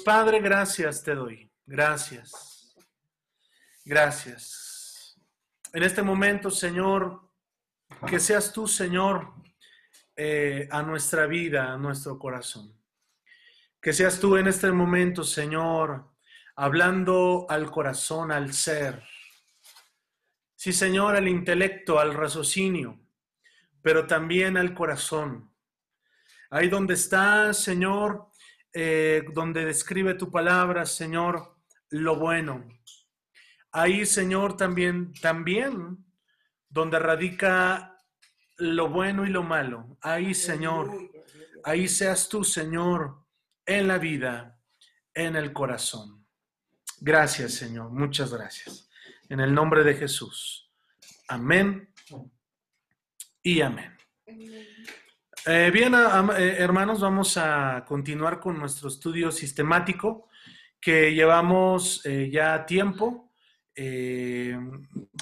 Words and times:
Padre, 0.00 0.40
gracias 0.40 1.02
te 1.02 1.14
doy. 1.14 1.50
Gracias. 1.66 2.74
Gracias. 3.84 5.20
En 5.72 5.82
este 5.82 6.02
momento, 6.02 6.50
Señor, 6.50 7.30
que 8.06 8.18
seas 8.18 8.52
tú, 8.52 8.66
Señor, 8.66 9.32
eh, 10.16 10.68
a 10.70 10.82
nuestra 10.82 11.26
vida, 11.26 11.72
a 11.72 11.76
nuestro 11.76 12.18
corazón. 12.18 12.76
Que 13.80 13.92
seas 13.92 14.20
tú 14.20 14.36
en 14.36 14.48
este 14.48 14.70
momento, 14.72 15.24
Señor, 15.24 16.10
hablando 16.56 17.46
al 17.48 17.70
corazón, 17.70 18.32
al 18.32 18.52
ser. 18.52 19.02
Sí, 20.56 20.72
Señor, 20.72 21.16
al 21.16 21.28
intelecto, 21.28 21.98
al 21.98 22.14
raciocinio, 22.14 23.00
pero 23.80 24.06
también 24.06 24.56
al 24.56 24.74
corazón. 24.74 25.50
Ahí 26.50 26.68
donde 26.68 26.94
está, 26.94 27.54
Señor, 27.54 28.29
eh, 28.72 29.24
donde 29.34 29.64
describe 29.64 30.14
tu 30.14 30.30
palabra, 30.30 30.86
Señor, 30.86 31.56
lo 31.90 32.16
bueno. 32.16 32.68
Ahí, 33.72 34.06
Señor, 34.06 34.56
también, 34.56 35.12
también, 35.20 36.04
donde 36.68 36.98
radica 36.98 37.96
lo 38.58 38.88
bueno 38.88 39.26
y 39.26 39.30
lo 39.30 39.42
malo. 39.42 39.98
Ahí, 40.02 40.34
Señor, 40.34 41.10
ahí 41.64 41.88
seas 41.88 42.28
tú, 42.28 42.44
Señor, 42.44 43.24
en 43.66 43.88
la 43.88 43.98
vida, 43.98 44.60
en 45.14 45.36
el 45.36 45.52
corazón. 45.52 46.26
Gracias, 47.00 47.54
Señor. 47.54 47.90
Muchas 47.90 48.32
gracias. 48.32 48.88
En 49.28 49.40
el 49.40 49.54
nombre 49.54 49.84
de 49.84 49.94
Jesús. 49.94 50.70
Amén 51.28 51.92
y 53.42 53.60
amén. 53.60 53.96
Eh, 55.46 55.70
bien, 55.72 55.94
eh, 55.94 56.56
hermanos, 56.58 57.00
vamos 57.00 57.38
a 57.38 57.82
continuar 57.88 58.40
con 58.40 58.58
nuestro 58.58 58.90
estudio 58.90 59.32
sistemático 59.32 60.28
que 60.78 61.14
llevamos 61.14 62.04
eh, 62.04 62.28
ya 62.30 62.66
tiempo 62.66 63.32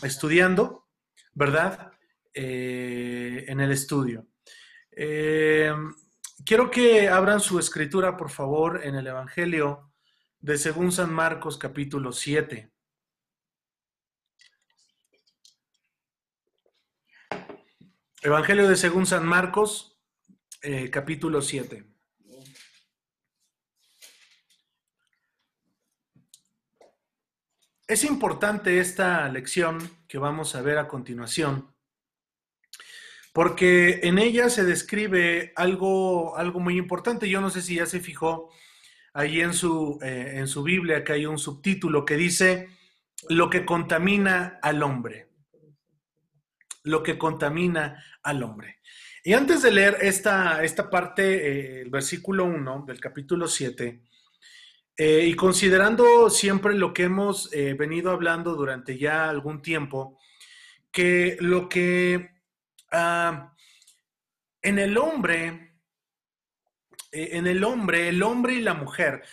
estudiando, 0.03 0.89
¿verdad? 1.34 1.93
en 2.34 3.61
el 3.61 3.70
estudio. 3.70 4.27
quiero 6.45 6.71
que 6.71 7.09
abran 7.09 7.39
su 7.39 7.61
escritura, 7.61 8.17
por 8.17 8.31
favor, 8.31 8.81
en 8.84 8.97
el 8.97 9.06
Evangelio 9.06 9.93
de 10.41 10.59
según 10.59 10.91
San 10.91 11.12
Marcos 11.12 11.59
capítulo 11.59 12.11
7. 12.11 12.73
Evangelio 18.23 18.69
de 18.69 18.77
según 18.77 19.06
San 19.06 19.25
Marcos 19.25 19.98
eh, 20.62 20.91
capítulo 20.91 21.41
7. 21.41 21.84
Es 27.87 28.05
importante 28.05 28.81
esta 28.81 29.28
lección 29.28 29.78
que 30.09 30.19
vamos 30.19 30.55
a 30.55 30.61
ver 30.61 30.78
a 30.78 30.89
continuación, 30.89 31.75
porque 33.33 34.00
en 34.03 34.19
ella 34.19 34.50
se 34.50 34.65
describe 34.65 35.53
algo, 35.56 36.37
algo 36.37 36.61
muy 36.61 36.77
importante. 36.77 37.31
Yo 37.31 37.41
no 37.41 37.50
sé 37.50 37.62
si 37.62 37.77
ya 37.77 37.87
se 37.87 38.00
fijó 38.00 38.50
ahí 39.15 39.41
en 39.41 39.55
su, 39.55 39.98
eh, 40.03 40.33
en 40.34 40.48
su 40.48 40.62
Biblia 40.62 41.03
que 41.03 41.12
hay 41.12 41.27
un 41.27 41.39
subtítulo 41.39 42.05
que 42.05 42.17
dice 42.17 42.69
lo 43.28 43.48
que 43.48 43.65
contamina 43.65 44.59
al 44.61 44.83
hombre. 44.83 45.28
Lo 46.83 47.03
que 47.03 47.17
contamina 47.17 48.05
al 48.22 48.43
hombre. 48.43 48.81
Y 49.29 49.34
antes 49.34 49.61
de 49.61 49.71
leer 49.71 49.98
esta, 50.01 50.65
esta 50.65 50.89
parte, 50.89 51.23
eh, 51.23 51.83
el 51.83 51.91
versículo 51.91 52.47
1 52.47 52.84
del 52.87 52.98
capítulo 52.98 53.47
7, 53.47 54.01
eh, 54.97 55.25
y 55.27 55.34
considerando 55.34 56.31
siempre 56.31 56.73
lo 56.73 56.95
que 56.95 57.03
hemos 57.03 57.53
eh, 57.53 57.75
venido 57.75 58.11
hablando 58.11 58.55
durante 58.55 58.97
ya 58.97 59.29
algún 59.29 59.61
tiempo, 59.61 60.19
que 60.91 61.37
lo 61.41 61.69
que 61.69 62.41
ah, 62.91 63.55
en 64.62 64.78
el 64.78 64.97
hombre, 64.97 65.75
en 67.12 67.47
el 67.47 67.62
hombre, 67.65 68.09
el 68.09 68.22
hombre 68.22 68.55
y 68.55 68.62
la 68.62 68.72
mujer, 68.72 69.25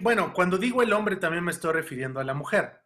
bueno, 0.00 0.32
cuando 0.32 0.58
digo 0.58 0.82
el 0.82 0.92
hombre 0.92 1.14
también 1.14 1.44
me 1.44 1.52
estoy 1.52 1.74
refiriendo 1.74 2.18
a 2.18 2.24
la 2.24 2.34
mujer. 2.34 2.80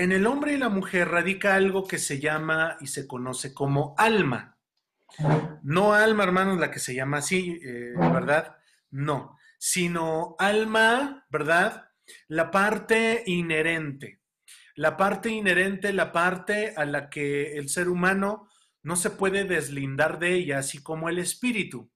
En 0.00 0.12
el 0.12 0.26
hombre 0.26 0.54
y 0.54 0.56
la 0.56 0.70
mujer 0.70 1.08
radica 1.08 1.54
algo 1.54 1.86
que 1.86 1.98
se 1.98 2.18
llama 2.18 2.78
y 2.80 2.86
se 2.86 3.06
conoce 3.06 3.52
como 3.52 3.94
alma. 3.98 4.56
No 5.62 5.92
alma, 5.92 6.24
hermanos, 6.24 6.58
la 6.58 6.70
que 6.70 6.78
se 6.78 6.94
llama 6.94 7.18
así, 7.18 7.60
eh, 7.62 7.92
¿verdad? 7.98 8.56
No, 8.90 9.36
sino 9.58 10.36
alma, 10.38 11.26
¿verdad? 11.28 11.90
La 12.28 12.50
parte 12.50 13.24
inherente. 13.26 14.22
La 14.74 14.96
parte 14.96 15.28
inherente, 15.28 15.92
la 15.92 16.12
parte 16.12 16.72
a 16.78 16.86
la 16.86 17.10
que 17.10 17.58
el 17.58 17.68
ser 17.68 17.90
humano 17.90 18.48
no 18.82 18.96
se 18.96 19.10
puede 19.10 19.44
deslindar 19.44 20.18
de 20.18 20.32
ella, 20.32 20.60
así 20.60 20.82
como 20.82 21.10
el 21.10 21.18
espíritu 21.18 21.89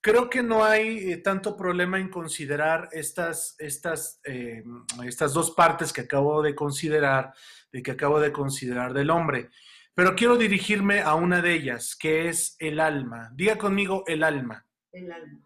creo 0.00 0.30
que 0.30 0.42
no 0.42 0.64
hay 0.64 1.12
eh, 1.12 1.16
tanto 1.18 1.56
problema 1.56 1.98
en 1.98 2.08
considerar 2.08 2.88
estas, 2.92 3.54
estas, 3.58 4.20
eh, 4.24 4.62
estas 5.04 5.32
dos 5.34 5.52
partes 5.52 5.92
que 5.92 6.02
acabo 6.02 6.42
de 6.42 6.54
considerar, 6.54 7.34
de 7.72 7.82
que 7.82 7.92
acabo 7.92 8.20
de 8.20 8.32
considerar 8.32 8.92
del 8.92 9.10
hombre. 9.10 9.50
Pero 9.94 10.14
quiero 10.14 10.36
dirigirme 10.36 11.00
a 11.00 11.14
una 11.14 11.42
de 11.42 11.52
ellas, 11.52 11.96
que 11.96 12.28
es 12.28 12.56
el 12.58 12.80
alma. 12.80 13.30
Diga 13.34 13.58
conmigo 13.58 14.04
el 14.06 14.22
alma. 14.22 14.66
El 14.92 15.12
alma. 15.12 15.40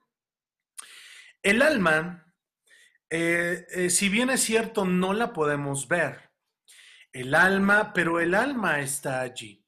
El 1.42 1.62
alma, 1.62 2.32
eh, 3.10 3.88
si 3.91 4.09
bien 4.09 4.31
es 4.31 4.41
cierto, 4.41 4.84
no 4.84 5.12
la 5.12 5.32
podemos 5.32 5.88
ver. 5.88 6.31
El 7.12 7.34
alma, 7.34 7.92
pero 7.92 8.21
el 8.21 8.34
alma 8.34 8.81
está 8.81 9.21
allí. 9.21 9.64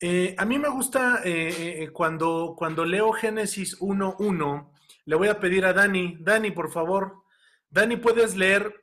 Eh, 0.00 0.34
a 0.36 0.44
mí 0.44 0.58
me 0.58 0.68
gusta 0.68 1.22
eh, 1.24 1.82
eh, 1.84 1.90
cuando, 1.90 2.54
cuando 2.56 2.84
leo 2.84 3.12
Génesis 3.12 3.78
1.1, 3.80 4.72
le 5.06 5.16
voy 5.16 5.28
a 5.28 5.40
pedir 5.40 5.64
a 5.64 5.72
Dani, 5.72 6.18
Dani, 6.20 6.50
por 6.50 6.70
favor, 6.70 7.22
Dani, 7.70 7.96
¿puedes 7.96 8.36
leer 8.36 8.82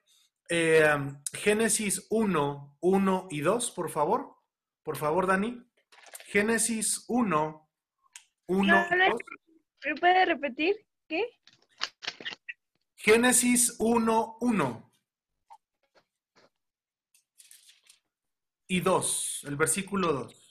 Génesis 1.33 2.05
1, 2.09 2.77
1 2.79 3.27
y 3.31 3.41
2, 3.41 3.71
por 3.71 3.89
favor? 3.89 4.35
Por 4.83 4.97
favor, 4.97 5.25
Dani. 5.25 5.65
Génesis 6.25 7.05
1, 7.07 7.69
1 8.47 8.65
y 8.65 9.09
2. 9.09 9.19
¿Me 9.85 9.95
puede 9.95 10.25
repetir? 10.25 10.75
¿Qué? 11.07 11.25
Génesis 12.95 13.75
1, 13.79 14.37
1. 14.39 14.93
Y 18.67 18.79
2, 18.79 19.45
el 19.47 19.55
versículo 19.55 20.13
2. 20.13 20.42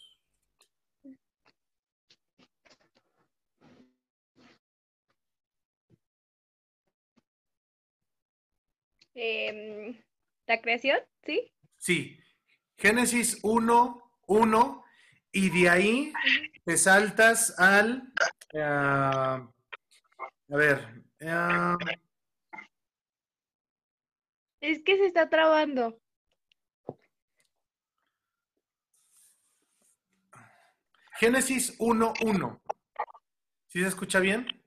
Em, 9.15 10.01
la 10.47 10.61
creación, 10.61 10.99
¿sí? 11.25 11.53
Sí. 11.77 12.19
Génesis 12.79 13.39
1, 13.43 14.03
1, 14.27 14.85
y 15.33 15.51
de 15.51 15.69
ahí 15.69 16.13
te 16.65 16.77
saltas 16.77 17.59
al... 17.59 18.13
a 18.55 19.49
ver. 20.49 21.05
es 24.61 24.83
que 24.83 24.97
se 24.97 25.07
está 25.07 25.29
trabando. 25.29 25.99
Génesis 31.19 31.77
1, 31.79 32.15
1. 32.23 32.63
¿Sí 33.69 33.81
se 33.81 33.87
escucha 33.87 34.19
bien? 34.19 34.62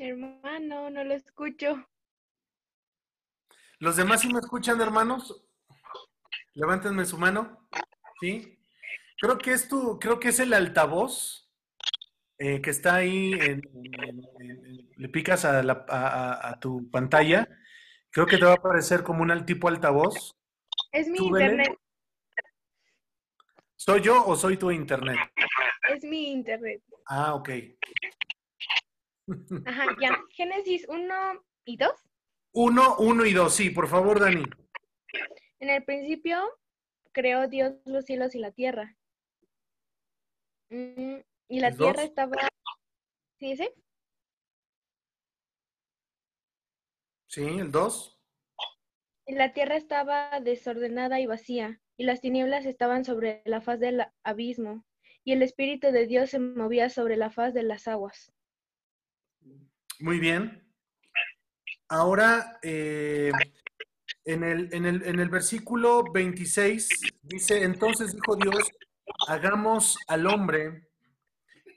Hermano, 0.00 0.88
no 0.88 1.04
lo 1.04 1.12
escucho. 1.12 1.86
¿Los 3.80 3.96
demás 3.96 4.22
sí 4.22 4.32
me 4.32 4.40
escuchan, 4.40 4.80
hermanos? 4.80 5.46
Levántenme 6.54 7.04
su 7.04 7.18
mano. 7.18 7.68
¿Sí? 8.18 8.58
Creo 9.20 9.36
que 9.36 9.52
es 9.52 9.68
tu, 9.68 9.98
creo 9.98 10.18
que 10.18 10.30
es 10.30 10.40
el 10.40 10.54
altavoz 10.54 11.50
eh, 12.38 12.62
que 12.62 12.70
está 12.70 12.94
ahí, 12.94 13.32
le 14.96 15.08
picas 15.10 15.44
a, 15.44 16.58
tu 16.62 16.90
pantalla. 16.90 17.46
Creo 18.10 18.24
que 18.24 18.38
te 18.38 18.46
va 18.46 18.52
a 18.52 18.54
aparecer 18.54 19.02
como 19.02 19.22
un 19.22 19.44
tipo 19.44 19.68
altavoz. 19.68 20.34
Es 20.92 21.08
mi 21.08 21.18
internet. 21.18 21.76
¿Soy 23.76 24.00
yo 24.00 24.24
o 24.24 24.34
soy 24.34 24.56
tu 24.56 24.70
internet? 24.70 25.18
Es 25.94 26.04
mi 26.04 26.32
internet. 26.32 26.82
Ah, 27.06 27.34
ok. 27.34 27.50
Ajá, 29.66 29.86
ya. 30.00 30.18
Génesis 30.30 30.86
1 30.88 31.14
y 31.64 31.76
2. 31.76 31.90
1, 32.52 32.96
1 32.98 33.26
y 33.26 33.32
2, 33.32 33.54
sí, 33.54 33.70
por 33.70 33.88
favor, 33.88 34.20
Dani. 34.20 34.44
En 35.60 35.70
el 35.70 35.84
principio 35.84 36.40
creó 37.12 37.48
Dios 37.48 37.74
los 37.84 38.04
cielos 38.04 38.34
y 38.34 38.38
la 38.38 38.50
tierra. 38.52 38.96
Mm, 40.70 41.18
y 41.48 41.60
la 41.60 41.72
tierra 41.72 42.02
estaba... 42.02 42.36
¿Sí 43.38 43.52
ese? 43.52 43.74
Sí, 47.28 47.44
el 47.44 47.70
2. 47.70 48.18
Y 49.26 49.34
la 49.34 49.52
tierra 49.52 49.76
estaba 49.76 50.40
desordenada 50.40 51.20
y 51.20 51.26
vacía, 51.26 51.80
y 51.96 52.04
las 52.04 52.20
tinieblas 52.20 52.66
estaban 52.66 53.04
sobre 53.04 53.42
la 53.44 53.60
faz 53.60 53.78
del 53.78 54.04
abismo, 54.24 54.84
y 55.22 55.32
el 55.32 55.42
Espíritu 55.42 55.92
de 55.92 56.06
Dios 56.06 56.30
se 56.30 56.40
movía 56.40 56.90
sobre 56.90 57.16
la 57.16 57.30
faz 57.30 57.54
de 57.54 57.62
las 57.62 57.86
aguas. 57.86 58.32
Muy 60.00 60.18
bien. 60.18 60.66
Ahora, 61.88 62.58
eh, 62.62 63.30
en, 64.24 64.44
el, 64.44 64.72
en, 64.72 64.86
el, 64.86 65.02
en 65.02 65.20
el 65.20 65.28
versículo 65.28 66.04
26 66.10 66.88
dice, 67.22 67.64
entonces 67.64 68.14
dijo 68.14 68.34
Dios, 68.36 68.56
hagamos 69.28 69.98
al 70.08 70.26
hombre 70.26 70.88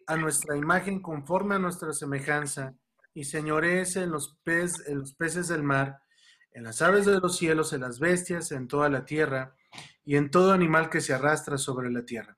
a 0.07 0.15
nuestra 0.15 0.55
imagen 0.55 1.01
conforme 1.01 1.55
a 1.55 1.59
nuestra 1.59 1.91
semejanza 1.91 2.73
y 3.13 3.25
señorees 3.25 3.97
en 3.97 4.11
los, 4.11 4.37
pez, 4.43 4.87
en 4.87 4.99
los 4.99 5.13
peces 5.15 5.49
del 5.49 5.63
mar, 5.63 5.99
en 6.53 6.63
las 6.63 6.81
aves 6.81 7.05
de 7.05 7.19
los 7.19 7.35
cielos, 7.35 7.73
en 7.73 7.81
las 7.81 7.99
bestias, 7.99 8.53
en 8.53 8.69
toda 8.69 8.87
la 8.87 9.03
tierra 9.03 9.53
y 10.05 10.15
en 10.15 10.31
todo 10.31 10.53
animal 10.53 10.89
que 10.89 11.01
se 11.01 11.13
arrastra 11.13 11.57
sobre 11.57 11.91
la 11.91 12.05
tierra. 12.05 12.37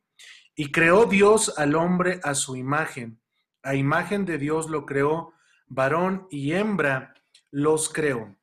Y 0.55 0.71
creó 0.71 1.05
Dios 1.05 1.53
al 1.59 1.75
hombre 1.75 2.21
a 2.23 2.33
su 2.33 2.55
imagen. 2.55 3.19
A 3.61 3.75
imagen 3.75 4.25
de 4.25 4.39
Dios 4.39 4.69
lo 4.69 4.85
creó, 4.85 5.34
varón 5.67 6.27
y 6.29 6.53
hembra 6.53 7.13
los 7.51 7.89
creó. 7.89 8.35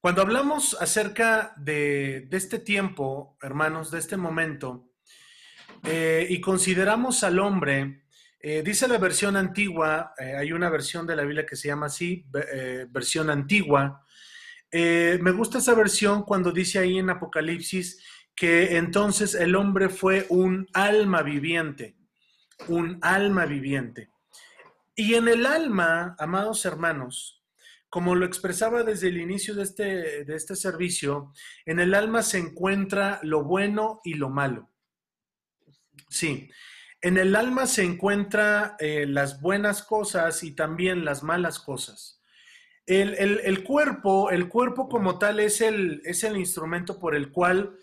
Cuando 0.00 0.20
hablamos 0.22 0.76
acerca 0.80 1.54
de, 1.56 2.26
de 2.28 2.36
este 2.36 2.58
tiempo, 2.58 3.38
hermanos, 3.40 3.90
de 3.90 3.98
este 3.98 4.16
momento, 4.16 4.90
eh, 5.86 6.26
y 6.30 6.40
consideramos 6.40 7.22
al 7.24 7.38
hombre, 7.38 8.04
eh, 8.40 8.62
dice 8.62 8.88
la 8.88 8.96
versión 8.96 9.36
antigua, 9.36 10.14
eh, 10.18 10.34
hay 10.36 10.52
una 10.52 10.70
versión 10.70 11.06
de 11.06 11.14
la 11.14 11.24
Biblia 11.24 11.44
que 11.44 11.56
se 11.56 11.68
llama 11.68 11.86
así, 11.86 12.26
versión 12.88 13.30
antigua. 13.30 14.02
Me 14.72 15.30
gusta 15.30 15.58
esa 15.58 15.74
versión 15.74 16.22
cuando 16.24 16.50
dice 16.50 16.80
ahí 16.80 16.98
en 16.98 17.10
Apocalipsis 17.10 18.02
que 18.34 18.76
entonces 18.76 19.34
el 19.34 19.54
hombre 19.54 19.88
fue 19.88 20.26
un 20.30 20.66
alma 20.72 21.22
viviente, 21.22 21.96
un 22.66 22.98
alma 23.02 23.46
viviente. 23.46 24.10
Y 24.94 25.14
en 25.14 25.28
el 25.28 25.46
alma, 25.46 26.14
amados 26.18 26.64
hermanos, 26.64 27.42
como 27.88 28.14
lo 28.14 28.26
expresaba 28.26 28.82
desde 28.82 29.08
el 29.08 29.18
inicio 29.18 29.54
de 29.54 29.62
este, 29.62 30.24
de 30.24 30.34
este 30.34 30.56
servicio, 30.56 31.32
en 31.64 31.80
el 31.80 31.94
alma 31.94 32.22
se 32.22 32.38
encuentra 32.38 33.20
lo 33.22 33.44
bueno 33.44 34.00
y 34.04 34.14
lo 34.14 34.30
malo. 34.30 34.70
Sí, 36.08 36.50
en 37.00 37.18
el 37.18 37.36
alma 37.36 37.66
se 37.66 37.84
encuentra 37.84 38.76
eh, 38.78 39.06
las 39.06 39.40
buenas 39.40 39.82
cosas 39.82 40.42
y 40.42 40.56
también 40.56 41.04
las 41.04 41.22
malas 41.22 41.60
cosas. 41.60 42.20
El, 42.86 43.14
el, 43.14 43.40
el, 43.44 43.62
cuerpo, 43.62 44.30
el 44.30 44.48
cuerpo 44.48 44.88
como 44.88 45.18
tal 45.18 45.38
es 45.40 45.60
el, 45.60 46.02
es 46.04 46.24
el 46.24 46.36
instrumento 46.36 46.98
por 46.98 47.14
el 47.14 47.30
cual 47.30 47.78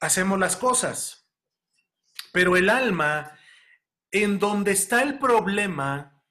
hacemos 0.00 0.38
las 0.38 0.56
cosas. 0.56 1.28
Pero 2.32 2.56
el 2.56 2.70
alma, 2.70 3.38
en 4.12 4.38
donde 4.38 4.72
está 4.72 5.02
el 5.02 5.18
problema, 5.18 6.22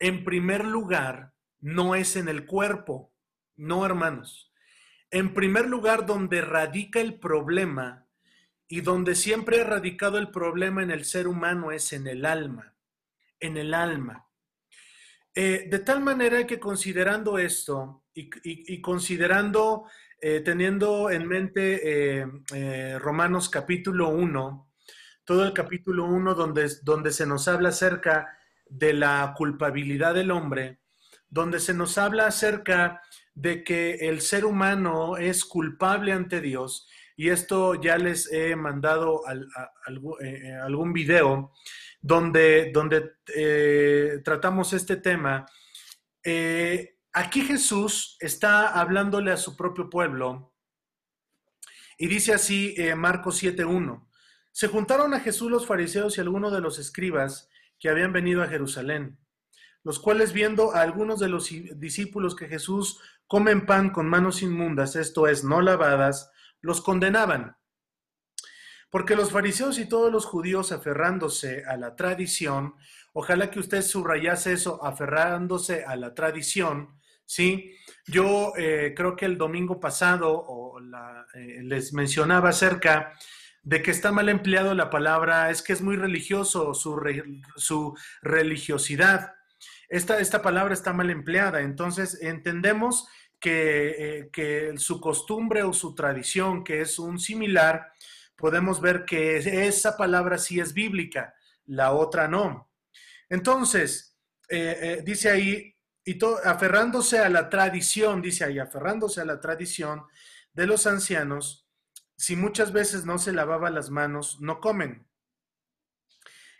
en 0.00 0.24
primer 0.24 0.64
lugar, 0.64 1.32
no 1.60 1.94
es 1.94 2.16
en 2.16 2.28
el 2.28 2.44
cuerpo, 2.44 3.14
no 3.56 3.86
hermanos. 3.86 4.52
En 5.10 5.32
primer 5.32 5.68
lugar, 5.68 6.06
donde 6.06 6.40
radica 6.40 7.00
el 7.00 7.20
problema 7.20 8.08
y 8.66 8.80
donde 8.80 9.14
siempre 9.14 9.60
ha 9.60 9.64
radicado 9.64 10.18
el 10.18 10.30
problema 10.30 10.82
en 10.82 10.90
el 10.90 11.04
ser 11.04 11.28
humano 11.28 11.70
es 11.70 11.92
en 11.92 12.08
el 12.08 12.26
alma, 12.26 12.74
en 13.38 13.56
el 13.56 13.74
alma. 13.74 14.28
Eh, 15.32 15.68
de 15.70 15.78
tal 15.78 16.00
manera 16.00 16.44
que 16.46 16.58
considerando 16.58 17.38
esto 17.38 18.04
y, 18.12 18.80
considerando, 18.80 19.88
eh, 20.20 20.40
teniendo 20.40 21.10
en 21.10 21.26
mente 21.26 22.20
eh 22.52 22.98
Romanos 22.98 23.48
capítulo 23.48 24.08
1, 24.08 24.73
todo 25.24 25.44
el 25.44 25.52
capítulo 25.52 26.04
1 26.06 26.34
donde, 26.34 26.70
donde 26.82 27.12
se 27.12 27.26
nos 27.26 27.48
habla 27.48 27.70
acerca 27.70 28.36
de 28.66 28.92
la 28.92 29.34
culpabilidad 29.36 30.14
del 30.14 30.30
hombre, 30.30 30.80
donde 31.28 31.60
se 31.60 31.74
nos 31.74 31.98
habla 31.98 32.26
acerca 32.26 33.02
de 33.34 33.64
que 33.64 34.08
el 34.08 34.20
ser 34.20 34.44
humano 34.44 35.16
es 35.16 35.44
culpable 35.44 36.12
ante 36.12 36.40
Dios, 36.40 36.88
y 37.16 37.28
esto 37.28 37.74
ya 37.80 37.96
les 37.96 38.30
he 38.32 38.56
mandado 38.56 39.22
a, 39.26 39.34
eh, 40.20 40.54
algún 40.62 40.92
video 40.92 41.52
donde, 42.00 42.70
donde 42.72 43.12
eh, 43.34 44.20
tratamos 44.24 44.72
este 44.72 44.96
tema. 44.96 45.46
Eh, 46.22 46.98
aquí 47.12 47.42
Jesús 47.42 48.16
está 48.20 48.68
hablándole 48.68 49.32
a 49.32 49.36
su 49.36 49.56
propio 49.56 49.88
pueblo 49.88 50.52
y 51.96 52.06
dice 52.08 52.34
así 52.34 52.74
eh, 52.76 52.94
Marcos 52.94 53.42
7.1. 53.42 54.06
Se 54.54 54.68
juntaron 54.68 55.12
a 55.14 55.20
Jesús 55.20 55.50
los 55.50 55.66
fariseos 55.66 56.16
y 56.16 56.20
algunos 56.20 56.52
de 56.52 56.60
los 56.60 56.78
escribas 56.78 57.50
que 57.80 57.88
habían 57.88 58.12
venido 58.12 58.40
a 58.40 58.46
Jerusalén, 58.46 59.18
los 59.82 59.98
cuales 59.98 60.32
viendo 60.32 60.76
a 60.76 60.82
algunos 60.82 61.18
de 61.18 61.28
los 61.28 61.50
discípulos 61.74 62.36
que 62.36 62.46
Jesús 62.46 63.00
comen 63.26 63.66
pan 63.66 63.90
con 63.90 64.08
manos 64.08 64.42
inmundas, 64.42 64.94
esto 64.94 65.26
es, 65.26 65.42
no 65.42 65.60
lavadas, 65.60 66.30
los 66.60 66.80
condenaban. 66.82 67.56
Porque 68.90 69.16
los 69.16 69.32
fariseos 69.32 69.76
y 69.80 69.88
todos 69.88 70.12
los 70.12 70.24
judíos 70.24 70.70
aferrándose 70.70 71.64
a 71.64 71.76
la 71.76 71.96
tradición, 71.96 72.76
ojalá 73.12 73.50
que 73.50 73.58
usted 73.58 73.82
subrayase 73.82 74.52
eso, 74.52 74.84
aferrándose 74.84 75.84
a 75.84 75.96
la 75.96 76.14
tradición, 76.14 77.00
¿sí? 77.24 77.74
Yo 78.06 78.52
eh, 78.56 78.94
creo 78.96 79.16
que 79.16 79.24
el 79.24 79.36
domingo 79.36 79.80
pasado 79.80 80.32
o 80.32 80.78
la, 80.78 81.26
eh, 81.34 81.58
les 81.64 81.92
mencionaba 81.92 82.50
acerca 82.50 83.14
de 83.64 83.82
que 83.82 83.90
está 83.90 84.12
mal 84.12 84.28
empleado 84.28 84.74
la 84.74 84.90
palabra, 84.90 85.50
es 85.50 85.62
que 85.62 85.72
es 85.72 85.80
muy 85.80 85.96
religioso 85.96 86.74
su, 86.74 87.00
su 87.56 87.96
religiosidad. 88.22 89.34
Esta, 89.88 90.18
esta 90.20 90.42
palabra 90.42 90.74
está 90.74 90.92
mal 90.92 91.10
empleada, 91.10 91.60
entonces 91.62 92.18
entendemos 92.20 93.08
que, 93.40 93.88
eh, 93.98 94.30
que, 94.32 94.74
su 94.76 95.00
costumbre 95.00 95.62
o 95.62 95.72
su 95.72 95.94
tradición, 95.94 96.62
que 96.62 96.82
es 96.82 96.98
un 96.98 97.18
similar, 97.18 97.92
podemos 98.36 98.80
ver 98.80 99.04
que 99.04 99.36
esa 99.66 99.96
palabra 99.96 100.38
sí 100.38 100.60
es 100.60 100.72
bíblica, 100.72 101.34
la 101.66 101.92
otra 101.92 102.28
no. 102.28 102.70
Entonces, 103.28 104.16
eh, 104.48 104.78
eh, 104.80 105.02
dice 105.04 105.30
ahí, 105.30 105.74
y 106.04 106.18
aferrándose 106.44 107.18
a 107.18 107.30
la 107.30 107.48
tradición, 107.48 108.20
dice 108.20 108.44
ahí, 108.44 108.58
aferrándose 108.58 109.22
a 109.22 109.24
la 109.24 109.40
tradición 109.40 110.04
de 110.52 110.66
los 110.66 110.86
ancianos, 110.86 111.63
si 112.16 112.36
muchas 112.36 112.72
veces 112.72 113.04
no 113.04 113.18
se 113.18 113.32
lavaba 113.32 113.70
las 113.70 113.90
manos, 113.90 114.40
no 114.40 114.60
comen. 114.60 115.06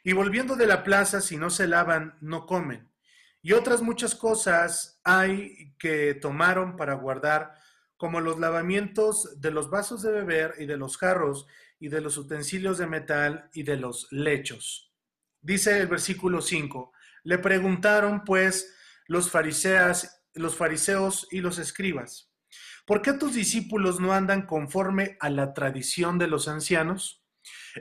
Y 0.02 0.12
volviendo 0.12 0.56
de 0.56 0.66
la 0.66 0.84
plaza, 0.84 1.20
si 1.20 1.36
no 1.36 1.50
se 1.50 1.66
lavan, 1.66 2.16
no 2.20 2.46
comen. 2.46 2.90
Y 3.40 3.52
otras 3.52 3.82
muchas 3.82 4.14
cosas 4.14 5.00
hay 5.04 5.74
que 5.78 6.14
tomaron 6.14 6.76
para 6.76 6.94
guardar, 6.94 7.54
como 7.96 8.20
los 8.20 8.38
lavamientos 8.38 9.40
de 9.40 9.50
los 9.50 9.70
vasos 9.70 10.02
de 10.02 10.12
beber 10.12 10.54
y 10.58 10.66
de 10.66 10.76
los 10.76 10.98
jarros 10.98 11.46
y 11.78 11.88
de 11.88 12.00
los 12.00 12.18
utensilios 12.18 12.78
de 12.78 12.86
metal 12.86 13.48
y 13.52 13.62
de 13.62 13.76
los 13.76 14.08
lechos. 14.10 14.92
Dice 15.40 15.78
el 15.78 15.86
versículo 15.86 16.40
5. 16.40 16.92
Le 17.22 17.38
preguntaron 17.38 18.24
pues 18.24 18.74
los 19.06 19.30
fariseas, 19.30 20.22
los 20.34 20.56
fariseos 20.56 21.28
y 21.30 21.40
los 21.40 21.58
escribas, 21.58 22.33
¿por 22.84 23.02
qué 23.02 23.12
tus 23.14 23.34
discípulos 23.34 24.00
no 24.00 24.12
andan 24.12 24.46
conforme 24.46 25.16
a 25.20 25.30
la 25.30 25.54
tradición 25.54 26.18
de 26.18 26.28
los 26.28 26.48
ancianos? 26.48 27.24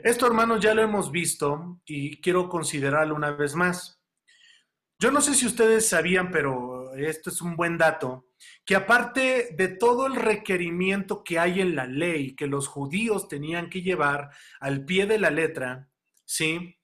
Esto, 0.02 0.26
hermanos, 0.26 0.60
ya 0.60 0.74
lo 0.74 0.82
hemos 0.82 1.10
visto 1.10 1.80
y 1.86 2.20
quiero 2.20 2.48
considerarlo 2.48 3.14
una 3.14 3.30
vez 3.32 3.54
más. 3.54 4.00
Yo 4.98 5.10
no 5.10 5.20
sé 5.20 5.34
si 5.34 5.46
ustedes 5.46 5.88
sabían, 5.88 6.30
pero 6.30 6.94
esto 6.94 7.30
es 7.30 7.40
un 7.42 7.56
buen 7.56 7.76
dato, 7.76 8.28
que 8.64 8.76
aparte 8.76 9.54
de 9.56 9.68
todo 9.68 10.06
el 10.06 10.14
requerimiento 10.14 11.24
que 11.24 11.38
hay 11.38 11.60
en 11.60 11.74
la 11.74 11.86
ley 11.86 12.34
que 12.34 12.46
los 12.46 12.68
judíos 12.68 13.28
tenían 13.28 13.68
que 13.68 13.82
llevar 13.82 14.30
al 14.60 14.84
pie 14.84 15.06
de 15.06 15.18
la 15.18 15.30
letra, 15.30 15.88
¿sí? 16.24 16.78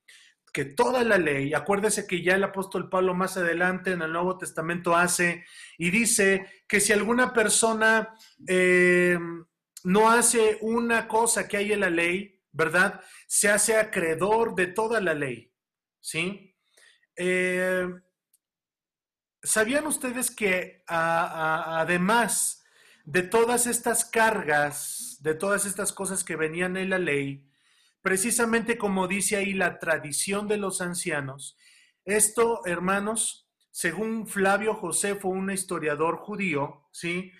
Que 0.52 0.64
toda 0.64 1.04
la 1.04 1.18
ley, 1.18 1.54
acuérdese 1.54 2.06
que 2.06 2.22
ya 2.22 2.34
el 2.34 2.44
apóstol 2.44 2.88
Pablo 2.88 3.14
más 3.14 3.36
adelante 3.36 3.92
en 3.92 4.02
el 4.02 4.12
Nuevo 4.12 4.36
Testamento 4.36 4.96
hace 4.96 5.44
y 5.78 5.90
dice 5.90 6.46
que 6.66 6.80
si 6.80 6.92
alguna 6.92 7.32
persona 7.32 8.14
eh, 8.46 9.18
no 9.84 10.10
hace 10.10 10.58
una 10.60 11.06
cosa 11.06 11.46
que 11.46 11.56
hay 11.56 11.72
en 11.72 11.80
la 11.80 11.90
ley, 11.90 12.40
¿verdad? 12.52 13.00
Se 13.26 13.48
hace 13.48 13.76
acreedor 13.76 14.54
de 14.54 14.66
toda 14.66 15.00
la 15.00 15.14
ley, 15.14 15.52
¿sí? 16.00 16.56
Eh, 17.16 17.86
¿Sabían 19.42 19.86
ustedes 19.86 20.30
que 20.30 20.82
además 20.86 22.62
de 23.04 23.22
todas 23.22 23.66
estas 23.66 24.04
cargas, 24.04 25.18
de 25.20 25.34
todas 25.34 25.64
estas 25.64 25.92
cosas 25.92 26.24
que 26.24 26.36
venían 26.36 26.76
en 26.76 26.90
la 26.90 26.98
ley, 26.98 27.49
precisamente 28.02 28.78
como 28.78 29.08
dice 29.08 29.36
ahí 29.36 29.52
la 29.52 29.78
tradición 29.78 30.48
de 30.48 30.56
los 30.56 30.80
ancianos. 30.80 31.58
Esto, 32.04 32.62
hermanos, 32.66 33.48
según 33.70 34.26
Flavio 34.26 34.74
Josefo, 34.74 35.28
un 35.28 35.50
historiador 35.50 36.16
judío, 36.16 36.88
¿sí? 36.92 37.32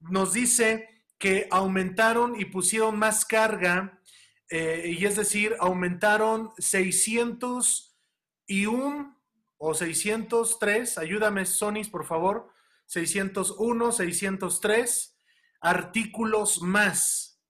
Nos 0.00 0.32
dice 0.32 0.88
que 1.18 1.48
aumentaron 1.50 2.38
y 2.38 2.44
pusieron 2.46 2.98
más 2.98 3.24
carga, 3.24 4.00
eh, 4.50 4.96
y 4.98 5.06
es 5.06 5.16
decir, 5.16 5.56
aumentaron 5.60 6.50
601 6.58 9.18
o 9.56 9.74
603, 9.74 10.98
ayúdame, 10.98 11.46
Sonis, 11.46 11.88
por 11.88 12.04
favor, 12.04 12.50
601, 12.86 13.92
603 13.92 15.18
artículos 15.60 16.60
más, 16.60 17.40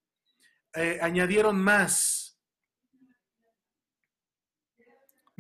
eh, 0.74 0.98
añadieron 1.00 1.58
más. 1.58 2.21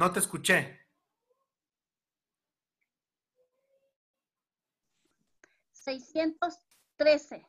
No 0.02 0.10
te 0.10 0.18
escuché. 0.18 0.80
613. 5.70 7.46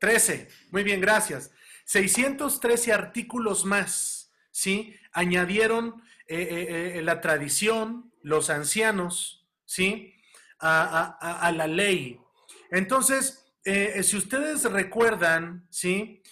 13. 0.00 0.48
Muy 0.72 0.82
bien, 0.82 1.00
gracias. 1.00 1.52
613 1.84 2.92
artículos 2.92 3.64
más, 3.64 4.32
¿sí? 4.50 4.92
Añadieron 5.12 6.02
eh, 6.26 6.48
eh, 6.50 6.98
eh, 6.98 7.02
la 7.02 7.20
tradición, 7.20 8.12
los 8.22 8.50
ancianos, 8.50 9.48
¿sí? 9.64 10.16
A, 10.58 11.52
la 11.54 11.68
ley. 11.68 12.20
Entonces, 12.72 13.54
si 13.62 14.16
ustedes 14.16 14.64
recuerdan, 14.64 15.68
¿sí? 15.70 16.24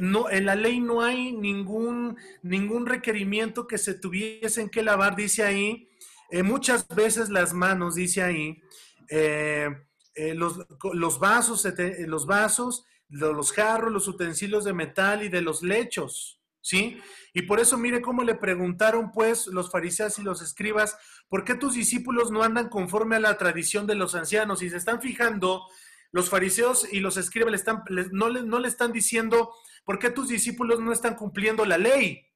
No, 0.00 0.30
en 0.30 0.46
la 0.46 0.56
ley 0.56 0.80
no 0.80 1.02
hay 1.02 1.32
ningún, 1.32 2.16
ningún 2.42 2.86
requerimiento 2.86 3.66
que 3.66 3.78
se 3.78 3.94
tuviesen 3.94 4.68
que 4.68 4.82
lavar, 4.82 5.16
dice 5.16 5.42
ahí. 5.44 5.88
muchas 6.44 6.86
veces 6.88 7.30
las 7.30 7.52
manos, 7.52 7.94
dice 7.94 8.22
ahí. 8.22 8.60
los, 10.34 10.66
los, 10.92 11.18
vasos, 11.18 11.66
los 12.06 12.26
vasos 12.26 12.84
los 13.10 13.52
jarros, 13.52 13.92
los 13.92 14.08
utensilios 14.08 14.64
de 14.64 14.72
metal 14.72 15.22
y 15.22 15.28
de 15.28 15.42
los 15.42 15.62
lechos, 15.62 16.40
¿sí? 16.60 17.00
Y 17.34 17.42
por 17.42 17.60
eso 17.60 17.76
mire 17.76 18.00
cómo 18.00 18.22
le 18.22 18.36
preguntaron 18.36 19.10
pues 19.12 19.46
los 19.48 19.70
fariseos 19.70 20.18
y 20.18 20.22
los 20.22 20.42
escribas, 20.42 20.96
¿por 21.28 21.44
qué 21.44 21.54
tus 21.54 21.74
discípulos 21.74 22.30
no 22.30 22.42
andan 22.42 22.68
conforme 22.68 23.16
a 23.16 23.20
la 23.20 23.36
tradición 23.36 23.86
de 23.86 23.96
los 23.96 24.14
ancianos? 24.14 24.62
Y 24.62 24.70
se 24.70 24.76
están 24.76 25.00
fijando, 25.00 25.66
los 26.12 26.28
fariseos 26.28 26.86
y 26.92 27.00
los 27.00 27.16
escribas 27.16 27.64
no, 28.12 28.28
le, 28.28 28.68
están 28.68 28.92
diciendo, 28.92 29.54
¿por 29.84 29.98
qué 29.98 30.10
tus 30.10 30.28
discípulos 30.28 30.80
no 30.80 30.92
están 30.92 31.14
cumpliendo 31.14 31.64
la 31.64 31.78
ley? 31.78 32.26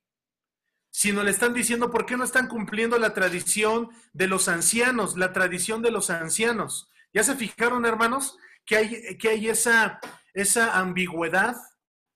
Sino 0.90 1.22
le 1.24 1.30
están 1.30 1.54
diciendo, 1.54 1.90
¿por 1.90 2.06
qué 2.06 2.16
no 2.16 2.24
están 2.24 2.46
cumpliendo 2.46 2.98
la 2.98 3.14
tradición 3.14 3.88
de 4.12 4.28
los 4.28 4.48
ancianos, 4.48 5.16
la 5.16 5.32
tradición 5.32 5.82
de 5.82 5.90
los 5.90 6.10
ancianos? 6.10 6.88
¿Ya 7.12 7.24
se 7.24 7.34
fijaron, 7.34 7.84
hermanos? 7.84 8.38
Que 8.64 8.76
hay, 8.76 9.18
que 9.18 9.28
hay 9.28 9.48
esa, 9.48 10.00
esa 10.32 10.78
ambigüedad, 10.78 11.56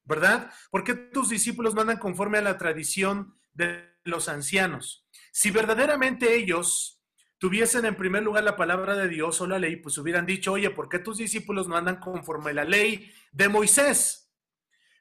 ¿verdad? 0.05 0.53
¿Por 0.71 0.85
qué 0.85 0.95
tus 0.95 1.29
discípulos 1.29 1.75
no 1.75 1.99
conforme 1.99 2.39
a 2.39 2.43
la 2.43 2.57
tradición 2.57 3.37
de 3.53 3.97
los 4.05 4.29
ancianos? 4.29 5.07
Si 5.33 5.51
verdaderamente 5.51 6.37
ellos 6.37 6.98
tuviesen 7.39 7.85
en 7.85 7.97
primer 7.97 8.23
lugar 8.23 8.45
la 8.45 8.57
palabra 8.57 8.97
de 8.97 9.09
Dios 9.09 9.41
o 9.41 9.47
la 9.47 9.59
ley, 9.59 9.77
pues 9.77 9.97
hubieran 9.99 10.27
dicho, 10.27 10.53
oye, 10.53 10.71
¿por 10.71 10.89
qué 10.89 10.99
tus 10.99 11.19
discípulos 11.19 11.69
no 11.69 11.77
andan 11.77 12.01
conforme 12.01 12.51
a 12.51 12.55
la 12.55 12.65
ley 12.65 13.13
de 13.33 13.49
Moisés? 13.49 14.31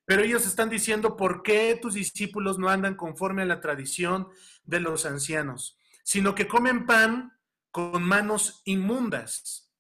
Pero 0.06 0.22
ellos 0.22 0.46
están 0.46 0.70
diciendo, 0.70 1.18
¿por 1.18 1.44
qué 1.44 1.78
tus 1.82 1.96
discípulos 1.96 2.58
no 2.58 2.70
andan 2.70 2.96
conforme 2.96 3.42
a 3.42 3.46
la 3.46 3.60
tradición 3.60 4.30
de 4.64 4.80
los 4.80 5.06
ancianos? 5.06 5.78
Sino 6.04 6.34
que 6.34 6.48
comen 6.48 6.86
pan 6.86 7.34
con 7.72 8.02
manos 8.04 8.62
inmundas. 8.64 9.74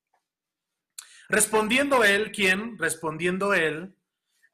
Respondiendo 1.29 2.03
él, 2.03 2.31
¿quién? 2.31 2.77
Respondiendo 2.77 3.53
él, 3.53 3.95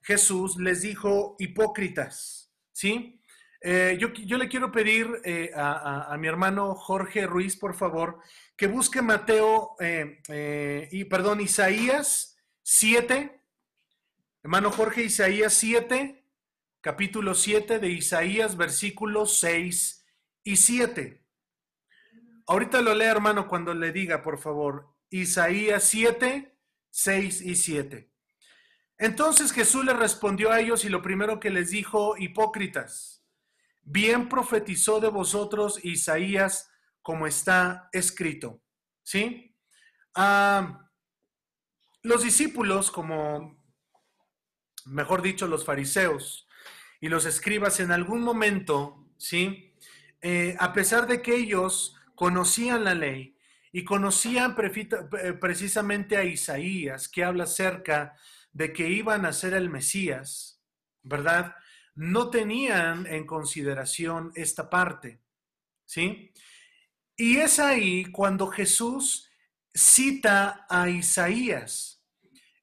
Jesús 0.01 0.57
les 0.57 0.81
dijo 0.81 1.35
hipócritas, 1.39 2.53
¿sí? 2.71 3.19
Eh, 3.65 3.97
yo, 3.97 4.37
le 4.37 4.49
quiero 4.49 4.73
pedir 4.73 5.21
eh, 5.23 5.49
a, 5.55 6.13
mi 6.19 6.27
hermano 6.27 6.75
Jorge 6.75 7.25
Ruiz, 7.25 7.55
por 7.55 7.73
favor, 7.73 8.19
que 8.57 8.67
busque 8.67 9.01
Mateo, 9.01 9.77
eh, 9.79 10.89
y 10.91 11.05
perdón, 11.05 11.39
Isaías 11.39 12.37
7, 12.63 13.41
hermano 14.43 14.69
Jorge, 14.69 15.03
Isaías 15.03 15.53
7, 15.53 16.25
capítulo 16.81 17.33
7 17.33 17.79
de 17.79 17.87
Isaías, 17.87 18.57
versículos 18.57 19.39
6 19.39 20.05
y 20.43 20.57
7. 20.57 21.23
Ahorita 22.47 22.81
lo 22.81 22.93
lea, 22.93 23.11
hermano, 23.11 23.47
cuando 23.47 23.73
le 23.73 23.93
diga, 23.93 24.23
por 24.23 24.39
favor, 24.39 24.93
Isaías 25.09 25.85
7, 25.85 26.53
6 26.89 27.41
y 27.41 27.55
7. 27.55 28.11
Entonces 28.97 29.53
Jesús 29.53 29.85
le 29.85 29.93
respondió 29.93 30.51
a 30.51 30.59
ellos 30.59 30.83
y 30.83 30.89
lo 30.89 31.01
primero 31.01 31.39
que 31.39 31.49
les 31.49 31.69
dijo, 31.71 32.17
hipócritas, 32.17 33.12
bien 33.83 34.29
profetizó 34.29 34.99
de 34.99 35.09
vosotros 35.09 35.83
Isaías 35.83 36.69
como 37.01 37.27
está 37.27 37.89
escrito. 37.91 38.61
¿Sí? 39.03 39.55
Ah, 40.15 40.89
los 42.01 42.23
discípulos, 42.23 42.91
como 42.91 43.63
mejor 44.85 45.21
dicho, 45.21 45.47
los 45.47 45.65
fariseos 45.65 46.47
y 46.99 47.09
los 47.09 47.25
escribas 47.25 47.79
en 47.79 47.91
algún 47.91 48.21
momento, 48.21 49.07
¿sí? 49.17 49.75
Eh, 50.21 50.55
a 50.59 50.71
pesar 50.73 51.07
de 51.07 51.21
que 51.21 51.35
ellos 51.35 51.97
conocían 52.15 52.83
la 52.85 52.95
ley, 52.95 53.33
y 53.75 53.83
conocían 53.83 54.55
eh, 54.59 55.33
precisamente 55.33 56.15
a 56.15 56.23
Isaías, 56.23 57.09
que 57.09 57.23
habla 57.23 57.45
acerca 57.45 58.15
de 58.53 58.71
que 58.71 58.87
iban 58.87 59.25
a 59.25 59.33
ser 59.33 59.55
el 59.55 59.69
Mesías, 59.69 60.61
¿verdad? 61.01 61.55
No 61.95 62.29
tenían 62.29 63.05
en 63.07 63.25
consideración 63.25 64.31
esta 64.35 64.69
parte, 64.69 65.21
¿sí? 65.85 66.31
Y 67.15 67.37
es 67.37 67.59
ahí 67.59 68.05
cuando 68.05 68.47
Jesús 68.47 69.29
cita 69.73 70.65
a 70.69 70.89
Isaías. 70.89 72.03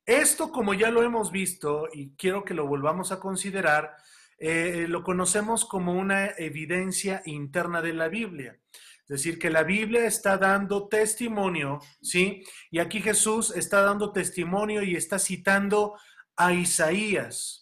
Esto, 0.04 0.50
como 0.50 0.74
ya 0.74 0.90
lo 0.90 1.02
hemos 1.02 1.30
visto, 1.30 1.88
y 1.92 2.10
quiero 2.16 2.44
que 2.44 2.54
lo 2.54 2.66
volvamos 2.66 3.12
a 3.12 3.20
considerar, 3.20 3.94
eh, 4.38 4.86
lo 4.88 5.04
conocemos 5.04 5.64
como 5.64 5.92
una 5.92 6.30
evidencia 6.38 7.22
interna 7.26 7.82
de 7.82 7.92
la 7.92 8.08
Biblia. 8.08 8.58
Es 9.02 9.08
decir, 9.08 9.38
que 9.38 9.50
la 9.50 9.64
Biblia 9.64 10.06
está 10.06 10.38
dando 10.38 10.88
testimonio, 10.88 11.80
¿sí? 12.00 12.42
Y 12.70 12.78
aquí 12.78 13.00
Jesús 13.00 13.52
está 13.54 13.82
dando 13.82 14.12
testimonio 14.12 14.82
y 14.82 14.96
está 14.96 15.18
citando 15.18 15.98
a 16.36 16.54
Isaías, 16.54 17.59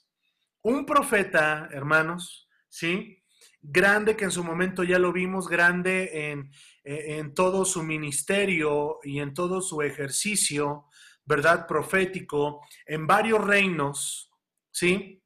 un 0.62 0.84
profeta, 0.84 1.68
hermanos, 1.72 2.48
¿sí? 2.68 3.22
Grande 3.60 4.16
que 4.16 4.24
en 4.24 4.30
su 4.30 4.44
momento 4.44 4.84
ya 4.84 4.98
lo 4.98 5.12
vimos, 5.12 5.48
grande 5.48 6.30
en, 6.30 6.50
en 6.84 7.34
todo 7.34 7.64
su 7.64 7.82
ministerio 7.82 8.98
y 9.02 9.20
en 9.20 9.34
todo 9.34 9.60
su 9.60 9.82
ejercicio, 9.82 10.86
¿verdad? 11.24 11.66
Profético, 11.66 12.66
en 12.86 13.06
varios 13.06 13.44
reinos, 13.44 14.30
¿sí? 14.70 15.22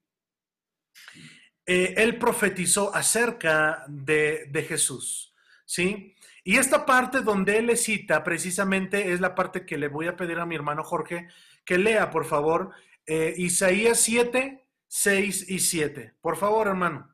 Eh, 1.64 1.94
él 1.96 2.18
profetizó 2.18 2.94
acerca 2.94 3.84
de, 3.88 4.46
de 4.50 4.62
Jesús. 4.62 5.32
¿sí? 5.64 6.14
Y 6.44 6.56
esta 6.56 6.84
parte 6.84 7.20
donde 7.20 7.58
él 7.58 7.66
le 7.66 7.76
cita 7.76 8.24
precisamente 8.24 9.12
es 9.12 9.20
la 9.20 9.34
parte 9.34 9.64
que 9.64 9.78
le 9.78 9.88
voy 9.88 10.06
a 10.06 10.16
pedir 10.16 10.38
a 10.38 10.46
mi 10.46 10.54
hermano 10.54 10.82
Jorge 10.82 11.28
que 11.64 11.78
lea, 11.78 12.10
por 12.10 12.24
favor, 12.24 12.72
eh, 13.06 13.34
Isaías 13.36 14.00
7, 14.00 14.61
6 14.94 15.48
y 15.48 15.58
7. 15.58 16.16
Por 16.20 16.36
favor, 16.36 16.68
hermano. 16.68 17.08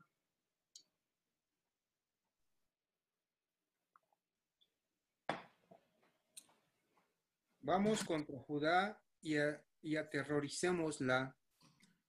Vamos 7.61 8.03
contra 8.03 8.37
Judá 8.39 9.01
y, 9.21 9.35
y 9.81 9.95
aterroricémosla 9.95 11.35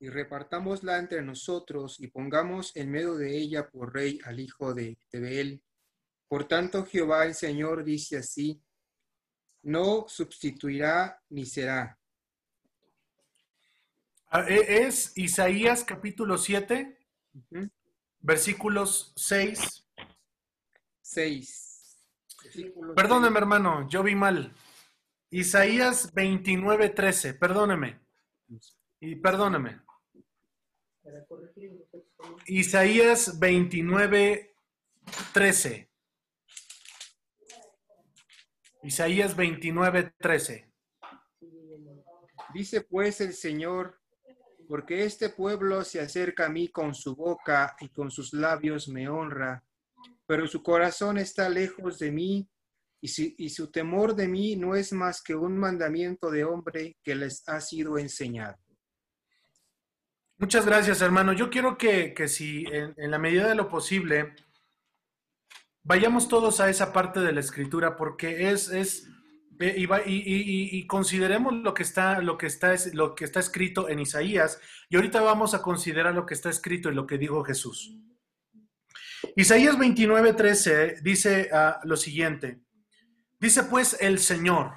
y 0.00 0.08
repartámosla 0.08 0.98
entre 0.98 1.22
nosotros 1.22 2.00
y 2.00 2.08
pongamos 2.08 2.74
en 2.74 2.90
medio 2.90 3.14
de 3.14 3.36
ella 3.36 3.70
por 3.70 3.94
rey 3.94 4.18
al 4.24 4.40
hijo 4.40 4.74
de 4.74 4.98
Tebeel 5.08 5.62
por 6.30 6.46
tanto, 6.46 6.86
Jehová 6.86 7.24
el 7.24 7.34
Señor 7.34 7.82
dice 7.82 8.18
así, 8.18 8.62
no 9.62 10.06
sustituirá 10.06 11.20
ni 11.28 11.44
será. 11.44 11.99
Ah, 14.32 14.44
e, 14.48 14.86
es 14.86 15.18
Isaías 15.18 15.82
capítulo 15.82 16.38
7, 16.38 16.96
versículos 18.20 19.12
6. 19.16 19.84
6. 21.02 22.06
Perdóneme, 22.94 23.38
hermano, 23.38 23.88
yo 23.88 24.04
vi 24.04 24.14
mal. 24.14 24.54
Isaías 25.30 26.14
29, 26.14 26.90
13, 26.90 27.34
perdóneme. 27.34 28.00
Y 29.00 29.16
perdóneme. 29.16 29.80
Isaías 32.46 33.36
29, 33.36 34.54
13. 35.34 35.90
Isaías 38.84 39.34
29, 39.34 40.14
13. 40.18 40.72
Dice 42.54 42.80
pues 42.82 43.20
el 43.20 43.34
Señor, 43.34 43.99
porque 44.70 45.04
este 45.04 45.30
pueblo 45.30 45.82
se 45.82 46.00
acerca 46.00 46.46
a 46.46 46.48
mí 46.48 46.68
con 46.68 46.94
su 46.94 47.16
boca 47.16 47.74
y 47.80 47.88
con 47.88 48.08
sus 48.08 48.32
labios 48.32 48.86
me 48.86 49.08
honra, 49.08 49.64
pero 50.26 50.46
su 50.46 50.62
corazón 50.62 51.18
está 51.18 51.48
lejos 51.48 51.98
de 51.98 52.12
mí 52.12 52.48
y, 53.00 53.48
su 53.48 53.72
temor 53.72 54.14
de 54.14 54.28
mí 54.28 54.54
no 54.54 54.76
es 54.76 54.92
más 54.92 55.22
que 55.22 55.34
un 55.34 55.58
mandamiento 55.58 56.30
de 56.30 56.44
hombre 56.44 56.96
que 57.02 57.16
les 57.16 57.42
ha 57.48 57.60
sido 57.60 57.98
enseñado. 57.98 58.56
Muchas 60.38 60.64
gracias, 60.64 61.02
hermano. 61.02 61.32
Yo 61.32 61.50
quiero 61.50 61.76
que, 61.76 62.14
que 62.14 62.28
si 62.28 62.64
en, 62.66 62.94
en 62.96 63.10
la 63.10 63.18
medida 63.18 63.48
de 63.48 63.56
lo 63.56 63.68
posible 63.68 64.36
vayamos 65.82 66.28
todos 66.28 66.60
a 66.60 66.70
esa 66.70 66.92
parte 66.92 67.18
de 67.18 67.32
la 67.32 67.40
escritura 67.40 67.96
porque 67.96 68.52
es, 68.52 68.68
es 68.68 69.08
y, 69.60 69.86
va- 69.86 70.00
y- 70.06 70.14
y- 70.14 70.42
y- 70.42 70.78
y 70.78 70.86
consideremos 70.86 71.52
lo 71.52 71.74
que 71.74 71.82
está 71.82 72.20
lo 72.22 72.38
que 72.38 72.46
está 72.46 72.72
es- 72.72 72.94
lo 72.94 73.14
que 73.14 73.24
está 73.26 73.40
escrito 73.40 73.88
en 73.88 74.00
Isaías 74.00 74.58
y 74.88 74.96
ahorita 74.96 75.20
vamos 75.20 75.52
a 75.54 75.60
considerar 75.62 76.14
lo 76.14 76.24
que 76.24 76.34
está 76.34 76.48
escrito 76.48 76.88
en 76.88 76.96
lo 76.96 77.06
que 77.06 77.18
dijo 77.18 77.44
Jesús. 77.44 77.94
Isaías 79.36 79.76
29:13 79.76 81.00
dice 81.02 81.50
ah, 81.52 81.80
lo 81.84 81.96
siguiente. 81.96 82.60
Dice 83.38 83.64
pues 83.64 83.96
el 84.00 84.18
Señor. 84.18 84.72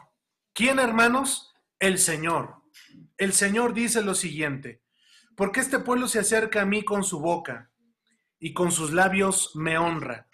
¿Quién, 0.53 0.79
hermanos? 0.79 1.53
El 1.79 1.97
Señor. 1.97 2.55
El 3.17 3.33
Señor 3.33 3.73
dice 3.73 4.01
lo 4.03 4.13
siguiente. 4.15 4.81
Porque 5.35 5.61
este 5.61 5.79
pueblo 5.79 6.07
se 6.07 6.19
acerca 6.19 6.61
a 6.61 6.65
mí 6.65 6.83
con 6.83 7.03
su 7.03 7.19
boca 7.19 7.71
y 8.39 8.53
con 8.53 8.71
sus 8.71 8.91
labios 8.91 9.51
me 9.55 9.77
honra. 9.77 10.27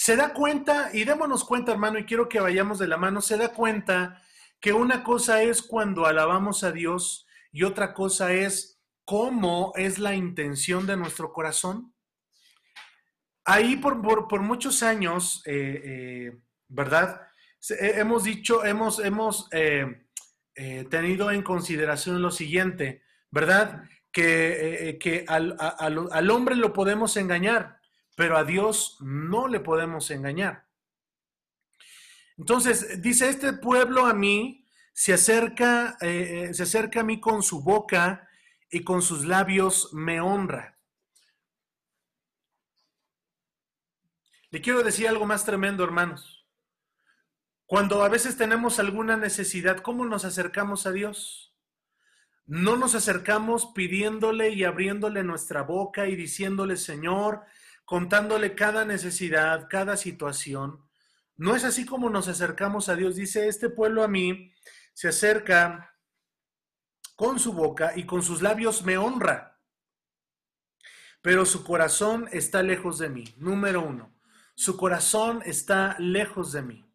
Se 0.00 0.14
da 0.14 0.32
cuenta, 0.32 0.90
y 0.92 1.02
démonos 1.02 1.42
cuenta, 1.44 1.72
hermano, 1.72 1.98
y 1.98 2.04
quiero 2.04 2.28
que 2.28 2.38
vayamos 2.38 2.78
de 2.78 2.86
la 2.86 2.96
mano, 2.96 3.20
se 3.20 3.36
da 3.36 3.48
cuenta 3.52 4.22
que 4.60 4.72
una 4.72 5.02
cosa 5.02 5.42
es 5.42 5.60
cuando 5.60 6.06
alabamos 6.06 6.62
a 6.62 6.70
Dios 6.70 7.26
y 7.50 7.64
otra 7.64 7.94
cosa 7.94 8.32
es 8.32 8.80
cómo 9.04 9.72
es 9.74 9.98
la 9.98 10.14
intención 10.14 10.86
de 10.86 10.96
nuestro 10.96 11.32
corazón. 11.32 11.94
Ahí 13.44 13.74
por, 13.74 14.00
por- 14.00 14.28
por 14.28 14.40
muchos 14.40 14.84
años, 14.84 15.42
eh, 15.46 15.82
eh, 15.84 16.38
¿verdad? 16.68 17.20
Eh, 17.70 17.94
hemos 17.96 18.22
dicho, 18.22 18.64
hemos, 18.64 19.00
hemos 19.00 19.48
tenido 20.90 21.32
en 21.32 21.42
consideración 21.42 22.22
lo 22.22 22.30
siguiente, 22.30 23.02
¿verdad? 23.32 23.82
Que, 24.12 24.96
que 25.00 25.24
al- 25.26 25.56
al 25.58 26.30
hombre 26.30 26.54
lo 26.54 26.72
podemos 26.72 27.16
engañar, 27.16 27.77
pero 28.18 28.36
a 28.36 28.42
Dios 28.42 28.96
no 28.98 29.46
le 29.46 29.60
podemos 29.60 30.10
engañar. 30.10 30.66
Entonces, 32.36 33.00
dice, 33.00 33.28
este 33.28 33.52
pueblo 33.52 34.06
a 34.06 34.12
mí 34.12 34.66
se 34.92 35.12
acerca, 35.12 35.96
eh, 36.00 36.48
eh, 36.48 36.54
se 36.54 36.64
acerca 36.64 36.98
a 36.98 37.04
mí 37.04 37.20
con 37.20 37.44
su 37.44 37.62
boca 37.62 38.28
y 38.72 38.82
con 38.82 39.02
sus 39.02 39.24
labios 39.24 39.94
me 39.94 40.20
honra. 40.20 40.80
Le 44.50 44.60
quiero 44.62 44.82
decir 44.82 45.06
algo 45.06 45.24
más 45.24 45.44
tremendo, 45.44 45.84
hermanos. 45.84 46.44
Cuando 47.66 48.02
a 48.02 48.08
veces 48.08 48.36
tenemos 48.36 48.80
alguna 48.80 49.16
necesidad, 49.16 49.78
¿cómo 49.78 50.04
nos 50.04 50.24
acercamos 50.24 50.86
a 50.86 50.90
Dios? 50.90 51.56
No 52.46 52.76
nos 52.76 52.96
acercamos 52.96 53.66
pidiéndole 53.76 54.50
y 54.50 54.64
abriéndole 54.64 55.22
nuestra 55.22 55.62
boca 55.62 56.08
y 56.08 56.16
diciéndole, 56.16 56.76
Señor, 56.76 57.44
contándole 57.88 58.54
cada 58.54 58.84
necesidad, 58.84 59.66
cada 59.70 59.96
situación. 59.96 60.86
No 61.36 61.56
es 61.56 61.64
así 61.64 61.86
como 61.86 62.10
nos 62.10 62.28
acercamos 62.28 62.90
a 62.90 62.96
Dios. 62.96 63.16
Dice, 63.16 63.48
este 63.48 63.70
pueblo 63.70 64.04
a 64.04 64.08
mí 64.08 64.52
se 64.92 65.08
acerca 65.08 65.96
con 67.16 67.38
su 67.38 67.54
boca 67.54 67.94
y 67.96 68.04
con 68.04 68.22
sus 68.22 68.42
labios 68.42 68.82
me 68.84 68.98
honra, 68.98 69.58
pero 71.22 71.46
su 71.46 71.64
corazón 71.64 72.28
está 72.30 72.62
lejos 72.62 72.98
de 72.98 73.08
mí. 73.08 73.24
Número 73.38 73.80
uno, 73.80 74.14
su 74.54 74.76
corazón 74.76 75.40
está 75.46 75.96
lejos 75.98 76.52
de 76.52 76.60
mí. 76.60 76.92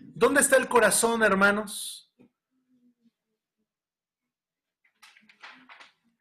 ¿Dónde 0.00 0.42
está 0.42 0.58
el 0.58 0.68
corazón, 0.68 1.22
hermanos? 1.22 1.99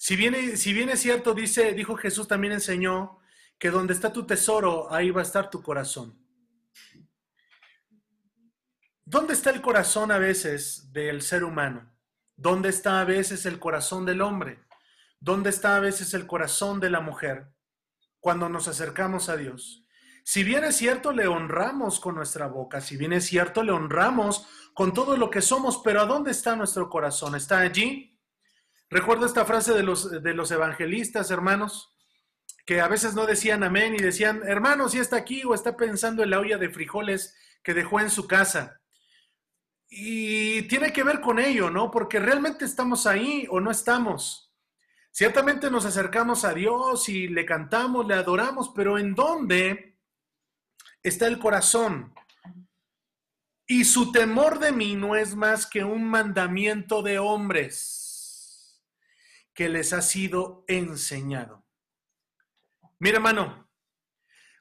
Si 0.09 0.15
bien, 0.15 0.57
si 0.57 0.71
es 0.71 0.99
cierto, 1.01 1.35
dice, 1.35 1.71
dijo 1.73 1.95
Jesús 1.95 2.27
también 2.27 2.53
enseñó 2.53 3.19
que 3.59 3.69
donde 3.69 3.93
está 3.93 4.11
tu 4.11 4.25
tesoro, 4.25 4.91
ahí 4.91 5.11
va 5.11 5.21
a 5.21 5.23
estar 5.23 5.51
tu 5.51 5.61
corazón. 5.61 6.17
¿Dónde 9.05 9.35
está 9.35 9.51
el 9.51 9.61
corazón 9.61 10.11
a 10.11 10.17
veces 10.17 10.91
del 10.91 11.21
ser 11.21 11.43
humano? 11.43 11.93
¿Dónde 12.35 12.69
está 12.69 13.01
a 13.01 13.05
veces 13.05 13.45
el 13.45 13.59
corazón 13.59 14.03
del 14.03 14.21
hombre? 14.21 14.63
¿Dónde 15.19 15.51
está 15.51 15.75
a 15.75 15.79
veces 15.79 16.15
el 16.15 16.25
corazón 16.25 16.79
de 16.79 16.89
la 16.89 17.01
mujer 17.01 17.53
cuando 18.19 18.49
nos 18.49 18.67
acercamos 18.67 19.29
a 19.29 19.37
Dios? 19.37 19.85
Si 20.23 20.43
bien 20.43 20.63
es 20.63 20.75
cierto, 20.75 21.11
le 21.11 21.27
honramos 21.27 21.99
con 21.99 22.15
nuestra 22.15 22.47
boca, 22.47 22.81
si 22.81 22.97
bien 22.97 23.13
es 23.13 23.25
cierto, 23.25 23.61
le 23.61 23.73
honramos 23.73 24.47
con 24.73 24.91
todo 24.91 25.15
lo 25.17 25.29
que 25.29 25.43
somos, 25.43 25.79
pero 25.83 26.01
¿a 26.01 26.07
dónde 26.07 26.31
está 26.31 26.55
nuestro 26.55 26.89
corazón? 26.89 27.35
¿Está 27.35 27.59
allí? 27.59 28.18
Recuerdo 28.89 29.27
esta 29.27 29.45
frase 29.45 29.73
de 29.73 29.83
los, 29.83 30.09
de 30.23 30.33
los 30.33 30.49
evangelistas, 30.49 31.29
hermanos, 31.29 31.95
que 32.65 32.81
a 32.81 32.87
veces 32.87 33.13
no 33.13 33.27
decían 33.27 33.63
amén 33.63 33.93
y 33.93 33.99
decían, 33.99 34.41
hermano, 34.45 34.89
si 34.89 34.97
está 34.97 35.15
aquí 35.17 35.43
o 35.43 35.53
está 35.53 35.77
pensando 35.77 36.23
en 36.23 36.31
la 36.31 36.39
olla 36.39 36.57
de 36.57 36.69
frijoles 36.69 37.35
que 37.61 37.75
dejó 37.75 37.99
en 37.99 38.09
su 38.09 38.27
casa. 38.27 38.81
Y 39.87 40.63
tiene 40.63 40.91
que 40.91 41.03
ver 41.03 41.21
con 41.21 41.37
ello, 41.37 41.69
¿no? 41.69 41.91
Porque 41.91 42.19
realmente 42.19 42.65
estamos 42.65 43.05
ahí 43.05 43.45
o 43.49 43.59
no 43.59 43.69
estamos. 43.69 44.55
Ciertamente 45.11 45.69
nos 45.69 45.85
acercamos 45.85 46.43
a 46.43 46.53
Dios 46.53 47.09
y 47.09 47.27
le 47.27 47.45
cantamos, 47.45 48.07
le 48.07 48.15
adoramos, 48.15 48.71
pero 48.75 48.97
¿en 48.97 49.13
dónde 49.13 49.99
está 51.03 51.27
el 51.27 51.37
corazón? 51.37 52.13
Y 53.67 53.85
su 53.85 54.11
temor 54.11 54.57
de 54.57 54.71
mí 54.71 54.95
no 54.95 55.15
es 55.15 55.35
más 55.35 55.67
que 55.67 55.83
un 55.83 56.05
mandamiento 56.05 57.03
de 57.03 57.19
hombres 57.19 57.98
que 59.59 59.67
les 59.67 59.91
ha 59.91 60.01
sido 60.01 60.63
enseñado. 60.69 61.65
Mira, 62.97 63.17
hermano, 63.17 63.69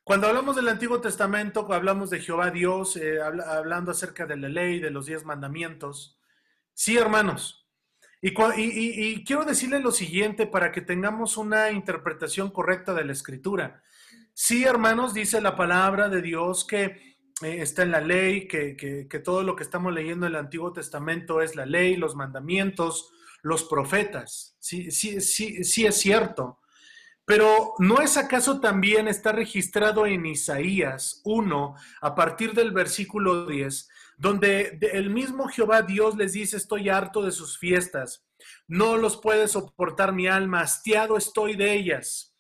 cuando 0.02 0.26
hablamos 0.26 0.56
del 0.56 0.66
Antiguo 0.66 1.00
Testamento, 1.00 1.72
hablamos 1.72 2.11
de 2.11 2.18
Jehová 2.18 2.50
Dios, 2.50 2.96
eh, 2.96 3.22
habla- 3.22 3.44
hablando 3.56 3.92
acerca 3.92 4.26
de 4.26 4.37
la 4.37 4.48
ley, 4.48 4.80
de 4.80 4.90
los 4.90 5.06
diez 5.06 5.24
mandamientos. 5.24 6.18
Sí, 6.74 6.96
hermanos. 6.96 7.70
Y, 8.20 9.22
quiero 9.22 9.44
decirles 9.44 9.84
lo 9.84 9.92
siguiente 9.92 10.48
para 10.48 10.72
que 10.72 10.80
tengamos 10.80 11.37
una 11.37 11.70
interpretación 11.70 12.50
correcta 12.50 12.92
de 12.92 13.04
la 13.04 13.12
escritura. 13.12 13.84
Sí, 14.34 14.64
hermanos, 14.64 15.14
dice 15.14 15.40
la 15.40 15.54
palabra 15.54 16.08
de 16.08 16.22
Dios 16.22 16.66
que 16.66 17.16
eh, 17.40 17.62
está 17.62 17.84
en 17.84 17.92
la 17.92 18.00
ley, 18.00 18.48
que 18.48 19.22
todo 19.24 19.44
lo 19.44 19.54
que 19.54 19.62
estamos 19.62 19.94
leyendo 19.94 20.26
en 20.26 20.32
el 20.32 20.40
Antiguo 20.40 20.72
Testamento 20.72 21.40
es 21.40 21.54
la 21.54 21.66
ley, 21.66 21.96
los 21.96 22.16
mandamientos, 22.16 23.12
los 23.42 23.64
profetas. 23.64 24.57
Sí, 24.59 24.90
sí, 24.90 25.20
sí, 25.20 25.64
sí 25.64 25.87
es 25.87 25.96
cierto. 25.98 26.61
Pero 27.24 27.74
¿no 27.79 28.01
es 28.01 28.16
acaso 28.16 28.59
también 28.61 29.07
está 29.07 29.33
registrado 29.33 30.07
en 30.07 30.24
Isaías 30.24 31.20
1 31.24 31.74
a 32.01 32.14
partir 32.14 32.55
del 32.55 32.72
versículo 32.72 33.46
10, 33.46 33.88
donde 34.16 34.79
de- 34.81 34.92
el 34.92 35.11
mismo 35.11 35.46
Jehová 35.48 35.83
Dios 35.83 36.16
les 36.16 36.33
dice, 36.33 36.57
estoy 36.57 36.88
harto 36.88 37.22
de 37.22 37.31
sus 37.33 37.59
fiestas, 37.59 38.24
no 38.66 38.96
los 38.96 39.18
puede 39.18 39.46
soportar 39.46 40.12
mi 40.12 40.27
alma, 40.27 40.61
hastiado 40.62 41.18
estoy 41.18 41.55
de 41.55 41.74
ellas. 41.74 42.35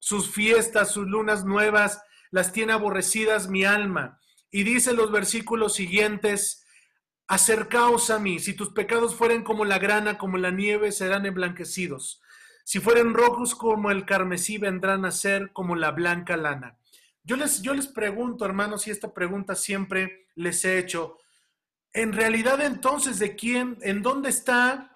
Sus 0.00 0.28
fiestas, 0.32 0.90
sus 0.90 1.06
lunas 1.06 1.44
nuevas, 1.44 2.02
las 2.32 2.52
tiene 2.52 2.72
aborrecidas 2.72 3.48
mi 3.48 3.64
alma. 3.64 4.18
Y 4.50 4.64
dice 4.64 4.92
los 4.92 5.12
versículos 5.12 5.74
siguientes, 5.74 6.61
acercaos 7.32 8.10
a 8.10 8.18
mí, 8.18 8.38
si 8.40 8.52
tus 8.52 8.74
pecados 8.74 9.14
fueren 9.14 9.42
como 9.42 9.64
la 9.64 9.78
grana, 9.78 10.18
como 10.18 10.36
la 10.36 10.50
nieve, 10.50 10.92
serán 10.92 11.24
emblanquecidos. 11.24 12.20
Si 12.62 12.78
fueren 12.78 13.14
rojos 13.14 13.54
como 13.54 13.90
el 13.90 14.04
carmesí, 14.04 14.58
vendrán 14.58 15.06
a 15.06 15.10
ser 15.10 15.50
como 15.54 15.74
la 15.74 15.92
blanca 15.92 16.36
lana. 16.36 16.76
Yo 17.24 17.36
les, 17.36 17.62
yo 17.62 17.72
les 17.72 17.86
pregunto, 17.86 18.44
hermanos, 18.44 18.86
y 18.86 18.90
esta 18.90 19.14
pregunta 19.14 19.54
siempre 19.54 20.26
les 20.34 20.62
he 20.66 20.78
hecho, 20.78 21.16
en 21.94 22.12
realidad 22.12 22.60
entonces, 22.60 23.18
¿de 23.18 23.34
quién, 23.34 23.78
en 23.80 24.02
dónde 24.02 24.28
está 24.28 24.92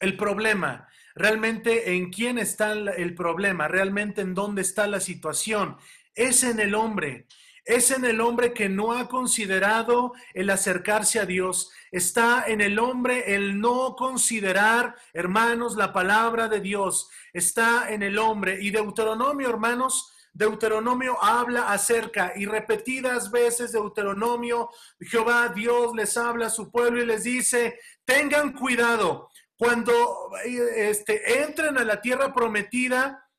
el 0.00 0.16
problema? 0.16 0.88
Realmente, 1.14 1.96
¿en 1.96 2.10
quién 2.10 2.38
está 2.38 2.72
el 2.72 3.14
problema? 3.14 3.68
Realmente, 3.68 4.22
¿en 4.22 4.32
dónde 4.32 4.62
está 4.62 4.86
la 4.86 5.00
situación? 5.00 5.76
Es 6.14 6.44
en 6.44 6.60
el 6.60 6.74
hombre. 6.74 7.26
Es 7.64 7.90
en 7.90 8.04
el 8.04 8.20
hombre 8.20 8.52
que 8.52 8.68
no 8.68 8.92
ha 8.92 9.08
considerado 9.08 10.12
el 10.34 10.50
acercarse 10.50 11.18
a 11.18 11.26
Dios. 11.26 11.70
Está 11.90 12.44
en 12.46 12.60
el 12.60 12.78
hombre 12.78 13.34
el 13.34 13.60
no 13.60 13.96
considerar, 13.96 14.94
hermanos, 15.12 15.76
la 15.76 15.92
palabra 15.92 16.48
de 16.48 16.60
Dios. 16.60 17.08
Está 17.32 17.90
en 17.90 18.02
el 18.02 18.18
hombre. 18.18 18.58
Y 18.60 18.70
Deuteronomio, 18.70 19.48
hermanos, 19.48 20.12
Deuteronomio 20.34 21.16
habla 21.22 21.72
acerca 21.72 22.32
y 22.34 22.44
repetidas 22.44 23.30
veces 23.30 23.70
Deuteronomio, 23.70 24.68
Jehová 25.00 25.48
Dios 25.48 25.94
les 25.94 26.16
habla 26.16 26.46
a 26.46 26.50
su 26.50 26.72
pueblo 26.72 27.00
y 27.00 27.06
les 27.06 27.22
dice, 27.22 27.78
tengan 28.04 28.52
cuidado 28.52 29.30
cuando 29.56 30.32
este, 30.44 31.42
entren 31.44 31.78
a 31.78 31.84
la 31.84 32.00
tierra 32.00 32.34
prometida, 32.34 33.30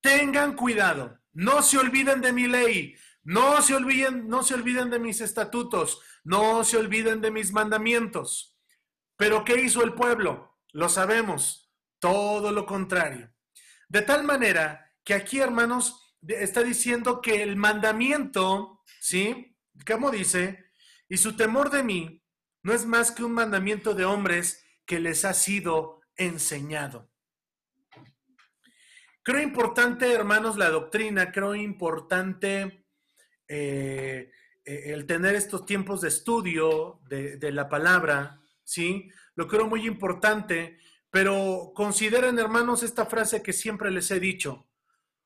tengan 0.00 0.54
cuidado, 0.54 1.18
no 1.32 1.62
se 1.62 1.78
olviden 1.78 2.20
de 2.20 2.32
mi 2.32 2.46
ley, 2.46 2.94
no 3.24 3.62
se 3.62 3.74
olviden, 3.74 4.28
no 4.28 4.42
se 4.42 4.54
olviden 4.54 4.90
de 4.90 4.98
mis 4.98 5.20
estatutos, 5.20 6.00
no 6.24 6.64
se 6.64 6.76
olviden 6.76 7.20
de 7.20 7.30
mis 7.30 7.52
mandamientos. 7.52 8.58
Pero 9.16 9.44
¿qué 9.44 9.60
hizo 9.60 9.82
el 9.84 9.94
pueblo? 9.94 10.58
Lo 10.72 10.88
sabemos, 10.88 11.72
todo 11.98 12.50
lo 12.50 12.66
contrario. 12.66 13.32
De 13.88 14.02
tal 14.02 14.24
manera 14.24 14.90
que 15.04 15.14
aquí, 15.14 15.38
hermanos, 15.38 16.16
está 16.26 16.62
diciendo 16.62 17.20
que 17.20 17.42
el 17.42 17.56
mandamiento, 17.56 18.82
¿sí? 19.00 19.56
¿Cómo 19.86 20.10
dice? 20.10 20.70
Y 21.08 21.18
su 21.18 21.36
temor 21.36 21.70
de 21.70 21.82
mí 21.82 22.24
no 22.62 22.72
es 22.72 22.86
más 22.86 23.10
que 23.12 23.24
un 23.24 23.32
mandamiento 23.32 23.94
de 23.94 24.04
hombres 24.04 24.64
que 24.86 24.98
les 24.98 25.24
ha 25.24 25.34
sido 25.34 26.00
enseñado. 26.16 27.10
Creo 29.22 29.40
importante, 29.40 30.12
hermanos, 30.12 30.56
la 30.56 30.70
doctrina, 30.70 31.30
creo 31.30 31.54
importante 31.54 32.81
eh, 33.54 34.32
eh, 34.64 34.82
el 34.86 35.04
tener 35.04 35.34
estos 35.34 35.66
tiempos 35.66 36.00
de 36.00 36.08
estudio 36.08 37.00
de, 37.10 37.36
de 37.36 37.52
la 37.52 37.68
palabra, 37.68 38.40
¿sí? 38.64 39.10
Lo 39.34 39.46
creo 39.46 39.66
muy 39.66 39.86
importante, 39.86 40.78
pero 41.10 41.72
consideren, 41.74 42.38
hermanos, 42.38 42.82
esta 42.82 43.04
frase 43.04 43.42
que 43.42 43.52
siempre 43.52 43.90
les 43.90 44.10
he 44.10 44.20
dicho. 44.20 44.70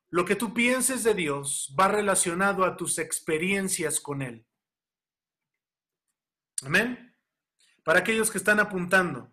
Lo 0.09 0.25
que 0.25 0.35
tú 0.35 0.53
pienses 0.53 1.05
de 1.05 1.15
Dios 1.15 1.73
va 1.79 1.87
relacionado 1.87 2.65
a 2.65 2.77
tus 2.77 2.99
experiencias 2.99 4.01
con 4.01 4.23
Él. 4.23 4.45
Amén. 6.63 7.15
Para 7.85 8.01
aquellos 8.01 8.33
que 8.33 8.39
están 8.39 8.59
apuntando, 8.59 9.31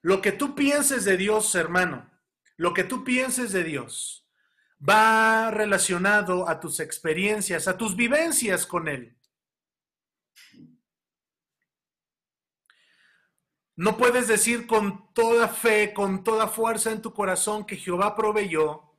lo 0.00 0.20
que 0.20 0.32
tú 0.32 0.56
pienses 0.56 1.04
de 1.04 1.16
Dios, 1.16 1.54
hermano, 1.54 2.10
lo 2.56 2.74
que 2.74 2.82
tú 2.82 3.04
pienses 3.04 3.52
de 3.52 3.62
Dios 3.62 4.21
va 4.88 5.50
relacionado 5.50 6.48
a 6.48 6.58
tus 6.60 6.80
experiencias, 6.80 7.68
a 7.68 7.76
tus 7.76 7.94
vivencias 7.94 8.66
con 8.66 8.88
Él. 8.88 9.16
No 13.76 13.96
puedes 13.96 14.28
decir 14.28 14.66
con 14.66 15.12
toda 15.14 15.48
fe, 15.48 15.92
con 15.94 16.24
toda 16.24 16.48
fuerza 16.48 16.90
en 16.90 17.00
tu 17.00 17.12
corazón 17.12 17.64
que 17.64 17.76
Jehová 17.76 18.14
proveyó 18.14 18.92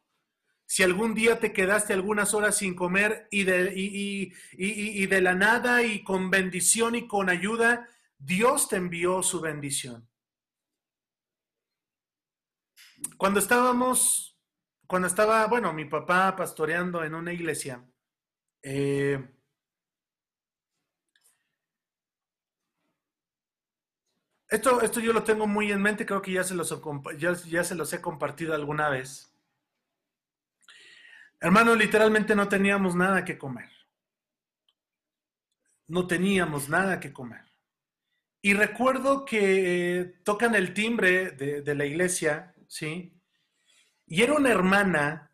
si 0.66 0.82
algún 0.82 1.14
día 1.14 1.40
te 1.40 1.54
quedaste 1.54 1.94
algunas 1.94 2.34
horas 2.34 2.58
sin 2.58 2.74
comer 2.74 3.28
y 3.30 3.44
de, 3.44 5.22
la 5.22 5.36
nada 5.36 5.84
y 5.84 6.04
con 6.04 6.32
bendición 6.32 6.96
y 6.96 7.08
con 7.08 7.30
ayuda, 7.30 7.88
Dios 8.18 8.70
te 8.70 8.78
envió 8.78 9.22
su 9.22 9.40
bendición. 9.40 10.10
Cuando 13.18 13.40
estábamos, 13.40 14.33
cuando 14.94 15.08
estaba, 15.08 15.48
bueno, 15.48 15.74
mi 15.74 15.86
papá 15.86 16.36
pastoreando 16.36 17.04
en 17.04 17.16
una 17.16 17.34
iglesia, 17.34 17.84
eh, 18.62 19.28
esto, 24.50 24.82
esto 24.82 25.00
yo 25.00 25.12
lo 25.12 25.24
tengo 25.24 25.48
muy 25.48 25.72
en 25.72 25.82
mente, 25.82 26.06
creo 26.06 26.22
que 26.22 26.34
ya 26.34 26.44
se 26.44 26.54
los, 26.54 26.80
ya 27.18 27.64
se 27.64 27.96
he 27.96 28.02
compartido 28.02 28.54
alguna 28.54 28.90
vez. 28.90 29.36
Hermano, 31.40 31.74
literalmente 31.74 32.36
no 32.36 32.48
teníamos 32.48 32.94
nada 32.94 33.26
que 33.26 33.40
comer. 33.40 33.72
No 35.88 36.06
teníamos 36.06 36.70
nada 36.70 37.00
que 37.00 37.12
comer. 37.12 37.52
Y 38.44 38.54
recuerdo 38.54 39.26
que 39.26 40.20
tocan 40.24 40.54
el 40.54 40.76
timbre 40.76 41.32
de, 41.32 41.74
la 41.74 41.86
iglesia, 41.88 42.54
¿sí? 42.68 43.20
Y 44.06 44.22
era 44.22 44.34
una 44.34 44.50
hermana, 44.50 45.32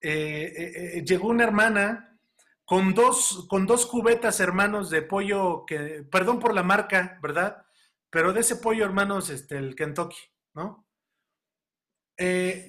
eh, 0.00 0.52
eh, 0.56 0.98
eh, 0.98 1.04
llegó 1.04 1.28
una 1.28 1.44
hermana 1.44 2.18
con 2.64 2.94
dos, 2.94 3.46
con 3.48 3.66
dos 3.66 3.86
cubetas, 3.86 4.40
hermanos, 4.40 4.90
de 4.90 5.02
pollo, 5.02 5.64
que, 5.66 6.04
perdón 6.10 6.40
por 6.40 6.52
la 6.52 6.62
marca, 6.62 7.18
¿verdad? 7.22 7.64
Pero 8.10 8.32
de 8.32 8.40
ese 8.40 8.56
pollo, 8.56 8.84
hermanos, 8.84 9.30
este, 9.30 9.56
el 9.56 9.74
Kentucky, 9.74 10.18
¿no? 10.54 10.84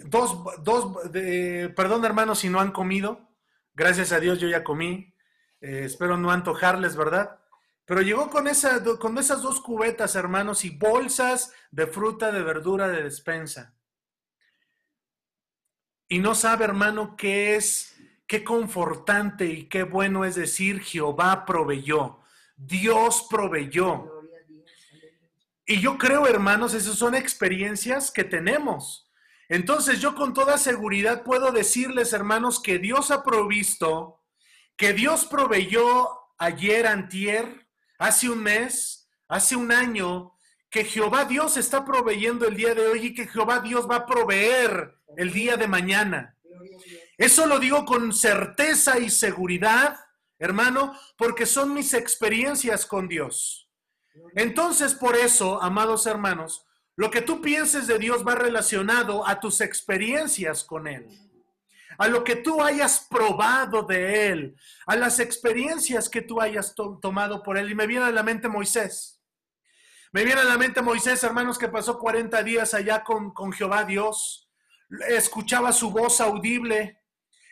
Dos, 0.06 0.44
dos 0.62 1.12
de, 1.12 1.72
perdón 1.74 2.04
hermanos 2.04 2.40
si 2.40 2.50
no 2.50 2.60
han 2.60 2.74
comido, 2.74 3.30
gracias 3.74 4.12
a 4.12 4.20
Dios 4.20 4.40
yo 4.40 4.50
ya 4.50 4.62
comí, 4.66 5.16
espero 5.62 6.18
no 6.18 6.32
antojarles, 6.32 6.98
¿verdad? 6.98 7.40
Pero 7.86 8.02
llegó 8.02 8.30
con, 8.30 8.48
esa, 8.50 8.84
con 9.00 9.18
esas 9.18 9.42
dos 9.42 9.62
cubetas, 9.62 10.16
hermanos, 10.16 10.66
y 10.66 10.78
bolsas 10.78 11.54
de 11.72 11.88
fruta, 11.88 12.34
de 12.34 12.44
verdura, 12.44 12.90
de 12.90 13.02
despensa. 13.02 13.77
Y 16.08 16.20
no 16.20 16.36
sabe, 16.36 16.66
hermano, 16.66 17.16
qué 17.18 17.56
es, 17.56 17.96
qué 18.28 18.44
confortante 18.44 19.46
y 19.46 19.64
qué 19.66 19.84
bueno 19.84 20.24
es 20.24 20.36
decir, 20.36 20.82
Jehová 20.82 21.46
proveyó, 21.46 22.20
Dios 22.56 23.28
proveyó. 23.30 24.14
Y 25.66 25.82
yo 25.82 25.98
creo, 25.98 26.26
hermanos, 26.28 26.74
esas 26.74 26.96
son 26.96 27.14
experiencias 27.14 28.10
que 28.10 28.24
tenemos. 28.24 29.12
Entonces 29.50 30.00
yo 30.00 30.16
con 30.16 30.34
toda 30.34 30.58
seguridad 30.58 31.24
puedo 31.24 31.52
decirles, 31.52 32.14
hermanos, 32.14 32.62
que 32.62 32.80
Dios 32.80 33.12
ha 33.12 33.24
provisto, 33.24 34.24
que 34.78 34.94
Dios 34.94 35.26
proveyó 35.26 36.10
ayer, 36.38 36.88
antier, 36.88 37.68
hace 37.98 38.30
un 38.30 38.44
mes, 38.44 39.10
hace 39.28 39.56
un 39.56 39.72
año, 39.74 40.37
que 40.70 40.84
Jehová 40.84 41.26
Dios 41.26 41.58
está 41.58 41.86
proveyendo 41.86 42.48
el 42.48 42.56
día 42.56 42.76
de 42.76 42.88
hoy 42.88 43.08
y 43.08 43.14
que 43.14 43.28
Jehová 43.28 43.60
Dios 43.60 43.90
va 43.90 43.98
a 43.98 44.06
proveer 44.06 44.96
el 45.16 45.32
día 45.32 45.58
de 45.58 45.68
mañana. 45.68 46.38
Eso 47.18 47.48
lo 47.48 47.60
digo 47.60 47.86
con 47.86 48.14
certeza 48.14 49.00
y 49.00 49.10
seguridad, 49.10 49.98
hermano, 50.38 50.94
porque 51.18 51.46
son 51.46 51.74
mis 51.74 51.94
experiencias 51.94 52.86
con 52.86 53.08
Dios. 53.08 53.70
Entonces, 54.36 54.94
por 54.94 55.16
eso, 55.16 55.62
amados 55.62 56.06
hermanos, 56.06 56.66
lo 56.96 57.10
que 57.10 57.22
tú 57.22 57.42
pienses 57.42 57.88
de 57.88 58.00
Dios 58.00 58.28
va 58.28 58.36
relacionado 58.36 59.28
a 59.28 59.40
tus 59.40 59.62
experiencias 59.62 60.64
con 60.64 60.88
Él, 60.88 61.08
a 61.98 62.08
lo 62.08 62.24
que 62.24 62.36
tú 62.36 62.62
hayas 62.62 63.08
probado 63.10 63.84
de 63.84 64.30
Él, 64.30 64.56
a 64.86 64.96
las 64.96 65.20
experiencias 65.20 66.10
que 66.10 66.22
tú 66.22 66.42
hayas 66.42 66.76
tomado 66.76 67.42
por 67.42 67.58
Él. 67.58 67.72
Y 67.72 67.76
me 67.76 67.88
viene 67.88 68.06
a 68.06 68.12
la 68.12 68.24
mente 68.24 68.48
Moisés. 68.48 69.17
Me 70.12 70.24
viene 70.24 70.42
a 70.42 70.46
la 70.46 70.58
mente 70.58 70.82
Moisés, 70.82 71.24
hermanos, 71.24 71.58
que 71.58 71.68
pasó 71.68 71.98
40 71.98 72.42
días 72.44 72.74
allá 72.74 73.04
con, 73.04 73.32
con 73.32 73.52
Jehová 73.52 73.84
Dios. 73.84 74.50
Escuchaba 75.10 75.74
su 75.74 75.92
voz 75.92 76.22
audible, 76.22 77.02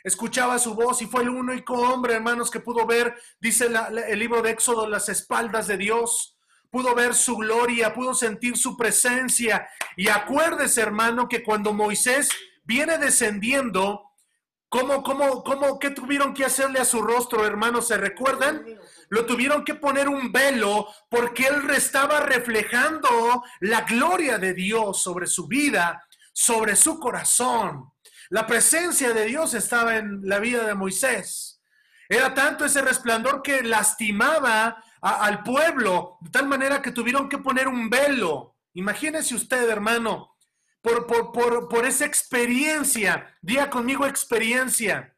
escuchaba 0.03 0.57
su 0.57 0.73
voz 0.73 1.01
y 1.01 1.07
fue 1.07 1.23
el 1.23 1.29
único 1.29 1.73
hombre, 1.73 2.13
hermanos, 2.13 2.49
que 2.49 2.61
pudo 2.61 2.85
ver, 2.85 3.15
dice 3.39 3.67
el 4.07 4.19
libro 4.19 4.41
de 4.41 4.51
Éxodo, 4.51 4.87
las 4.87 5.09
espaldas 5.09 5.67
de 5.67 5.77
Dios 5.77 6.35
pudo 6.75 6.93
ver 6.93 7.13
su 7.15 7.37
gloria, 7.37 7.93
pudo 7.93 8.13
sentir 8.13 8.57
su 8.57 8.75
presencia. 8.75 9.65
Y 9.95 10.09
acuérdese, 10.09 10.81
hermano, 10.81 11.29
que 11.29 11.41
cuando 11.41 11.71
Moisés 11.71 12.29
viene 12.65 12.97
descendiendo, 12.97 14.11
¿cómo, 14.67 15.01
cómo, 15.01 15.41
cómo, 15.41 15.79
qué 15.79 15.91
tuvieron 15.91 16.33
que 16.33 16.43
hacerle 16.43 16.79
a 16.79 16.85
su 16.85 17.01
rostro, 17.01 17.45
hermano? 17.45 17.81
¿Se 17.81 17.95
recuerdan? 17.95 18.65
Lo 19.09 19.25
tuvieron 19.25 19.63
que 19.63 19.75
poner 19.75 20.09
un 20.09 20.31
velo 20.31 20.87
porque 21.09 21.47
él 21.47 21.69
estaba 21.71 22.19
reflejando 22.19 23.43
la 23.59 23.81
gloria 23.81 24.37
de 24.37 24.53
Dios 24.53 25.01
sobre 25.01 25.27
su 25.27 25.47
vida, 25.47 26.05
sobre 26.33 26.75
su 26.75 26.99
corazón. 26.99 27.91
La 28.29 28.47
presencia 28.47 29.13
de 29.13 29.25
Dios 29.25 29.53
estaba 29.53 29.97
en 29.97 30.27
la 30.27 30.39
vida 30.39 30.65
de 30.65 30.73
Moisés. 30.73 31.61
Era 32.09 32.33
tanto 32.33 32.65
ese 32.65 32.81
resplandor 32.81 33.41
que 33.41 33.63
lastimaba 33.63 34.83
al 35.01 35.43
pueblo, 35.43 36.17
de 36.21 36.31
tal 36.31 36.47
manera 36.47 36.81
que 36.81 36.91
tuvieron 36.91 37.29
que 37.29 37.37
poner 37.37 37.67
un 37.67 37.89
velo. 37.89 38.55
Imagínese 38.73 39.35
usted, 39.35 39.69
hermano, 39.69 40.35
por, 40.81 41.05
por, 41.07 41.67
por 41.69 41.85
esa 41.85 42.05
experiencia, 42.05 43.35
diga 43.41 43.69
conmigo 43.69 44.05
experiencia. 44.05 45.15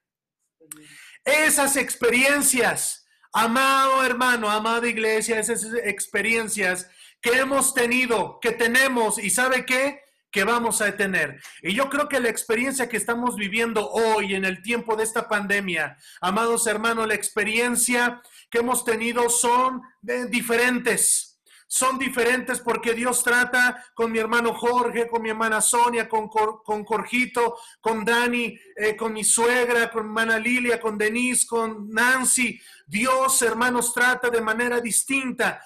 Esas 1.24 1.76
experiencias, 1.76 3.07
amado 3.34 4.04
hermano, 4.04 4.50
amada 4.50 4.88
iglesia, 4.88 5.40
esas 5.40 5.66
experiencias 5.84 6.90
que 7.22 7.32
hemos 7.32 7.74
tenido, 7.74 8.40
que 8.42 8.52
tenemos, 8.52 9.18
y 9.18 9.30
sabe 9.30 9.66
qué? 9.66 10.02
que 10.30 10.44
vamos 10.44 10.82
a 10.82 10.96
tener. 10.96 11.42
Y 11.64 11.74
yo 11.74 11.90
creo 11.90 12.10
que 12.10 12.20
la 12.20 12.30
experiencia 12.30 12.90
que 12.90 12.98
estamos 12.98 13.36
viviendo 13.36 13.90
hoy 13.90 14.36
en 14.36 14.46
el 14.46 14.62
tiempo 14.62 14.96
de 14.96 15.04
esta 15.04 15.28
pandemia, 15.28 15.98
amados 16.22 16.68
hermanos, 16.68 17.08
la 17.08 17.16
experiencia 17.16 18.22
que 18.50 18.60
hemos 18.60 18.84
tenido 18.84 19.30
son 19.30 19.82
diferentes 20.30 21.37
son 21.68 22.00
diferentes 22.00 22.62
porque 22.62 22.94
Dios 22.94 23.24
trata 23.24 23.86
con 23.94 24.12
mi 24.12 24.20
hermano 24.20 24.54
Jorge, 24.54 25.08
con 25.08 25.22
mi 25.22 25.30
hermana 25.30 25.62
Sonia, 25.62 26.08
con, 26.08 26.30
con 26.30 26.86
Jorgito, 26.86 27.58
con 27.82 28.06
Dani, 28.06 28.58
eh, 28.76 28.96
con 28.96 29.14
mi 29.14 29.24
suegra, 29.24 29.92
con 29.92 30.04
mi 30.04 30.10
hermana 30.10 30.40
Lilia, 30.40 30.80
con 30.80 30.98
Denise, 30.98 31.46
con 31.46 31.90
Nancy. 31.90 32.60
Dios, 32.86 33.42
hermanos, 33.42 33.94
trata 33.94 34.30
de 34.30 34.42
manera 34.42 34.80
distinta. 34.80 35.62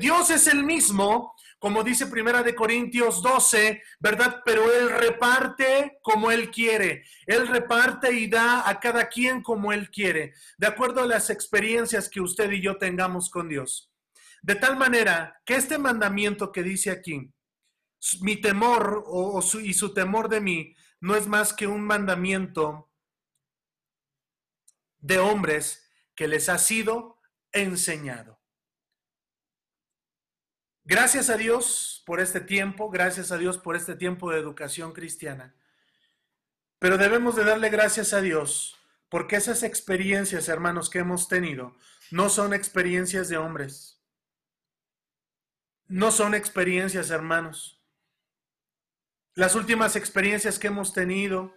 Dios 0.00 0.30
es 0.30 0.46
el 0.46 0.64
mismo, 0.64 1.34
como 1.58 1.82
dice 1.82 2.06
Primera 2.06 2.42
de 2.42 2.54
Corintios 2.54 3.20
12, 3.20 3.82
¿verdad? 4.00 4.40
Pero 4.44 4.72
Él 4.72 4.88
reparte 4.88 5.98
como 6.02 6.30
Él 6.30 6.50
quiere. 6.50 7.04
Él 7.26 7.46
reparte 7.46 8.12
y 8.12 8.26
da 8.28 8.68
a 8.68 8.80
cada 8.80 9.08
quien 9.08 9.42
como 9.42 9.72
Él 9.72 9.90
quiere, 9.90 10.32
de 10.56 10.66
acuerdo 10.66 11.02
a 11.02 11.06
las 11.06 11.28
experiencias 11.28 12.08
que 12.08 12.20
usted 12.20 12.50
y 12.52 12.62
yo 12.62 12.78
tengamos 12.78 13.28
con 13.28 13.48
Dios. 13.48 13.90
De 14.46 14.54
tal 14.54 14.76
manera 14.76 15.42
que 15.44 15.56
este 15.56 15.76
mandamiento 15.76 16.52
que 16.52 16.62
dice 16.62 16.92
aquí, 16.92 17.34
mi 18.20 18.40
temor 18.40 19.02
o, 19.04 19.42
y 19.60 19.74
su 19.74 19.92
temor 19.92 20.28
de 20.28 20.40
mí 20.40 20.76
no 21.00 21.16
es 21.16 21.26
más 21.26 21.52
que 21.52 21.66
un 21.66 21.82
mandamiento 21.82 22.88
de 24.98 25.18
hombres 25.18 25.90
que 26.14 26.28
les 26.28 26.48
ha 26.48 26.58
sido 26.58 27.18
enseñado. 27.50 28.40
Gracias 30.84 31.28
a 31.28 31.36
Dios 31.36 32.04
por 32.06 32.20
este 32.20 32.40
tiempo, 32.40 32.88
gracias 32.88 33.32
a 33.32 33.38
Dios 33.38 33.58
por 33.58 33.74
este 33.74 33.96
tiempo 33.96 34.30
de 34.30 34.38
educación 34.38 34.92
cristiana. 34.92 35.56
Pero 36.78 36.98
debemos 36.98 37.34
de 37.34 37.42
darle 37.42 37.68
gracias 37.68 38.12
a 38.12 38.20
Dios 38.20 38.76
porque 39.08 39.34
esas 39.34 39.64
experiencias, 39.64 40.48
hermanos, 40.48 40.88
que 40.88 41.00
hemos 41.00 41.26
tenido 41.26 41.74
no 42.12 42.28
son 42.28 42.54
experiencias 42.54 43.28
de 43.28 43.38
hombres 43.38 43.95
no 45.88 46.10
son 46.10 46.34
experiencias, 46.34 47.10
hermanos. 47.10 47.82
Las 49.34 49.54
últimas 49.54 49.96
experiencias 49.96 50.58
que 50.58 50.68
hemos 50.68 50.92
tenido, 50.92 51.54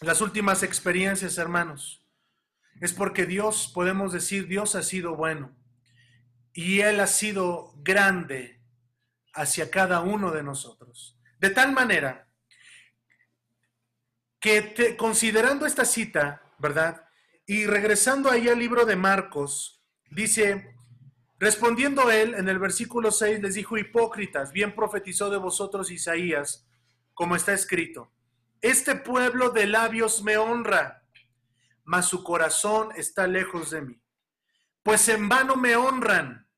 las 0.00 0.20
últimas 0.20 0.62
experiencias, 0.62 1.38
hermanos, 1.38 2.06
es 2.80 2.92
porque 2.92 3.26
Dios, 3.26 3.70
podemos 3.72 4.12
decir, 4.12 4.46
Dios 4.46 4.74
ha 4.74 4.82
sido 4.82 5.16
bueno 5.16 5.56
y 6.52 6.80
Él 6.80 7.00
ha 7.00 7.06
sido 7.06 7.72
grande 7.78 8.60
hacia 9.32 9.70
cada 9.70 10.00
uno 10.00 10.30
de 10.30 10.42
nosotros. 10.42 11.18
De 11.38 11.50
tal 11.50 11.72
manera 11.72 12.28
que 14.38 14.96
considerando 14.98 15.64
esta 15.64 15.86
cita, 15.86 16.42
¿verdad? 16.58 17.08
Y 17.46 17.66
regresando 17.66 18.30
ahí 18.30 18.48
al 18.48 18.58
libro 18.58 18.84
de 18.84 18.96
Marcos, 18.96 19.82
dice 20.10 20.76
Respondiendo 21.44 22.10
él, 22.10 22.32
en 22.36 22.48
el 22.48 22.58
versículo 22.58 23.10
6 23.10 23.42
les 23.42 23.54
dijo, 23.56 23.76
hipócritas, 23.76 24.50
bien 24.50 24.74
profetizó 24.74 25.28
de 25.28 25.36
vosotros 25.36 25.90
Isaías, 25.90 26.66
como 27.12 27.36
está 27.36 27.52
escrito, 27.52 28.10
este 28.62 28.94
pueblo 28.94 29.50
de 29.50 29.66
labios 29.66 30.22
me 30.22 30.38
honra, 30.38 31.06
mas 31.82 32.06
su 32.06 32.24
corazón 32.24 32.92
está 32.96 33.26
lejos 33.26 33.72
de 33.72 33.82
mí. 33.82 34.02
Pues 34.82 35.06
en 35.10 35.28
vano 35.28 35.54
me 35.56 35.76
honran. 35.76 36.48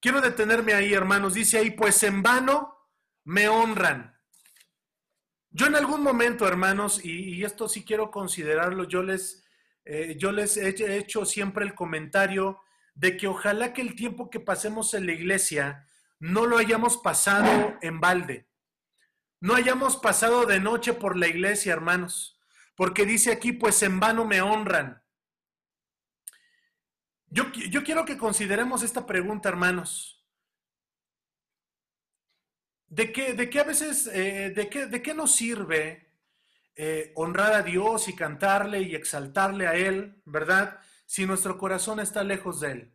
Quiero 0.00 0.20
detenerme 0.20 0.74
ahí, 0.74 0.92
hermanos. 0.92 1.34
Dice 1.34 1.58
ahí, 1.58 1.70
pues 1.70 2.02
en 2.02 2.24
vano 2.24 2.76
me 3.22 3.48
honran. 3.48 4.18
Yo 5.50 5.66
en 5.66 5.76
algún 5.76 6.02
momento, 6.02 6.48
hermanos, 6.48 7.04
y, 7.04 7.44
esto 7.44 7.68
sí 7.68 7.84
quiero 7.84 8.10
considerarlo, 8.10 8.88
yo 8.88 9.04
les, 9.04 9.46
eh, 9.84 10.16
yo 10.18 10.32
les 10.32 10.56
he 10.56 10.96
hecho 10.96 11.24
siempre 11.24 11.64
el 11.64 11.76
comentario 11.76 12.60
de 12.96 13.16
que 13.16 13.28
ojalá 13.28 13.72
que 13.72 13.82
el 13.82 13.94
tiempo 13.94 14.30
que 14.30 14.40
pasemos 14.40 14.94
en 14.94 15.06
la 15.06 15.12
iglesia 15.12 15.86
no 16.18 16.46
lo 16.46 16.56
hayamos 16.56 16.96
pasado 16.96 17.76
en 17.82 18.00
balde. 18.00 18.48
No 19.38 19.54
hayamos 19.54 19.98
pasado 19.98 20.46
de 20.46 20.60
noche 20.60 20.94
por 20.94 21.16
la 21.16 21.28
iglesia, 21.28 21.74
hermanos, 21.74 22.40
porque 22.74 23.04
dice 23.04 23.30
aquí, 23.30 23.52
pues 23.52 23.82
en 23.82 24.00
vano 24.00 24.24
me 24.24 24.40
honran. 24.40 25.02
Yo, 27.28 27.52
yo 27.52 27.84
quiero 27.84 28.06
que 28.06 28.16
consideremos 28.16 28.82
esta 28.82 29.04
pregunta, 29.04 29.50
hermanos. 29.50 30.24
¿De 32.88 33.12
qué, 33.12 33.34
de 33.34 33.50
qué 33.50 33.60
a 33.60 33.64
veces, 33.64 34.06
eh, 34.06 34.52
de, 34.56 34.70
qué, 34.70 34.86
de 34.86 35.02
qué 35.02 35.12
nos 35.12 35.34
sirve 35.34 36.14
eh, 36.76 37.12
honrar 37.14 37.52
a 37.52 37.62
Dios 37.62 38.08
y 38.08 38.16
cantarle 38.16 38.80
y 38.80 38.94
exaltarle 38.94 39.66
a 39.66 39.74
Él, 39.74 40.22
verdad? 40.24 40.80
Si 41.06 41.24
nuestro 41.24 41.56
corazón 41.56 42.00
está 42.00 42.22
lejos 42.24 42.60
de 42.60 42.72
Él. 42.72 42.92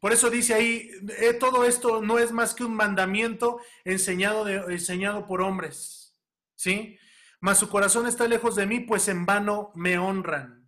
Por 0.00 0.12
eso 0.12 0.30
dice 0.30 0.54
ahí, 0.54 0.90
eh, 1.18 1.34
todo 1.34 1.64
esto 1.64 2.00
no 2.02 2.18
es 2.18 2.30
más 2.32 2.54
que 2.54 2.64
un 2.64 2.74
mandamiento 2.74 3.60
enseñado, 3.84 4.44
de, 4.44 4.56
enseñado 4.72 5.26
por 5.26 5.42
hombres, 5.42 6.16
¿sí? 6.54 6.98
Mas 7.40 7.58
su 7.58 7.68
corazón 7.68 8.06
está 8.06 8.28
lejos 8.28 8.56
de 8.56 8.66
mí, 8.66 8.80
pues 8.80 9.08
en 9.08 9.26
vano 9.26 9.72
me 9.74 9.98
honran. 9.98 10.58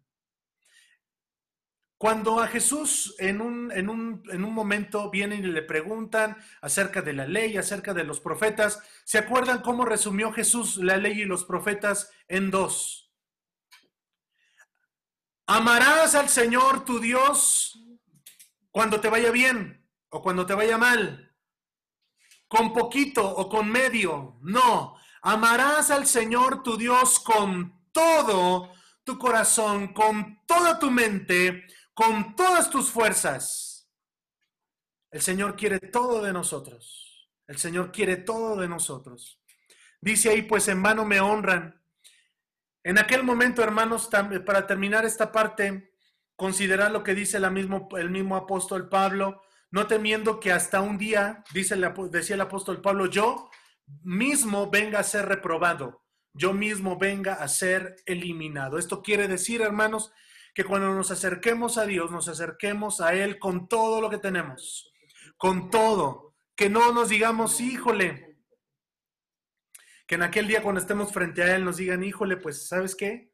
Cuando 1.97 2.41
a 2.41 2.49
Jesús 2.49 3.15
en 3.19 3.41
un, 3.41 3.71
en 3.73 3.91
un, 3.91 4.23
en 4.33 4.43
un 4.43 4.55
momento 4.55 5.11
vienen 5.11 5.45
y 5.45 5.49
le 5.49 5.63
preguntan 5.63 6.37
acerca 6.63 7.03
de 7.03 7.13
la 7.13 7.27
ley, 7.27 7.57
acerca 7.57 7.93
de 7.93 8.05
los 8.05 8.21
profetas, 8.21 8.83
¿se 9.05 9.19
acuerdan 9.19 9.61
cómo 9.61 9.85
resumió 9.85 10.33
Jesús 10.33 10.79
la 10.79 10.97
ley 10.97 11.21
y 11.21 11.25
los 11.25 11.45
profetas 11.45 12.11
en 12.27 12.51
dos? 12.51 13.10
Amarás 15.53 16.15
al 16.15 16.29
Señor 16.29 16.85
tu 16.85 17.01
Dios 17.01 17.77
cuando 18.71 19.01
te 19.01 19.09
vaya 19.09 19.33
bien 19.33 19.85
o 20.09 20.23
cuando 20.23 20.47
te 20.47 20.55
vaya 20.55 20.79
mal, 20.79 21.35
con 22.47 22.73
poquito 22.73 23.29
o 23.29 23.49
con 23.49 23.69
medio. 23.69 24.39
No, 24.43 24.97
amarás 25.23 25.91
al 25.91 26.07
Señor 26.07 26.63
tu 26.63 26.77
Dios 26.77 27.19
con 27.19 27.91
todo 27.91 28.73
tu 29.03 29.19
corazón, 29.19 29.93
con 29.93 30.41
toda 30.47 30.79
tu 30.79 30.89
mente, 30.89 31.67
con 31.95 32.37
todas 32.37 32.71
tus 32.71 32.89
fuerzas. 32.89 33.91
El 35.11 35.21
Señor 35.21 35.57
quiere 35.57 35.81
todo 35.81 36.23
de 36.23 36.33
nosotros. 36.33 37.29
El 37.49 37.59
Señor 37.59 37.91
quiere 37.91 38.19
todo 38.19 38.55
de 38.55 38.69
nosotros. 38.69 39.43
Dice 40.01 40.31
ahí, 40.31 40.43
pues 40.43 40.69
en 40.69 40.81
vano 40.81 41.05
me 41.05 41.21
honran 41.21 41.80
en 42.83 42.99
aquel 42.99 43.23
momento, 43.23 43.63
hermanos, 43.63 44.09
para 44.47 44.67
terminar 44.67 45.05
esta 45.05 45.33
parte, 45.33 45.93
considerar 46.37 46.91
lo 46.91 47.03
que 47.03 47.15
dice 47.15 47.39
mismo, 47.51 47.89
el 47.99 48.11
mismo 48.11 48.37
apóstol 48.37 48.89
Pablo, 48.89 49.43
no 49.71 49.87
temiendo 49.87 50.41
que 50.41 50.53
hasta 50.53 50.81
un 50.81 50.97
día, 50.97 51.45
dice 51.53 51.77
decía 52.11 52.35
el 52.35 52.41
apóstol 52.41 52.81
Pablo, 52.81 53.07
yo 53.07 53.51
mismo 54.03 54.71
venga 54.71 54.99
a 55.01 55.05
ser 55.05 55.27
reprobado, 55.27 56.03
yo 56.33 56.53
mismo 56.55 56.97
venga 56.97 57.35
a 57.35 57.49
ser 57.49 57.97
eliminado. 58.07 58.79
Esto 58.79 59.03
quiere 59.03 59.29
decir, 59.29 59.61
hermanos, 59.61 60.13
que 60.55 60.65
cuando 60.65 60.93
nos 60.95 61.11
acerquemos 61.11 61.77
a 61.79 61.87
Dios, 61.87 62.11
nos 62.11 62.29
acerquemos 62.29 63.01
a 63.01 63.15
Él 63.15 63.39
con 63.39 63.69
todo 63.69 64.01
lo 64.01 64.11
que 64.11 64.19
tenemos, 64.19 64.93
con 65.37 65.71
todo, 65.71 66.35
que 66.57 66.71
no 66.71 66.93
nos 66.93 67.11
digamos, 67.11 67.61
híjole, 67.61 68.30
que 70.11 70.17
en 70.17 70.23
aquel 70.23 70.49
día 70.49 70.61
cuando 70.61 70.81
estemos 70.81 71.13
frente 71.13 71.41
a 71.41 71.55
Él 71.55 71.65
nos 71.65 71.77
digan, 71.77 72.03
híjole, 72.03 72.37
pues, 72.37 72.67
¿sabes 72.67 72.97
qué? 72.97 73.33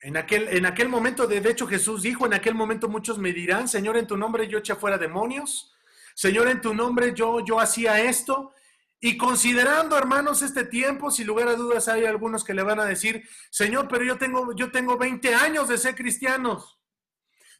En 0.00 0.16
aquel, 0.16 0.48
en 0.48 0.64
aquel 0.64 0.88
momento, 0.88 1.26
de, 1.26 1.46
hecho 1.46 1.66
Jesús 1.66 2.00
dijo, 2.00 2.24
en 2.24 2.32
aquel 2.32 2.54
momento 2.54 2.88
muchos 2.88 3.18
me 3.18 3.34
dirán, 3.34 3.68
Señor, 3.68 3.98
en 3.98 4.06
tu 4.06 4.16
nombre 4.16 4.48
yo 4.48 4.56
eché 4.56 4.74
fuera 4.76 4.96
demonios, 4.96 5.74
Señor, 6.14 6.48
en 6.48 6.62
tu 6.62 6.72
nombre 6.72 7.12
yo, 7.14 7.44
yo 7.44 7.60
hacía 7.60 8.00
esto. 8.00 8.54
Y 8.98 9.18
considerando, 9.18 9.98
hermanos, 9.98 10.40
este 10.40 10.64
tiempo, 10.64 11.10
sin 11.10 11.26
lugar 11.26 11.48
a 11.48 11.54
dudas 11.54 11.86
hay 11.88 12.06
algunos 12.06 12.44
que 12.44 12.54
le 12.54 12.62
van 12.62 12.80
a 12.80 12.86
decir, 12.86 13.28
Señor, 13.50 13.88
pero 13.88 14.04
yo 14.04 14.16
tengo, 14.16 14.56
yo 14.56 14.70
tengo 14.70 14.96
20 14.96 15.34
años 15.34 15.68
de 15.68 15.76
ser 15.76 15.94
cristianos. 15.94 16.80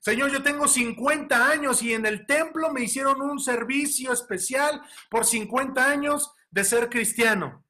Señor, 0.01 0.31
yo 0.31 0.42
tengo 0.42 0.66
50 0.66 1.51
años 1.51 1.83
y 1.83 1.92
en 1.92 2.07
el 2.07 2.25
templo 2.25 2.73
me 2.73 2.85
hicieron 2.85 3.21
un 3.21 3.38
servicio 3.38 4.14
especial 4.14 4.81
por 5.11 5.27
50 5.27 5.90
años 5.90 6.33
de 6.51 6.64
ser 6.64 6.88
cristiano. 6.88 7.67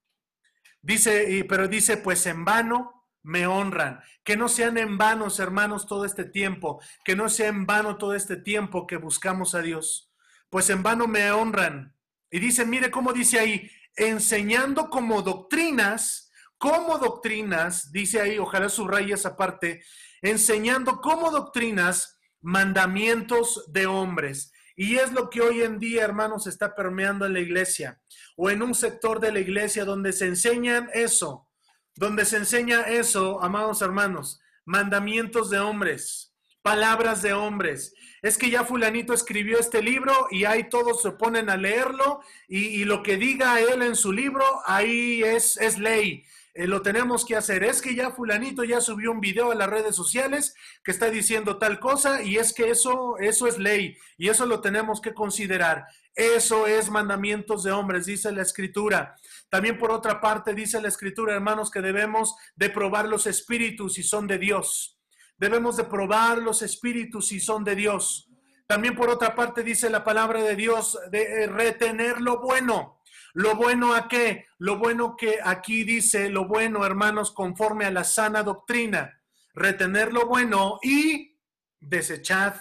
Dice, 0.89 1.45
pero 1.47 1.69
dice, 1.69 1.99
pues 1.99 2.25
en 2.25 2.47
vano 2.47 3.05
me 3.23 3.47
honran. 3.47 4.01
Que 4.25 4.39
no 4.39 4.49
sean 4.49 4.79
en 4.79 4.97
vanos, 4.97 5.39
hermanos, 5.39 5.87
todo 5.87 6.07
este 6.07 6.25
tiempo. 6.25 6.81
Que 7.05 7.15
no 7.15 7.29
sea 7.29 7.49
en 7.49 7.67
vano 7.67 7.99
todo 7.99 8.15
este 8.15 8.37
tiempo 8.37 8.87
que 8.87 8.97
buscamos 8.97 9.55
a 9.55 9.61
Dios. 9.61 10.11
Pues 10.49 10.71
en 10.71 10.83
vano 10.83 11.07
me 11.07 11.31
honran. 11.31 11.95
Y 12.31 12.39
dice, 12.39 12.65
mire 12.65 12.91
cómo 12.91 13.13
dice 13.13 13.39
ahí, 13.39 13.71
enseñando 13.97 14.89
como 14.89 15.21
doctrinas, 15.21 16.31
como 16.57 16.97
doctrinas, 16.97 17.93
dice 17.93 18.23
ahí, 18.23 18.39
ojalá 18.39 18.71
subraye 18.71 19.13
esa 19.13 19.37
parte, 19.37 19.83
enseñando 20.23 21.03
como 21.03 21.31
doctrinas 21.31 22.19
mandamientos 22.41 23.71
de 23.71 23.87
hombres 23.87 24.53
Y 24.81 24.95
es 24.95 25.11
lo 25.13 25.29
que 25.29 25.41
hoy 25.41 25.63
en 25.63 25.81
día, 25.81 26.05
hermanos, 26.05 26.47
está 26.47 26.73
permeando 26.73 27.27
en 27.27 27.33
la 27.33 27.41
iglesia 27.41 28.01
o 28.37 28.49
en 28.49 28.63
un 28.63 28.77
sector 28.77 29.19
de 29.19 29.33
la 29.33 29.41
iglesia 29.41 29.85
donde 29.85 30.13
se 30.13 30.27
enseñan 30.27 30.89
eso, 30.95 31.49
donde 31.97 32.25
se 32.25 32.37
enseña 32.37 32.83
eso, 32.83 33.43
amados 33.43 33.83
hermanos, 33.83 34.41
mandamientos 34.65 35.51
de 35.51 35.59
hombres, 35.59 36.33
palabras 36.63 37.23
de 37.23 37.33
hombres. 37.33 37.93
Es 38.23 38.39
que 38.39 38.51
ya 38.51 38.63
fulanito 38.63 39.13
escribió 39.13 39.59
este 39.59 39.83
libro 39.83 40.29
y 40.31 40.45
ahí 40.45 40.69
todos 40.69 41.03
se 41.03 41.11
ponen 41.11 41.51
a 41.51 41.57
leerlo 41.57 42.21
y, 42.47 42.85
lo 42.85 43.03
que 43.03 43.17
diga 43.17 43.61
él 43.61 43.83
en 43.83 43.97
su 43.97 44.13
libro, 44.13 44.45
ahí 44.65 45.25
es, 45.25 45.57
es 45.57 45.77
ley. 45.81 46.25
Eh, 46.59 46.67
lo 46.67 46.83
tenemos 46.83 47.25
que 47.25 47.37
hacer. 47.37 47.63
Es 47.63 47.81
que 47.81 47.95
ya 47.95 48.11
fulanito 48.11 48.65
ya 48.65 48.81
subió 48.81 49.13
un 49.13 49.21
video 49.21 49.53
a 49.53 49.55
las 49.55 49.71
redes 49.71 49.95
sociales 49.95 50.57
que 50.83 50.91
está 50.91 51.09
diciendo 51.09 51.57
tal 51.57 51.79
cosa 51.79 52.21
y 52.21 52.35
es 52.35 52.53
que 52.53 52.69
eso, 52.69 53.17
eso 53.19 53.47
es 53.47 53.59
ley 53.59 53.97
y 54.17 54.29
eso 54.29 54.45
lo 54.45 54.61
tenemos 54.61 55.01
que 55.01 55.15
considerar. 55.15 55.87
Eso 56.17 56.67
es 56.67 56.91
mandamientos 56.91 57.63
de 57.63 57.71
hombres, 57.71 58.07
dice 58.07 58.33
la 58.33 58.43
escritura. 58.43 59.15
También 59.49 59.79
por 59.79 59.93
otra 59.93 60.21
parte 60.21 60.53
dice 60.53 60.83
la 60.83 60.89
escritura, 60.89 61.33
hermanos, 61.33 61.71
que 61.71 61.81
debemos 61.81 62.35
de 62.57 62.71
probar 62.71 63.07
los 63.07 63.29
espíritus 63.29 63.95
si 63.95 64.03
son 64.03 64.27
de 64.27 64.39
Dios. 64.39 64.99
Debemos 65.37 65.77
de 65.77 65.85
probar 65.85 66.39
los 66.39 66.63
espíritus 66.63 67.29
si 67.29 67.39
son 67.39 67.63
de 67.63 67.77
Dios. 67.77 68.33
También 68.67 68.97
por 68.97 69.11
otra 69.11 69.37
parte 69.37 69.63
dice 69.63 69.91
la 69.91 70.03
palabra 70.03 70.43
de 70.43 70.57
Dios 70.57 70.99
de 71.13 71.47
retener 71.47 72.21
lo 72.21 72.41
bueno. 72.41 72.98
Lo 73.39 73.55
bueno 73.55 73.95
a 73.95 74.09
qué? 74.09 74.47
Lo 74.59 74.79
bueno 74.79 75.15
que 75.17 75.39
aquí 75.41 75.85
dice, 75.85 76.29
lo 76.29 76.49
bueno, 76.49 76.85
hermanos, 76.85 77.31
conforme 77.31 77.85
a 77.85 77.93
la 77.93 78.03
sana 78.03 78.43
doctrina. 78.43 79.23
Retener 79.55 80.13
lo 80.13 80.27
bueno 80.27 80.81
y 80.83 81.39
desechad 81.79 82.57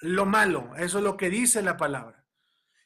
lo 0.00 0.26
malo. 0.26 0.74
Eso 0.76 0.98
es 0.98 1.04
lo 1.04 1.16
que 1.16 1.30
dice 1.30 1.62
la 1.62 1.76
palabra. 1.76 2.26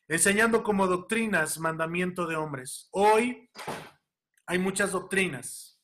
Enseñando 0.07 0.63
como 0.63 0.87
doctrinas 0.87 1.59
mandamiento 1.59 2.27
de 2.27 2.37
hombres. 2.37 2.91
Hoy 2.91 3.51
hay 4.45 4.59
muchas 4.59 4.93
doctrinas. 4.93 5.81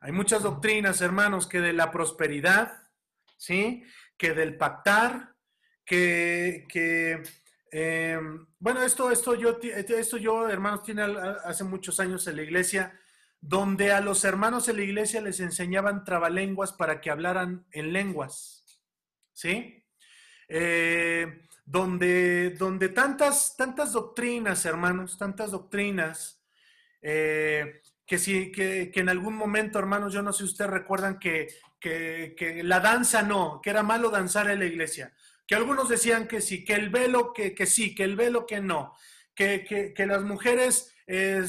Hay 0.00 0.12
muchas 0.12 0.42
doctrinas, 0.42 1.02
hermanos, 1.02 1.46
que 1.46 1.60
de 1.60 1.74
la 1.74 1.90
prosperidad, 1.90 2.88
¿sí? 3.36 3.84
Que 4.16 4.32
del 4.32 4.56
pactar, 4.56 5.34
que, 5.84 6.64
que 6.70 7.22
Em, 7.70 8.46
bueno, 8.58 8.82
esto, 8.82 9.10
esto, 9.10 9.34
yo, 9.34 9.58
esto 9.62 10.16
yo, 10.16 10.48
hermanos, 10.48 10.82
tiene 10.82 11.02
hace 11.02 11.64
muchos 11.64 12.00
años 12.00 12.26
en 12.26 12.36
la 12.36 12.42
iglesia, 12.42 12.98
donde 13.40 13.92
a 13.92 14.00
los 14.00 14.24
hermanos 14.24 14.68
en 14.68 14.76
la 14.76 14.82
iglesia 14.82 15.20
les 15.20 15.40
enseñaban 15.40 16.04
trabalenguas 16.04 16.72
para 16.72 17.00
que 17.00 17.10
hablaran 17.10 17.66
en 17.72 17.92
lenguas. 17.92 18.64
¿Sí? 19.32 19.84
Eh, 20.48 21.42
donde, 21.64 22.50
donde 22.58 22.88
tantas, 22.88 23.54
tantas 23.56 23.92
doctrinas, 23.92 24.64
hermanos, 24.64 25.18
tantas 25.18 25.50
doctrinas, 25.50 26.42
eh, 27.02 27.82
que, 28.06 28.18
si, 28.18 28.50
que, 28.50 28.90
que, 28.90 29.00
en 29.00 29.10
algún 29.10 29.34
momento, 29.34 29.78
hermanos, 29.78 30.14
yo 30.14 30.22
no 30.22 30.32
sé 30.32 30.38
si 30.38 30.44
ustedes 30.44 30.70
recuerdan 30.70 31.18
que, 31.18 31.48
que 31.78 32.62
la 32.64 32.80
danza 32.80 33.22
no, 33.22 33.60
que 33.62 33.70
era 33.70 33.82
malo 33.82 34.10
danzar 34.10 34.50
en 34.50 34.60
la 34.60 34.64
iglesia 34.64 35.12
que 35.48 35.54
algunos 35.54 35.88
decían 35.88 36.28
que 36.28 36.42
sí, 36.42 36.62
que 36.62 36.74
el 36.74 36.90
velo 36.90 37.32
que, 37.32 37.54
que 37.54 37.64
sí, 37.64 37.94
que 37.94 38.04
el 38.04 38.16
velo 38.16 38.46
que 38.46 38.60
no, 38.60 38.94
que, 39.34 39.94
que, 39.96 40.06
las 40.06 40.22
mujeres 40.22 40.94
eh, 41.06 41.42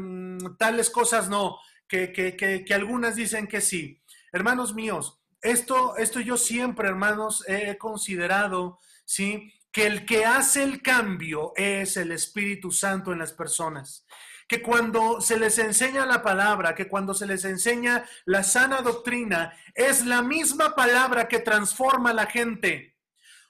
mm, 0.00 0.56
tales 0.58 0.90
cosas 0.90 1.28
no, 1.28 1.56
que, 1.86 2.12
que, 2.12 2.74
algunas 2.74 3.14
dicen 3.14 3.46
que 3.46 3.60
sí. 3.60 4.02
Hermanos 4.32 4.74
míos, 4.74 5.20
esto, 5.40 5.96
esto 5.96 6.18
yo 6.18 6.36
siempre, 6.36 6.88
hermanos, 6.88 7.44
he 7.48 7.78
considerado, 7.78 8.80
¿sí? 9.04 9.54
Que 9.70 9.86
el 9.86 10.04
que 10.04 10.26
hace 10.26 10.64
el 10.64 10.82
cambio 10.82 11.52
es 11.54 11.96
el 11.96 12.10
Espíritu 12.10 12.72
Santo 12.72 13.12
en 13.12 13.20
las 13.20 13.32
personas 13.32 14.04
que 14.48 14.62
cuando 14.62 15.20
se 15.20 15.38
les 15.38 15.58
enseña 15.58 16.06
la 16.06 16.22
palabra, 16.22 16.74
que 16.74 16.88
cuando 16.88 17.12
se 17.12 17.26
les 17.26 17.44
enseña 17.44 18.06
la 18.24 18.42
sana 18.42 18.80
doctrina, 18.80 19.52
es 19.74 20.06
la 20.06 20.22
misma 20.22 20.74
palabra 20.74 21.28
que 21.28 21.38
transforma 21.38 22.10
a 22.10 22.14
la 22.14 22.24
gente. 22.24 22.97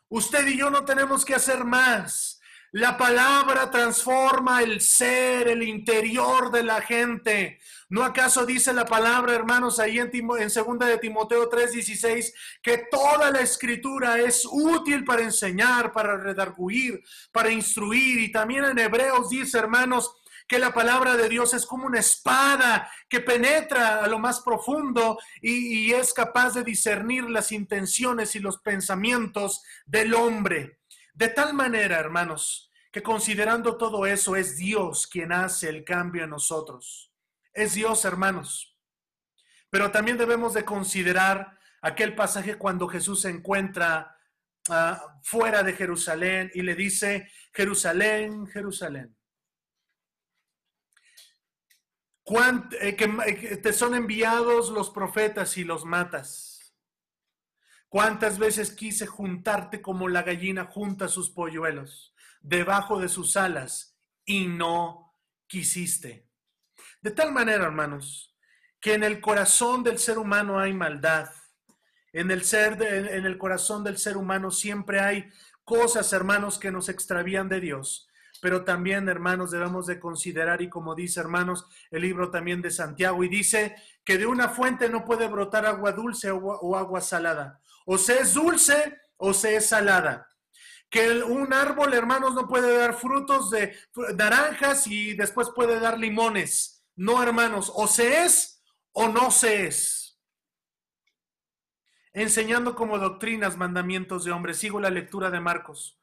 Usted 0.09 0.47
y 0.47 0.59
yo 0.59 0.71
no 0.71 0.85
tenemos 0.85 1.25
que 1.25 1.35
hacer 1.35 1.64
más. 1.64 2.38
La 2.73 2.99
palabra 2.99 3.71
transforma 3.71 4.62
el 4.62 4.83
ser, 4.83 5.49
el 5.49 5.62
interior 5.62 6.51
de 6.51 6.62
la 6.62 6.83
gente. 6.83 7.59
¿No 7.88 8.05
acaso 8.05 8.44
dice 8.44 8.75
la 8.75 8.85
palabra, 8.85 9.35
hermanos, 9.35 9.81
ahí 9.81 9.99
en, 9.99 10.11
en 10.38 10.51
segunda 10.51 10.87
de 10.87 10.99
Timoteo 10.99 11.49
3:16, 11.49 12.35
que 12.62 12.87
toda 12.90 13.31
la 13.31 13.40
escritura 13.40 14.18
es 14.18 14.47
útil 14.51 15.05
para 15.05 15.23
enseñar, 15.23 15.92
para 15.92 16.18
redarguir, 16.18 17.03
para 17.33 17.51
instruir? 17.51 18.21
Y 18.21 18.31
también 18.31 18.64
en 18.66 18.79
Hebreos 18.79 19.31
dice, 19.31 19.59
hermanos, 19.59 20.14
que 20.48 20.58
la 20.58 20.72
palabra 20.72 21.14
de 21.14 21.28
Dios 21.28 21.52
es 21.52 21.66
como 21.66 21.87
una 21.87 22.00
espada 22.00 22.90
que 23.06 23.20
penetra 23.20 24.02
a 24.02 24.06
lo 24.06 24.18
más 24.18 24.40
profundo 24.40 25.18
y, 25.42 25.92
es 25.92 26.14
capaz 26.14 26.54
de 26.54 26.64
discernir 26.64 27.28
las 27.28 27.52
intenciones 27.52 28.34
y 28.34 28.40
los 28.40 28.58
pensamientos 28.58 29.62
del 29.84 30.14
hombre. 30.14 30.80
De 31.12 31.28
tal 31.28 31.52
manera, 31.52 31.98
hermanos, 31.98 32.72
que 32.90 33.02
considerando 33.02 33.76
todo 33.76 34.06
eso, 34.06 34.37
es 34.37 34.56
Dios 34.56 35.06
quien 35.06 35.32
hace 35.32 35.68
el 35.68 35.84
cambio 35.84 36.24
en 36.24 36.30
nosotros. 36.30 37.12
Es 37.52 37.74
Dios, 37.74 38.04
hermanos. 38.06 38.74
Pero 39.68 39.90
también 39.90 40.16
debemos 40.16 40.54
de 40.54 40.64
considerar 40.64 41.58
aquel 41.82 42.14
pasaje 42.14 42.56
cuando 42.56 42.88
Jesús 42.88 43.20
se 43.22 43.28
encuentra 43.28 44.16
ah, 44.70 45.18
fuera 45.22 45.62
de 45.62 45.74
Jerusalén 45.74 46.50
y 46.54 46.62
le 46.62 46.74
dice, 46.74 47.30
Jerusalén, 47.52 48.46
Jerusalén, 48.46 49.17
Eh, 52.31 52.69
eh, 52.81 52.97
que 52.97 53.57
te 53.57 53.73
son 53.73 53.95
enviados 53.95 54.71
los 54.71 54.91
profetas 54.91 55.57
y 55.57 55.64
los 55.64 55.85
matas. 55.85 56.75
¿Cuántas 57.88 58.38
veces 58.38 58.71
quise 58.71 59.07
juntarte 59.07 59.81
como 59.81 60.09
la 60.09 60.23
gallina 60.23 60.67
junta 60.67 61.09
sus 61.09 61.31
polluelos 61.31 62.14
debajo 62.43 63.01
de 63.01 63.09
sus 63.09 63.37
alas 63.38 63.99
y 64.27 64.47
no 64.47 65.14
quisiste? 65.47 66.29
De 67.01 67.12
tal 67.12 67.33
manera, 67.33 67.64
hermanos, 67.64 68.37
que 68.79 68.93
en 68.93 69.05
el 69.05 69.23
corazón 69.23 69.83
del 69.83 69.99
ser 69.99 70.19
humano 70.19 70.61
hay 70.61 70.75
maldad. 70.75 71.31
En 72.12 72.31
el 72.31 72.45
ser 72.45 72.83
en 72.83 73.25
el 73.25 73.38
corazón 73.38 73.85
del 73.85 73.97
ser 73.97 74.19
humano 74.19 74.51
siempre 74.51 75.01
hay 75.01 75.31
cosas, 75.64 76.12
hermanos, 76.12 76.59
que 76.59 76.71
nos 76.71 76.91
extravían 76.91 77.49
de 77.49 77.61
Dios 77.61 78.08
pero 78.40 78.64
también, 78.64 79.09
hermanos, 79.09 79.51
debemos 79.51 79.87
de 79.87 79.98
considerar, 79.98 80.62
y 80.62 80.68
como 80.68 80.94
dice, 80.94 81.20
hermanos, 81.20 81.66
el 81.90 82.03
libro 82.03 82.31
también 82.31 82.62
de 82.62 82.70
Santiago, 82.70 83.22
y 83.24 83.29
dice 83.29 83.77
que 84.05 84.18
de 84.18 84.27
una 84.27 84.48
fuente 84.48 84.88
no 84.88 85.05
puede 85.05 85.29
brotar 85.29 85.66
agua 85.66 85.92
dulce 85.92 86.31
o, 86.31 86.77
agua 86.77 87.01
salada. 87.01 87.61
O 87.85 87.98
se 87.98 88.20
es 88.20 88.35
dulce 88.35 88.96
o 89.16 89.35
se 89.35 89.57
es 89.57 89.66
salada. 89.66 90.29
Que 90.90 91.22
un 91.22 91.53
árbol, 91.53 91.92
hermanos, 91.92 92.35
no 92.35 92.48
puede 92.48 92.77
dar 92.77 92.94
frutos 92.94 93.51
de 93.51 93.77
naranjas 94.16 94.87
y 94.87 95.14
después 95.14 95.51
puede 95.55 95.81
dar 95.81 95.98
limones. 95.98 96.85
No, 96.96 97.22
hermanos, 97.22 97.70
o 97.74 97.87
se 97.87 98.24
es 98.24 98.62
o 98.92 99.09
no 99.09 99.31
se 99.31 99.66
es. 99.66 100.18
Enseñando 102.12 102.74
como 102.74 102.98
doctrinas 102.98 103.57
mandamientos 103.57 104.24
de 104.24 104.33
hombres. 104.33 104.59
Sigo 104.59 104.81
la 104.81 104.90
lectura 104.90 105.31
de 105.31 105.40
Marcos. 105.40 105.97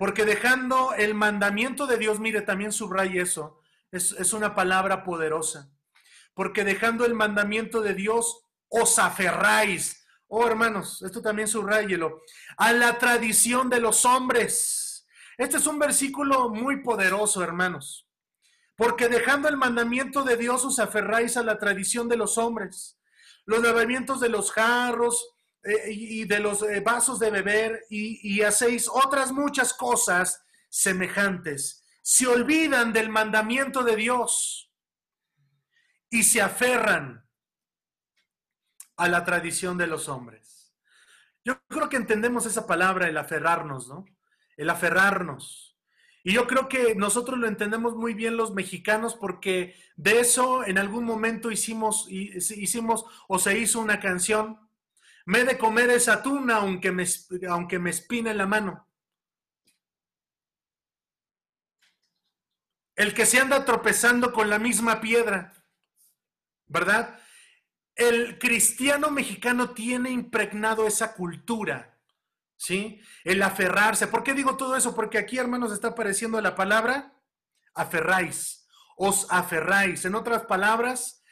Porque 0.00 0.24
dejando 0.24 0.94
el 0.94 1.14
mandamiento 1.14 1.86
de 1.86 1.98
Dios, 1.98 2.20
mire, 2.20 2.40
también 2.40 2.72
subraya 2.72 3.22
eso, 3.22 3.60
es, 3.92 4.32
una 4.32 4.54
palabra 4.54 5.04
poderosa. 5.04 5.70
Porque 6.32 6.64
dejando 6.64 7.04
el 7.04 7.12
mandamiento 7.12 7.82
de 7.82 7.92
Dios, 7.92 8.46
os 8.70 8.98
aferráis. 8.98 10.02
Oh, 10.26 10.46
hermanos, 10.46 11.02
esto 11.02 11.20
también 11.20 11.48
subrayelo. 11.48 12.22
A 12.56 12.72
la 12.72 12.96
tradición 12.96 13.68
de 13.68 13.78
los 13.78 14.06
hombres. 14.06 15.06
Este 15.36 15.58
es 15.58 15.66
un 15.66 15.78
versículo 15.78 16.48
muy 16.48 16.82
poderoso, 16.82 17.44
hermanos. 17.44 18.08
Porque 18.76 19.10
dejando 19.10 19.50
el 19.50 19.58
mandamiento 19.58 20.24
de 20.24 20.38
Dios, 20.38 20.64
os 20.64 20.78
aferráis 20.78 21.36
a 21.36 21.42
la 21.42 21.58
tradición 21.58 22.08
de 22.08 22.16
los 22.16 22.38
hombres. 22.38 22.98
Los 23.44 23.62
lavamientos 23.62 24.18
de 24.20 24.30
los 24.30 24.50
jarros, 24.50 25.34
eh, 25.62 25.92
y 25.92 26.24
de 26.24 26.38
los 26.38 26.62
eh, 26.62 26.80
vasos 26.80 27.18
de 27.18 27.30
beber 27.30 27.84
y, 27.90 28.40
hacéis 28.40 28.88
otras 28.88 29.30
muchas 29.30 29.74
cosas 29.74 30.42
semejantes. 30.70 31.84
Se 32.00 32.26
olvidan 32.26 32.94
del 32.94 33.10
mandamiento 33.10 33.82
de 33.82 33.96
Dios 33.96 34.72
y 36.08 36.22
se 36.22 36.40
aferran 36.40 37.26
a 38.96 39.08
la 39.08 39.24
tradición 39.24 39.76
de 39.76 39.86
los 39.86 40.08
hombres. 40.08 40.74
Yo 41.44 41.60
creo 41.68 41.90
que 41.90 41.98
entendemos 41.98 42.46
esa 42.46 42.66
palabra, 42.66 43.08
el 43.08 43.18
aferrarnos, 43.18 43.88
¿no? 43.88 44.06
El 44.56 44.70
aferrarnos. 44.70 45.78
Y 46.22 46.32
yo 46.32 46.46
creo 46.46 46.68
que 46.68 46.94
nosotros 46.94 47.38
lo 47.38 47.46
entendemos 47.46 47.96
muy 47.96 48.14
bien 48.14 48.36
los 48.36 48.52
mexicanos 48.54 49.14
porque 49.14 49.74
de 49.96 50.20
eso 50.20 50.64
en 50.64 50.78
algún 50.78 51.04
momento 51.04 51.50
hicimos, 51.50 52.06
hicimos 52.10 53.04
o 53.28 53.38
se 53.38 53.58
hizo 53.58 53.80
una 53.80 54.00
canción 54.00 54.58
me 55.26 55.44
de 55.44 55.58
comer 55.58 55.90
esa 55.90 56.22
tuna 56.22 56.56
aunque 56.56 56.92
me, 56.92 57.04
aunque 57.48 57.78
me 57.78 57.90
espine 57.90 58.34
la 58.34 58.46
mano. 58.46 58.88
El 62.96 63.14
que 63.14 63.26
se 63.26 63.40
anda 63.40 63.64
tropezando 63.64 64.32
con 64.32 64.50
la 64.50 64.58
misma 64.58 65.00
piedra, 65.00 65.54
¿verdad? 66.66 67.18
El 67.94 68.38
cristiano 68.38 69.10
mexicano 69.10 69.70
tiene 69.70 70.10
impregnado 70.10 70.86
esa 70.86 71.14
cultura, 71.14 71.98
¿sí? 72.56 73.00
El 73.24 73.42
aferrarse. 73.42 74.06
¿Por 74.06 74.22
qué 74.22 74.34
digo 74.34 74.56
todo 74.56 74.76
eso? 74.76 74.94
Porque 74.94 75.18
aquí, 75.18 75.38
hermanos, 75.38 75.72
está 75.72 75.88
apareciendo 75.88 76.40
la 76.40 76.54
palabra 76.54 77.16
aferráis, 77.74 78.66
os 78.96 79.26
aferráis. 79.30 80.04
En 80.04 80.14
otras 80.14 80.42
palabras, 80.42 81.22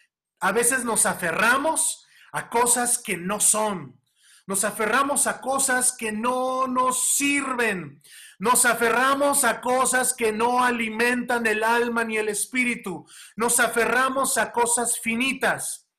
a 0.41 0.53
veces 0.53 0.85
nos 0.85 1.07
aferramos 1.07 2.07
a 2.33 2.49
cosas 2.49 2.99
que 2.99 3.17
no 3.17 3.41
son. 3.41 4.01
Nos 4.47 4.65
aferramos 4.65 5.27
a 5.27 5.43
cosas 5.43 5.93
que 5.93 6.11
no 6.11 6.67
nos 6.67 7.09
sirven. 7.17 8.01
Nos 8.39 8.65
aferramos 8.65 9.45
a 9.45 9.61
cosas 9.61 10.15
que 10.15 10.33
no 10.33 10.65
alimentan 10.65 11.47
el 11.47 11.63
alma 11.63 12.03
ni 12.05 12.17
el 12.17 12.31
espíritu. 12.31 13.07
Nos 13.37 13.61
aferramos 13.61 14.39
a 14.39 14.51
cosas 14.53 15.01
finitas. 15.01 15.91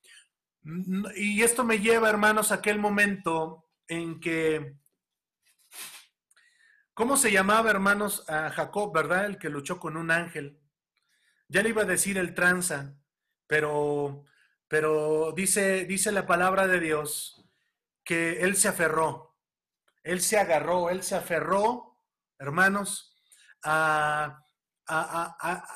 Y 1.16 1.44
esto 1.44 1.64
me 1.64 1.80
lleva, 1.80 2.10
hermanos, 2.10 2.52
a 2.52 2.56
aquel 2.56 2.80
momento 2.80 3.70
en 3.88 4.20
que, 4.20 4.78
¿cómo 6.94 7.18
se 7.18 7.32
llamaba, 7.32 7.70
hermanos, 7.70 8.28
a 8.28 8.50
Jacob, 8.50 8.94
verdad? 8.94 9.26
El 9.26 9.38
que 9.38 9.50
luchó 9.50 9.80
con 9.80 9.96
un 9.96 10.10
ángel. 10.10 10.60
Ya 11.50 11.62
le 11.62 11.70
iba 11.70 11.84
a 11.84 11.86
decir 11.86 12.18
el 12.18 12.34
tranza, 12.34 12.96
pero, 13.48 14.24
pero 14.70 15.34
dice, 15.36 15.86
dice 15.86 16.11
la 16.11 16.28
palabra 16.28 16.67
de 16.67 16.80
Dios 16.80 17.43
que 18.05 18.43
él 18.43 18.55
se 18.55 18.67
aferró, 18.67 19.36
él 20.03 20.22
se 20.22 20.38
agarró, 20.38 20.89
él 20.89 21.03
se 21.03 21.15
aferró, 21.15 21.99
hermanos, 22.38 23.20
a, 23.63 24.45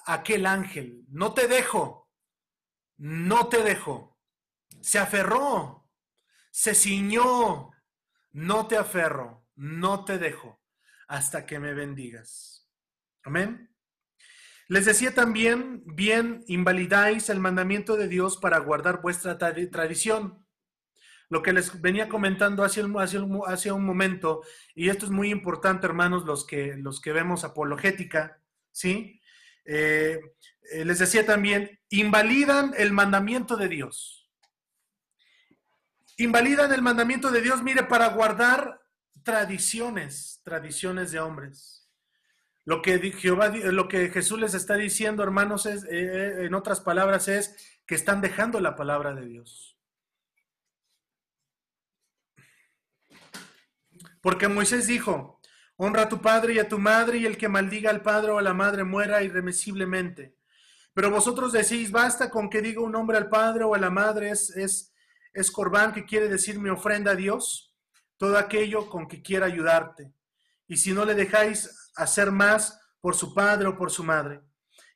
aquel 0.06 0.46
ángel. 0.46 1.04
No 1.10 1.34
te 1.34 1.48
dejo, 1.48 2.12
no 2.98 3.50
te 3.50 3.64
dejo. 3.64 4.20
Se 4.82 5.00
aferró, 5.00 5.90
se 6.52 6.76
ciñó, 6.76 7.72
no 8.32 8.68
te 8.68 8.78
aferro, 8.78 9.48
no 9.56 10.06
te 10.06 10.18
dejo, 10.18 10.62
hasta 11.08 11.46
que 11.46 11.60
me 11.60 11.74
bendigas. 11.74 12.70
Amén. 13.24 13.73
Les 14.68 14.86
decía 14.86 15.14
también, 15.14 15.84
bien, 15.86 16.44
invalidáis 16.48 17.30
el 17.30 17.40
mandamiento 17.40 17.98
de 17.98 18.08
Dios 18.08 18.38
para 18.38 18.60
guardar 18.60 19.02
vuestra 19.02 19.38
tradición. 19.38 20.46
Lo 21.30 21.42
que 21.42 21.54
les 21.54 21.82
venía 21.82 22.10
comentando 22.10 22.64
hace 22.64 22.84
un, 22.84 22.96
un, 22.96 23.86
momento, 23.86 24.42
y 24.76 24.90
esto 24.90 25.06
es 25.06 25.12
muy 25.12 25.32
importante, 25.32 25.86
hermanos, 25.86 26.26
los 26.26 26.46
que, 26.46 26.76
los 26.78 27.02
que 27.02 27.12
vemos 27.12 27.44
apologética, 27.44 28.42
¿sí? 28.72 29.20
Eh, 29.66 30.20
eh, 30.72 30.86
les 30.86 31.00
decía 31.00 31.26
también, 31.26 31.80
invalidan 31.90 32.74
el 32.78 32.94
mandamiento 32.94 33.58
de 33.58 33.68
Dios. 33.68 34.30
Invalidan 36.18 36.72
el 36.72 36.82
mandamiento 36.82 37.32
de 37.32 37.42
Dios, 37.42 37.64
mire, 37.64 37.84
para 37.84 38.08
guardar 38.10 38.82
tradiciones, 39.24 40.42
tradiciones 40.44 41.12
de 41.12 41.20
hombres. 41.20 41.83
Lo 42.66 42.82
que 42.82 42.98
Jehová, 43.12 43.50
lo 43.50 43.88
que 43.90 44.10
Jesús 44.10 44.40
les 44.40 44.54
está 44.54 44.76
diciendo, 44.76 45.22
hermanos, 45.22 45.66
es, 45.66 45.84
eh, 45.86 46.46
en 46.46 46.54
otras 46.54 46.80
palabras, 46.80 47.28
es 47.28 47.80
que 47.86 47.96
están 47.96 48.22
dejando 48.22 48.62
la 48.62 48.76
palabra 48.76 49.14
de 49.14 49.26
Dios. 49.26 49.78
Porque 54.22 54.48
Moisés 54.48 54.88
dijo, 54.88 55.42
honra 55.76 56.04
a 56.04 56.10
tu 56.10 56.22
padre 56.22 56.54
y 56.54 56.60
a 56.60 56.70
tu 56.70 56.80
madre, 56.80 57.18
y 57.18 57.26
el 57.26 57.38
que 57.38 57.50
maldiga 57.50 57.90
al 57.90 58.02
padre 58.02 58.32
o 58.32 58.38
a 58.38 58.42
la 58.42 58.54
madre 58.54 58.86
muera 58.86 59.22
irremisiblemente. 59.22 60.38
Pero 60.94 61.12
vosotros 61.12 61.52
decís, 61.52 61.92
basta 61.92 62.30
con 62.30 62.50
que 62.50 62.62
diga 62.62 62.80
un 62.80 62.96
hombre 62.96 63.18
al 63.18 63.28
padre 63.28 63.66
o 63.66 63.76
a 63.76 63.80
la 63.80 63.90
madre, 63.90 64.30
es, 64.30 64.52
es, 64.56 64.94
es 65.34 65.52
corbán, 65.52 65.92
que 65.92 66.06
quiere 66.06 66.30
decir 66.30 66.60
mi 66.60 66.70
ofrenda 66.70 67.12
a 67.12 67.16
Dios, 67.16 67.76
todo 68.16 68.38
aquello 68.38 68.90
con 68.90 69.10
que 69.10 69.22
quiera 69.22 69.48
ayudarte. 69.48 70.14
Y 70.70 70.78
si 70.78 70.94
no 70.94 71.04
le 71.04 71.16
dejáis 71.16 71.83
hacer 71.96 72.32
más 72.32 72.80
por 73.02 73.16
su 73.16 73.34
padre 73.34 73.68
o 73.68 73.76
por 73.76 73.92
su 73.92 74.04
madre, 74.04 74.42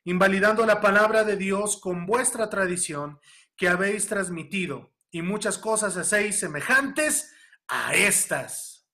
invalidando 0.04 0.64
la 0.66 0.80
palabra 0.80 1.24
de 1.24 1.36
Dios 1.36 1.78
con 1.80 2.06
vuestra 2.06 2.48
tradición 2.48 3.20
que 3.56 3.68
habéis 3.68 4.06
transmitido, 4.06 4.92
y 5.10 5.22
muchas 5.22 5.58
cosas 5.58 5.96
hacéis 5.96 6.38
semejantes 6.38 7.32
a 7.66 7.94
estas. 7.94 8.88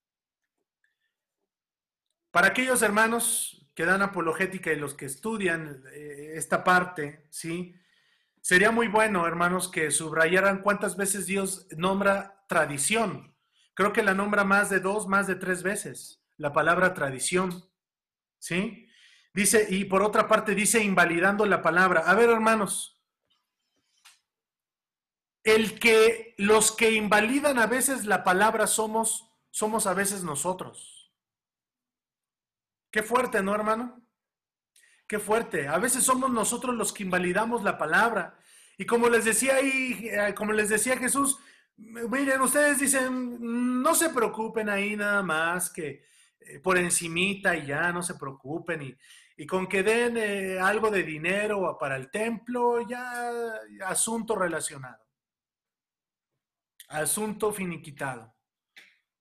Para 2.31 2.49
aquellos 2.49 2.83
hermanos 2.83 3.69
que 3.75 3.85
dan 3.85 4.03
apologética 4.03 4.73
y 4.73 4.77
los 4.77 4.95
que 4.95 5.07
estudian 5.07 5.85
eh, 5.93 6.33
esta 6.35 6.65
parte, 6.65 7.27
¿sí? 7.31 7.75
Sería 8.41 8.71
muy 8.71 8.89
bueno, 8.89 9.27
hermanos, 9.27 9.69
que 9.69 9.91
subrayaran 9.91 10.61
cuántas 10.63 10.97
veces 10.97 11.27
Dios 11.27 11.67
nombra 11.77 12.45
tradición. 12.49 13.35
Creo 13.75 13.93
que 13.93 14.03
la 14.03 14.15
nombra 14.15 14.45
más 14.45 14.71
de 14.71 14.81
dos, 14.81 15.09
más 15.09 15.27
de 15.27 15.35
tres 15.35 15.63
veces, 15.63 16.23
la 16.37 16.53
palabra 16.53 16.95
tradición, 16.95 17.65
¿sí? 18.45 18.87
Dice, 19.33 19.67
y 19.71 19.87
por 19.87 20.03
otra 20.03 20.29
parte 20.29 20.55
dice 20.55 20.85
invalidando 20.85 21.47
la 21.47 21.63
palabra. 21.63 22.03
A 22.07 22.15
ver, 22.15 22.29
hermanos, 22.29 23.01
el 25.43 25.79
que 25.79 26.35
los 26.37 26.71
que 26.71 26.93
invalidan 26.93 27.59
a 27.59 27.67
veces 27.67 28.05
la 28.05 28.23
palabra 28.23 28.67
somos, 28.67 29.31
somos 29.51 29.87
a 29.87 29.95
veces 29.95 30.23
nosotros. 30.23 31.11
Qué 32.91 33.03
fuerte, 33.03 33.43
¿no, 33.43 33.55
hermano? 33.55 34.07
Qué 35.09 35.19
fuerte. 35.19 35.67
A 35.67 35.79
veces 35.79 36.05
somos 36.05 36.31
nosotros 36.31 36.75
los 36.75 36.93
que 36.93 37.03
invalidamos 37.03 37.63
la 37.63 37.79
palabra. 37.79 38.39
Y 38.77 38.85
como 38.85 39.09
les 39.09 39.25
decía 39.25 39.57
ahí, 39.57 40.07
eh, 40.13 40.35
como 40.35 40.53
les 40.53 40.69
decía 40.69 40.99
Jesús, 40.99 41.39
miren, 41.77 42.43
ustedes 42.43 42.79
dicen, 42.79 43.39
no 43.83 43.95
se 43.95 44.11
preocupen 44.11 44.69
ahí 44.69 44.97
nada 44.97 45.23
más 45.23 45.71
que 45.71 46.05
por 46.63 46.79
encimita 46.79 47.57
y 47.57 47.67
ya, 47.67 47.93
no 47.93 48.03
se 48.03 48.15
preocupen. 48.15 48.83
Y, 48.83 48.97
y 49.37 49.47
con 49.47 49.67
que 49.67 49.83
den 49.83 50.17
eh, 50.17 50.61
algo 50.61 50.91
de 50.91 51.03
dinero 51.03 51.77
para 51.79 51.97
el 51.97 52.11
templo, 52.11 52.87
ya 52.89 53.31
asunto 53.87 54.37
relacionado. 54.37 55.05
Asunto 56.89 57.53
finiquitado. 57.53 58.35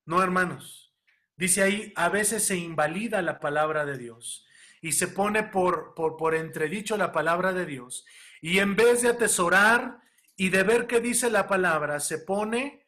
No, 0.05 0.21
hermanos. 0.21 0.93
Dice 1.36 1.63
ahí, 1.63 1.93
a 1.95 2.09
veces 2.09 2.45
se 2.45 2.55
invalida 2.55 3.21
la 3.21 3.39
palabra 3.39 3.86
de 3.86 3.97
Dios 3.97 4.45
y 4.82 4.91
se 4.91 5.07
pone 5.07 5.43
por, 5.43 5.95
por, 5.95 6.36
entredicho 6.36 6.95
la 6.95 7.11
palabra 7.11 7.53
de 7.53 7.65
Dios. 7.65 8.05
Y 8.41 8.59
en 8.59 8.76
vez 8.76 9.01
de 9.01 9.09
atesorar 9.09 9.99
y 10.36 10.49
de 10.49 10.63
ver 10.63 10.86
qué 10.86 10.99
dice 10.99 11.32
la 11.32 11.47
palabra, 11.47 11.99
se 11.99 12.19
pone 12.19 12.82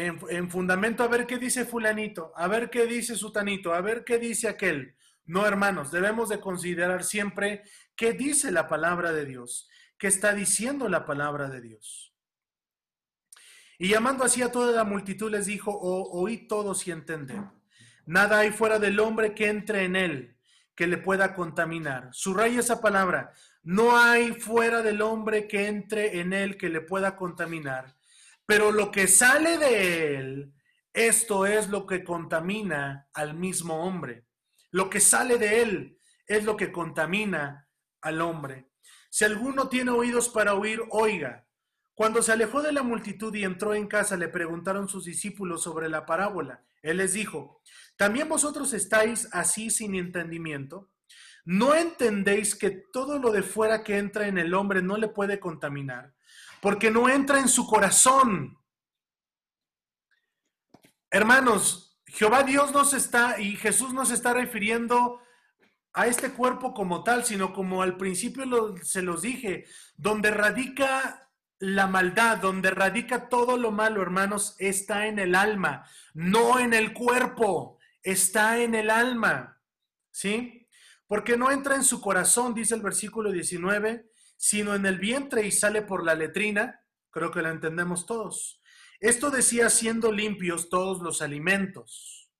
en, 0.00 0.20
en, 0.28 0.50
fundamento 0.50 1.02
a 1.02 1.08
ver 1.08 1.26
qué 1.26 1.38
dice 1.38 1.64
fulanito, 1.64 2.32
a 2.36 2.48
ver 2.48 2.70
qué 2.70 2.86
dice 2.86 3.16
sutanito, 3.16 3.74
a 3.74 3.80
ver 3.80 4.04
qué 4.04 4.18
dice 4.18 4.48
aquel. 4.48 4.94
No, 5.24 5.46
hermanos, 5.46 5.90
debemos 5.90 6.28
de 6.28 6.40
considerar 6.40 7.02
siempre 7.02 7.62
qué 7.96 8.12
dice 8.12 8.52
la 8.52 8.68
palabra 8.68 9.12
de 9.12 9.24
Dios, 9.24 9.68
qué 9.98 10.06
está 10.06 10.32
diciendo 10.32 10.88
la 10.88 11.04
palabra 11.04 11.48
de 11.48 11.60
Dios. 11.60 12.14
Y 13.78 13.88
llamando 13.88 14.24
así 14.24 14.42
a 14.42 14.52
toda 14.52 14.72
la 14.72 14.84
multitud 14.84 15.30
les 15.30 15.46
dijo, 15.46 15.76
oíd 15.78 16.46
todos 16.48 16.86
y 16.86 16.92
entended. 16.92 17.40
Nada 18.06 18.38
hay 18.38 18.50
fuera 18.50 18.78
del 18.78 19.00
hombre 19.00 19.34
que 19.34 19.48
entre 19.48 19.84
en 19.84 19.96
él 19.96 20.36
que 20.74 20.86
le 20.86 20.98
pueda 20.98 21.34
contaminar. 21.34 22.10
Subraya 22.12 22.60
esa 22.60 22.80
palabra. 22.80 23.32
No 23.62 23.98
hay 23.98 24.32
fuera 24.32 24.82
del 24.82 25.02
hombre 25.02 25.48
que 25.48 25.66
entre 25.66 26.20
en 26.20 26.32
él 26.32 26.56
que 26.56 26.68
le 26.68 26.80
pueda 26.80 27.16
contaminar. 27.16 27.95
Pero 28.46 28.70
lo 28.70 28.90
que 28.92 29.08
sale 29.08 29.58
de 29.58 30.16
él, 30.16 30.54
esto 30.92 31.46
es 31.46 31.68
lo 31.68 31.86
que 31.86 32.04
contamina 32.04 33.08
al 33.12 33.34
mismo 33.34 33.84
hombre. 33.84 34.26
Lo 34.70 34.88
que 34.88 35.00
sale 35.00 35.36
de 35.36 35.62
él 35.62 35.98
es 36.26 36.44
lo 36.44 36.56
que 36.56 36.72
contamina 36.72 37.68
al 38.00 38.20
hombre. 38.20 38.70
Si 39.10 39.24
alguno 39.24 39.68
tiene 39.68 39.90
oídos 39.90 40.28
para 40.28 40.54
oír, 40.54 40.80
oiga. 40.90 41.46
Cuando 41.94 42.22
se 42.22 42.32
alejó 42.32 42.62
de 42.62 42.72
la 42.72 42.82
multitud 42.82 43.34
y 43.34 43.44
entró 43.44 43.74
en 43.74 43.88
casa, 43.88 44.16
le 44.16 44.28
preguntaron 44.28 44.88
sus 44.88 45.04
discípulos 45.04 45.62
sobre 45.62 45.88
la 45.88 46.06
parábola. 46.06 46.64
Él 46.82 46.98
les 46.98 47.14
dijo, 47.14 47.62
¿también 47.96 48.28
vosotros 48.28 48.72
estáis 48.72 49.28
así 49.32 49.70
sin 49.70 49.94
entendimiento? 49.94 50.90
¿No 51.44 51.74
entendéis 51.74 52.54
que 52.54 52.70
todo 52.92 53.18
lo 53.18 53.32
de 53.32 53.42
fuera 53.42 53.82
que 53.82 53.98
entra 53.98 54.28
en 54.28 54.38
el 54.38 54.52
hombre 54.54 54.82
no 54.82 54.96
le 54.96 55.08
puede 55.08 55.40
contaminar? 55.40 56.15
Porque 56.66 56.90
no 56.90 57.08
entra 57.08 57.38
en 57.38 57.46
su 57.46 57.64
corazón. 57.64 58.58
Hermanos, 61.12 61.96
Jehová 62.06 62.42
Dios 62.42 62.72
nos 62.72 62.92
está 62.92 63.40
y 63.40 63.54
Jesús 63.54 63.94
nos 63.94 64.10
está 64.10 64.34
refiriendo 64.34 65.20
a 65.92 66.08
este 66.08 66.32
cuerpo 66.32 66.74
como 66.74 67.04
tal, 67.04 67.24
sino 67.24 67.52
como 67.52 67.82
al 67.82 67.96
principio 67.96 68.74
se 68.82 69.02
los 69.02 69.22
dije, 69.22 69.66
donde 69.96 70.32
radica 70.32 71.30
la 71.60 71.86
maldad, 71.86 72.38
donde 72.38 72.72
radica 72.72 73.28
todo 73.28 73.56
lo 73.56 73.70
malo, 73.70 74.02
hermanos, 74.02 74.56
está 74.58 75.06
en 75.06 75.20
el 75.20 75.36
alma, 75.36 75.88
no 76.14 76.58
en 76.58 76.74
el 76.74 76.92
cuerpo, 76.92 77.78
está 78.02 78.58
en 78.58 78.74
el 78.74 78.90
alma. 78.90 79.62
¿Sí? 80.10 80.66
porque 81.06 81.36
no 81.36 81.50
entra 81.50 81.76
en 81.76 81.84
su 81.84 82.00
corazón, 82.00 82.54
dice 82.54 82.74
el 82.74 82.82
versículo 82.82 83.30
19, 83.30 84.10
sino 84.36 84.74
en 84.74 84.86
el 84.86 84.98
vientre 84.98 85.46
y 85.46 85.50
sale 85.50 85.82
por 85.82 86.04
la 86.04 86.14
letrina. 86.14 86.80
Creo 87.10 87.30
que 87.30 87.42
lo 87.42 87.50
entendemos 87.50 88.06
todos. 88.06 88.60
Esto 89.00 89.30
decía 89.30 89.70
siendo 89.70 90.12
limpios 90.12 90.68
todos 90.68 91.02
los 91.02 91.22
alimentos. 91.22 92.30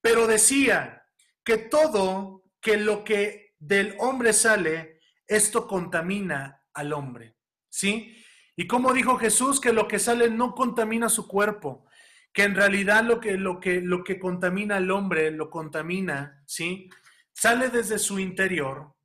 Pero 0.00 0.26
decía 0.26 1.04
que 1.44 1.58
todo, 1.58 2.44
que 2.60 2.76
lo 2.76 3.04
que 3.04 3.54
del 3.58 3.96
hombre 3.98 4.32
sale, 4.32 5.00
esto 5.26 5.66
contamina 5.66 6.62
al 6.72 6.92
hombre. 6.92 7.36
¿Sí? 7.68 8.24
Y 8.56 8.66
como 8.66 8.92
dijo 8.92 9.16
Jesús, 9.18 9.60
que 9.60 9.72
lo 9.72 9.86
que 9.86 9.98
sale 9.98 10.30
no 10.30 10.54
contamina 10.54 11.08
su 11.08 11.28
cuerpo, 11.28 11.86
que 12.32 12.42
en 12.42 12.54
realidad 12.54 13.04
lo 13.04 13.20
que, 13.20 13.36
lo 13.36 13.60
que, 13.60 13.80
lo 13.80 14.02
que 14.02 14.18
contamina 14.18 14.76
al 14.76 14.90
hombre 14.90 15.30
lo 15.30 15.48
contamina, 15.48 16.42
¿sí? 16.46 16.90
Sale 17.32 17.68
desde 17.68 17.98
su 17.98 18.18
interior, 18.18 18.96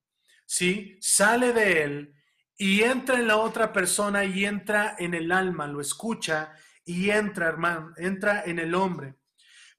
¿sí? 0.54 1.00
Sale 1.02 1.52
de 1.52 1.82
él 1.84 2.14
y 2.56 2.84
entra 2.84 3.18
en 3.18 3.26
la 3.26 3.38
otra 3.38 3.74
persona 3.74 4.24
y 4.24 4.46
entra 4.46 4.96
en 5.00 5.16
el 5.16 5.32
alma, 5.32 5.66
lo 5.66 5.82
escucha 5.82 6.54
y 6.86 7.10
entra, 7.10 7.48
hermano, 7.48 7.92
entra 7.98 8.44
en 8.46 8.60
el 8.60 8.76
hombre. 8.76 9.16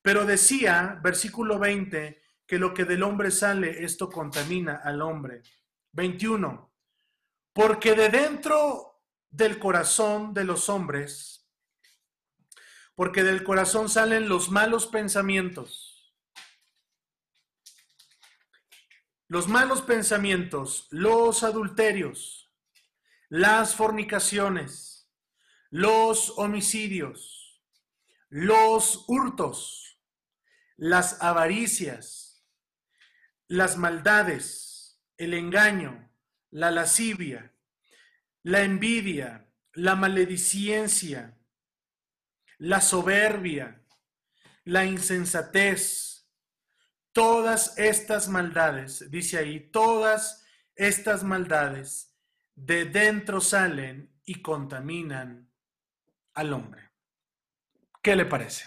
Pero 0.02 0.24
decía, 0.24 0.98
versículo 1.00 1.60
20, 1.60 2.20
que 2.44 2.58
lo 2.58 2.74
que 2.74 2.84
del 2.84 3.04
hombre 3.04 3.30
sale, 3.30 3.84
esto 3.84 4.10
contamina 4.10 4.80
al 4.82 5.00
hombre. 5.00 5.42
21. 5.92 6.74
Porque 7.52 7.94
de 7.94 8.08
dentro 8.08 9.00
del 9.30 9.60
corazón 9.60 10.34
de 10.34 10.42
los 10.42 10.68
hombres, 10.68 11.48
porque 12.96 13.22
del 13.22 13.44
corazón 13.44 13.88
salen 13.88 14.28
los 14.28 14.50
malos 14.50 14.88
pensamientos, 14.88 15.84
los 19.35 19.49
malos 19.49 19.82
pensamientos, 19.82 20.87
los 20.93 21.43
adulterios, 21.43 22.53
las 23.28 23.74
fornicaciones, 23.74 25.11
los 25.70 26.39
homicidios, 26.39 27.61
los 28.28 29.05
hurtos, 29.09 29.99
las 30.76 31.20
avaricias, 31.20 32.47
las 33.49 33.76
maldades, 33.76 35.03
el 35.16 35.35
engaño, 35.35 36.12
la 36.53 36.70
lascivia, 36.70 37.57
la 38.45 38.62
envidia, 38.62 39.53
la 39.72 39.97
maledicencia, 39.97 41.37
la 42.59 42.80
soberbia, 42.80 43.85
la 44.62 44.85
insensatez, 44.85 46.13
todas 47.14 47.78
estas 47.78 48.28
maldades, 48.28 49.10
dice 49.10 49.38
ahí, 49.38 49.60
todas 49.60 50.44
estas 50.76 51.24
maldades 51.24 52.14
de 52.54 52.84
dentro 52.84 53.40
salen 53.40 54.12
y 54.26 54.42
contaminan 54.42 55.48
al 56.34 56.52
hombre. 56.52 56.90
¿Qué 58.02 58.14
le 58.16 58.26
parece? 58.26 58.66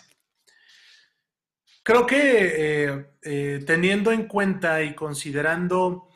Creo 1.83 2.05
que 2.05 2.85
eh, 2.87 3.05
eh, 3.21 3.63
teniendo 3.65 4.11
en 4.11 4.27
cuenta 4.27 4.81
y 4.81 4.95
considerando 4.95 6.09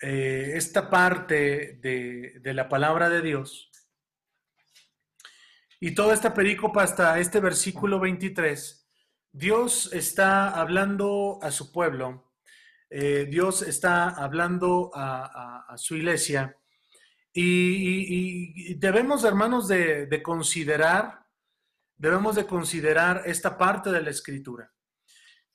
eh, 0.00 0.52
esta 0.54 0.88
parte 0.88 1.78
de, 1.82 2.40
la 2.54 2.68
palabra 2.68 3.10
de 3.10 3.20
Dios 3.20 3.70
y 5.78 5.94
toda 5.94 6.14
esta 6.14 6.32
perícopa 6.32 6.82
hasta 6.82 7.18
este 7.18 7.40
versículo 7.40 8.00
23, 8.00 8.79
Dios 9.32 9.90
está 9.92 10.50
hablando 10.50 11.38
a 11.42 11.50
su 11.50 11.72
pueblo, 11.72 12.32
eh, 12.88 13.26
Dios 13.30 13.62
está 13.62 14.08
hablando 14.08 14.90
a, 14.94 15.74
su 15.76 15.96
iglesia 15.96 16.56
y, 17.32 18.74
debemos, 18.74 19.24
hermanos, 19.24 19.68
de, 19.68 20.06
de 20.06 20.22
considerar, 20.22 21.26
debemos 21.96 22.34
de 22.34 22.46
considerar 22.46 23.22
esta 23.26 23.56
parte 23.56 23.90
de 23.90 24.02
la 24.02 24.10
escritura 24.10 24.70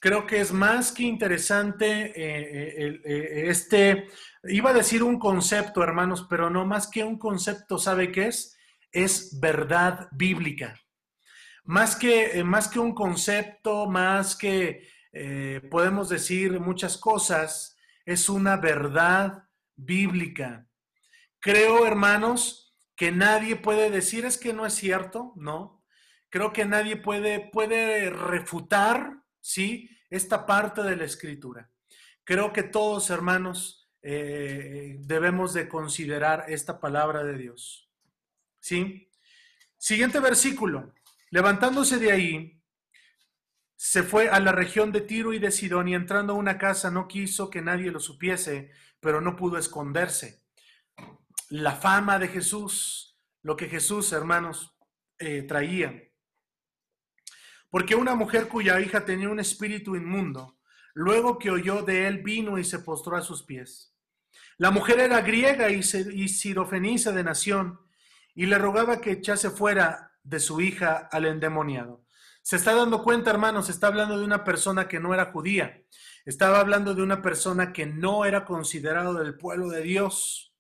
creo 0.06 0.28
que 0.28 0.40
es 0.40 0.54
más 0.54 0.92
que 0.92 1.02
interesante 1.02 2.14
eh, 2.16 3.02
eh, 3.04 3.50
este, 3.50 4.08
iba 4.44 4.70
a 4.70 4.74
decir 4.74 5.02
un 5.02 5.18
concepto, 5.18 5.82
hermanos, 5.82 6.28
pero 6.30 6.52
no 6.52 6.64
más 6.64 6.88
que 6.88 7.04
un 7.04 7.18
concepto, 7.18 7.80
¿sabe 7.80 8.12
qué 8.12 8.28
es? 8.28 8.56
Es 8.92 9.40
verdad 9.40 10.08
bíblica. 10.12 10.80
Más 11.66 11.96
que, 11.96 12.40
eh, 12.40 12.44
más 12.44 12.68
que 12.68 12.80
un 12.80 12.94
concepto, 12.94 13.88
más 13.88 14.36
que 14.36 14.94
podemos 15.72 16.10
decir 16.10 16.60
muchas 16.60 16.98
cosas, 16.98 17.78
es 18.06 18.28
una 18.28 18.58
verdad 18.58 19.48
bíblica. 19.78 20.68
Creo, 21.40 21.88
hermanos, 21.88 22.76
que 22.98 23.14
nadie 23.14 23.56
puede 23.56 23.90
decir 23.90 24.26
es 24.26 24.38
que 24.38 24.52
no 24.52 24.66
es 24.66 24.74
cierto, 24.74 25.32
¿no? 25.38 25.86
Creo 26.30 26.52
que 26.52 26.66
nadie 26.66 26.98
puede, 26.98 27.50
puede 27.50 28.10
refutar, 28.10 29.24
¿sí? 29.40 29.90
esta 30.10 30.46
parte 30.46 30.82
de 30.82 30.96
la 30.96 31.06
escritura. 31.06 31.70
Creo 32.24 32.54
que 32.54 32.64
todos, 32.64 33.10
hermanos, 33.10 33.92
eh, 34.02 34.98
debemos 35.00 35.54
de 35.54 35.68
considerar 35.68 36.46
esta 36.48 36.80
palabra 36.80 37.24
de 37.24 37.38
Dios. 37.38 37.90
¿Sí? 38.60 39.10
Siguiente 39.78 40.20
versículo. 40.20 40.94
Levantándose 41.36 41.98
de 41.98 42.14
ahí, 42.14 42.64
se 43.76 44.04
fue 44.04 44.30
a 44.30 44.40
la 44.40 44.54
región 44.54 44.94
de 44.94 45.02
Tiro 45.02 45.34
y 45.34 45.40
de 45.40 45.52
Sidón 45.52 45.90
y 45.90 45.94
entrando 45.94 46.32
a 46.32 46.38
una 46.38 46.58
casa 46.58 46.90
no 46.90 47.10
quiso 47.10 47.50
que 47.50 47.62
nadie 47.62 47.92
lo 47.92 48.00
supiese, 48.00 48.72
pero 49.02 49.20
no 49.20 49.36
pudo 49.36 49.58
esconderse. 49.58 50.46
La 51.50 51.74
fama 51.74 52.20
de 52.20 52.30
Jesús, 52.30 53.20
lo 53.42 53.58
que 53.58 53.68
Jesús, 53.68 54.14
hermanos, 54.14 54.78
eh, 55.20 55.42
traía. 55.42 56.10
Porque 57.70 57.96
una 57.96 58.16
mujer 58.16 58.48
cuya 58.48 58.80
hija 58.80 59.04
tenía 59.04 59.28
un 59.28 59.42
espíritu 59.42 59.98
inmundo, 59.98 60.58
luego 60.94 61.38
que 61.38 61.52
oyó 61.52 61.82
de 61.82 62.08
él, 62.08 62.20
vino 62.24 62.58
y 62.58 62.64
se 62.64 62.80
postró 62.80 63.18
a 63.18 63.22
sus 63.22 63.44
pies. 63.44 63.94
La 64.58 64.72
mujer 64.72 65.02
era 65.02 65.20
griega 65.20 65.70
y, 65.70 65.84
sirofeniza 65.84 67.12
de 67.12 67.26
nación, 67.26 67.82
y 68.34 68.46
le 68.46 68.58
rogaba 68.58 69.02
que 69.02 69.12
echase 69.12 69.50
fuera 69.50 70.15
de 70.26 70.40
su 70.42 70.60
hija 70.60 71.08
al 71.12 71.26
endemoniado. 71.26 72.06
Se 72.42 72.58
está 72.58 72.76
dando 72.76 73.02
cuenta, 73.02 73.32
hermanos, 73.32 73.70
está 73.70 73.88
hablando 73.88 74.20
de 74.20 74.26
una 74.26 74.44
persona 74.44 74.88
que 74.88 75.00
no 75.00 75.14
era 75.14 75.32
judía. 75.32 75.82
Estaba 76.26 76.60
hablando 76.60 76.94
de 76.94 77.02
una 77.02 77.22
persona 77.22 77.72
que 77.72 77.86
no 77.86 78.26
era 78.26 78.44
considerado 78.46 79.14
del 79.14 79.38
pueblo 79.38 79.70
de 79.70 79.82
Dios. 79.82 80.54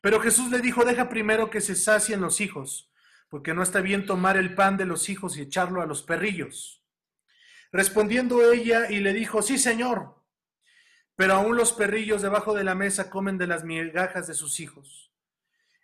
Pero 0.00 0.20
Jesús 0.20 0.50
le 0.50 0.60
dijo, 0.60 0.84
deja 0.84 1.08
primero 1.08 1.48
que 1.48 1.62
se 1.62 1.74
sacien 1.74 2.20
los 2.20 2.40
hijos 2.40 2.90
porque 3.34 3.52
no 3.52 3.64
está 3.64 3.80
bien 3.80 4.06
tomar 4.06 4.36
el 4.36 4.54
pan 4.54 4.76
de 4.76 4.84
los 4.84 5.08
hijos 5.08 5.36
y 5.36 5.42
echarlo 5.42 5.82
a 5.82 5.86
los 5.86 6.04
perrillos. 6.04 6.84
Respondiendo 7.72 8.52
ella 8.52 8.88
y 8.88 9.00
le 9.00 9.12
dijo, 9.12 9.42
sí, 9.42 9.58
señor, 9.58 10.22
pero 11.16 11.34
aún 11.34 11.56
los 11.56 11.72
perrillos 11.72 12.22
debajo 12.22 12.54
de 12.54 12.62
la 12.62 12.76
mesa 12.76 13.10
comen 13.10 13.36
de 13.36 13.48
las 13.48 13.64
migajas 13.64 14.28
de 14.28 14.34
sus 14.34 14.60
hijos. 14.60 15.03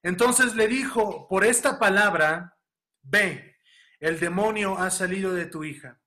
Entonces 0.03 0.55
le 0.55 0.69
dijo, 0.69 1.29
por 1.29 1.45
esta 1.45 1.79
palabra, 1.79 2.57
ve, 3.03 3.57
el 3.99 4.19
demonio 4.19 4.79
ha 4.79 4.91
salido 4.91 5.33
de 5.33 5.47
tu 5.47 5.65
hija. 5.65 6.01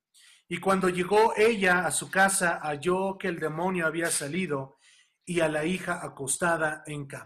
Y 0.48 0.58
cuando 0.58 0.89
llegó 0.89 1.34
ella 1.38 1.86
a 1.86 1.91
su 1.91 2.10
casa, 2.12 2.60
halló 2.64 3.18
que 3.18 3.28
el 3.28 3.39
demonio 3.39 3.88
había 3.88 4.10
salido 4.10 4.78
y 5.26 5.39
a 5.39 5.48
la 5.48 5.66
hija 5.66 6.00
acostada 6.04 6.84
en 6.86 7.06
cama. 7.06 7.26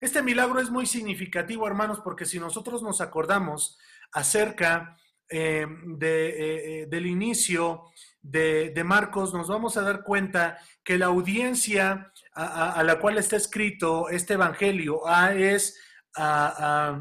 Este 0.00 0.22
milagro 0.22 0.60
es 0.60 0.70
muy 0.70 0.86
significativo, 0.86 1.66
hermanos, 1.66 2.00
porque 2.00 2.26
si 2.26 2.38
nosotros 2.38 2.82
nos 2.82 3.00
acordamos 3.00 3.78
acerca 4.12 4.96
eh, 5.28 5.66
de, 5.86 6.82
eh, 6.82 6.86
del 6.86 7.06
inicio 7.06 7.84
de, 8.24 8.82
Marcos, 8.84 9.32
nos 9.34 9.48
vamos 9.48 9.76
a 9.76 9.82
dar 9.82 10.02
cuenta 10.02 10.58
que 10.82 10.98
la 10.98 11.06
audiencia 11.06 12.12
a, 12.34 12.82
la 12.82 12.98
cual 12.98 13.18
está 13.18 13.36
escrito 13.36 14.08
este 14.08 14.34
evangelio 14.34 15.02
es 15.34 15.78
a, 16.16 17.00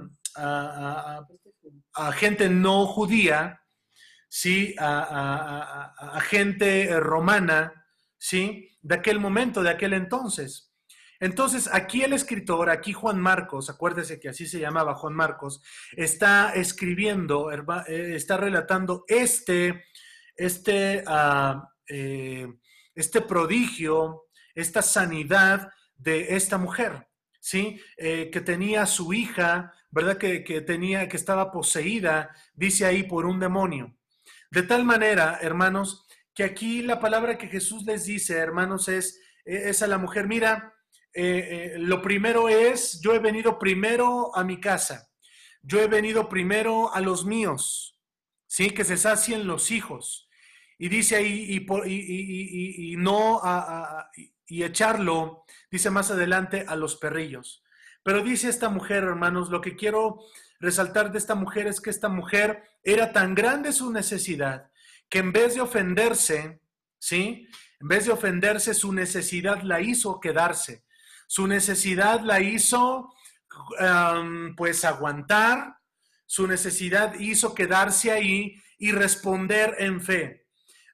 gente 2.13 2.49
no 2.49 2.85
judía, 2.87 3.61
¿sí? 4.27 4.75
a, 4.79 6.19
gente 6.29 6.99
romana, 6.99 7.85
¿sí? 8.17 8.69
de 8.81 8.95
aquel 8.95 9.19
momento, 9.19 9.63
de 9.63 9.69
aquel 9.69 9.93
entonces. 9.93 10.73
Entonces, 11.23 11.69
aquí 11.71 12.01
el 12.01 12.11
escritor, 12.11 12.69
aquí 12.69 12.91
Juan 12.91 13.17
Marcos, 13.17 13.69
acuérdese 13.69 14.19
que 14.19 14.27
así 14.27 14.45
se 14.45 14.59
llamaba 14.59 14.95
Juan 14.95 15.13
Marcos, 15.13 15.61
está 15.93 16.53
escribiendo, 16.53 17.49
eh, 17.49 18.15
está 18.15 18.35
relatando 18.35 19.05
este, 19.07 19.85
este, 20.35 21.01
ah, 21.07 21.69
eh, 21.87 22.47
este 22.93 23.21
prodigio, 23.21 24.25
esta 24.53 24.81
sanidad 24.81 25.69
de 25.95 26.35
esta 26.35 26.57
mujer, 26.57 27.07
¿sí? 27.43 27.81
Eh, 27.97 28.29
que 28.31 28.39
tenía 28.39 28.85
su 28.85 29.11
hija, 29.11 29.73
¿verdad? 29.91 30.17
Que, 30.17 30.39
tenía, 30.61 31.09
que 31.09 31.17
estaba 31.17 31.51
poseída, 31.51 32.33
dice 32.53 32.85
ahí, 32.85 33.03
por 33.03 33.25
un 33.25 33.37
demonio. 33.37 33.97
De 34.49 34.63
tal 34.63 34.85
manera, 34.85 35.39
hermanos, 35.41 36.07
que 36.33 36.45
aquí 36.45 36.81
la 36.83 37.01
palabra 37.01 37.37
que 37.37 37.49
Jesús 37.49 37.83
les 37.83 38.05
dice, 38.05 38.37
hermanos, 38.37 38.87
es, 38.87 39.19
es 39.43 39.81
a 39.81 39.87
la 39.87 39.97
mujer, 39.97 40.25
mira, 40.25 40.73
eh, 41.13 41.73
eh, 41.75 41.79
lo 41.79 42.01
primero 42.01 42.47
es, 42.47 43.01
yo 43.01 43.13
he 43.13 43.19
venido 43.19 43.59
primero 43.59 44.33
a 44.35 44.45
mi 44.45 44.61
casa, 44.61 45.09
yo 45.61 45.81
he 45.81 45.87
venido 45.87 46.29
primero 46.29 46.93
a 46.93 47.01
los 47.01 47.25
míos, 47.25 47.99
¿sí? 48.47 48.69
Que 48.69 48.85
se 48.85 48.95
sacien 48.95 49.47
los 49.47 49.69
hijos. 49.69 50.29
Y 50.77 50.89
dice 50.89 51.15
ahí, 51.15 51.65
y, 51.85 52.95
no 52.97 53.41
y 54.47 54.63
echarlo, 54.63 55.45
dice 55.71 55.89
más 55.89 56.11
adelante, 56.11 56.65
a 56.67 56.75
los 56.75 56.95
perrillos. 56.95 57.63
Pero 58.03 58.21
dice 58.21 58.49
esta 58.49 58.69
mujer, 58.69 59.03
hermanos, 59.03 59.49
lo 59.49 59.61
que 59.61 59.75
quiero 59.75 60.19
resaltar 60.59 61.11
de 61.11 61.17
esta 61.17 61.35
mujer 61.35 61.67
es 61.67 61.79
que 61.79 61.89
esta 61.89 62.09
mujer 62.09 62.63
era 62.83 63.13
tan 63.13 63.35
grande 63.35 63.71
su 63.71 63.91
necesidad 63.91 64.69
que 65.13 65.19
en 65.19 65.31
vez 65.31 65.53
de 65.53 65.61
ofenderse, 65.61 66.59
¿sí? 66.97 67.47
En 67.79 67.87
vez 67.87 68.07
de 68.07 68.13
ofenderse, 68.13 68.73
su 68.73 68.91
necesidad 68.91 69.61
la 69.61 69.79
hizo 69.79 70.19
quedarse. 70.19 70.85
Su 71.27 71.45
necesidad 71.45 72.21
la 72.21 72.41
hizo, 72.41 73.13
pues, 74.57 74.85
aguantar. 74.85 75.77
Su 76.25 76.47
necesidad 76.47 77.13
hizo 77.19 77.53
quedarse 77.53 78.11
ahí 78.11 78.55
y 78.79 78.91
responder 78.91 79.75
en 79.77 80.01
fe. 80.01 80.42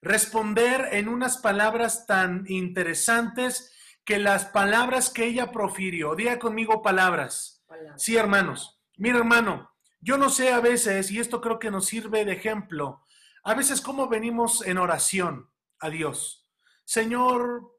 Responder 0.01 0.89
en 0.91 1.09
unas 1.09 1.37
palabras 1.37 2.05
tan 2.05 2.45
interesantes 2.47 3.73
que 4.05 4.17
las 4.17 4.45
palabras 4.45 5.09
que 5.09 5.25
ella 5.25 5.51
profirió. 5.51 6.15
Diga 6.15 6.39
conmigo 6.39 6.81
palabras. 6.81 7.63
Sí, 7.97 8.15
hermanos. 8.15 8.81
Mira, 8.97 9.19
hermano, 9.19 9.71
yo 10.01 10.17
no 10.17 10.29
sé 10.29 10.51
a 10.51 10.59
veces, 10.59 11.11
y 11.11 11.19
esto 11.19 11.41
creo 11.41 11.59
que 11.59 11.71
nos 11.71 11.85
sirve 11.85 12.25
de 12.25 12.33
ejemplo, 12.33 13.03
a 13.43 13.53
veces 13.53 13.81
cómo 13.81 14.07
venimos 14.07 14.65
en 14.65 14.77
oración 14.77 15.49
a 15.79 15.89
Dios. 15.89 16.49
Señor, 16.85 17.71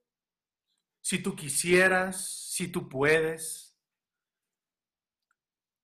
si 1.01 1.18
tú 1.18 1.35
quisieras, 1.35 2.51
si 2.51 2.68
tú 2.68 2.89
puedes. 2.89 3.77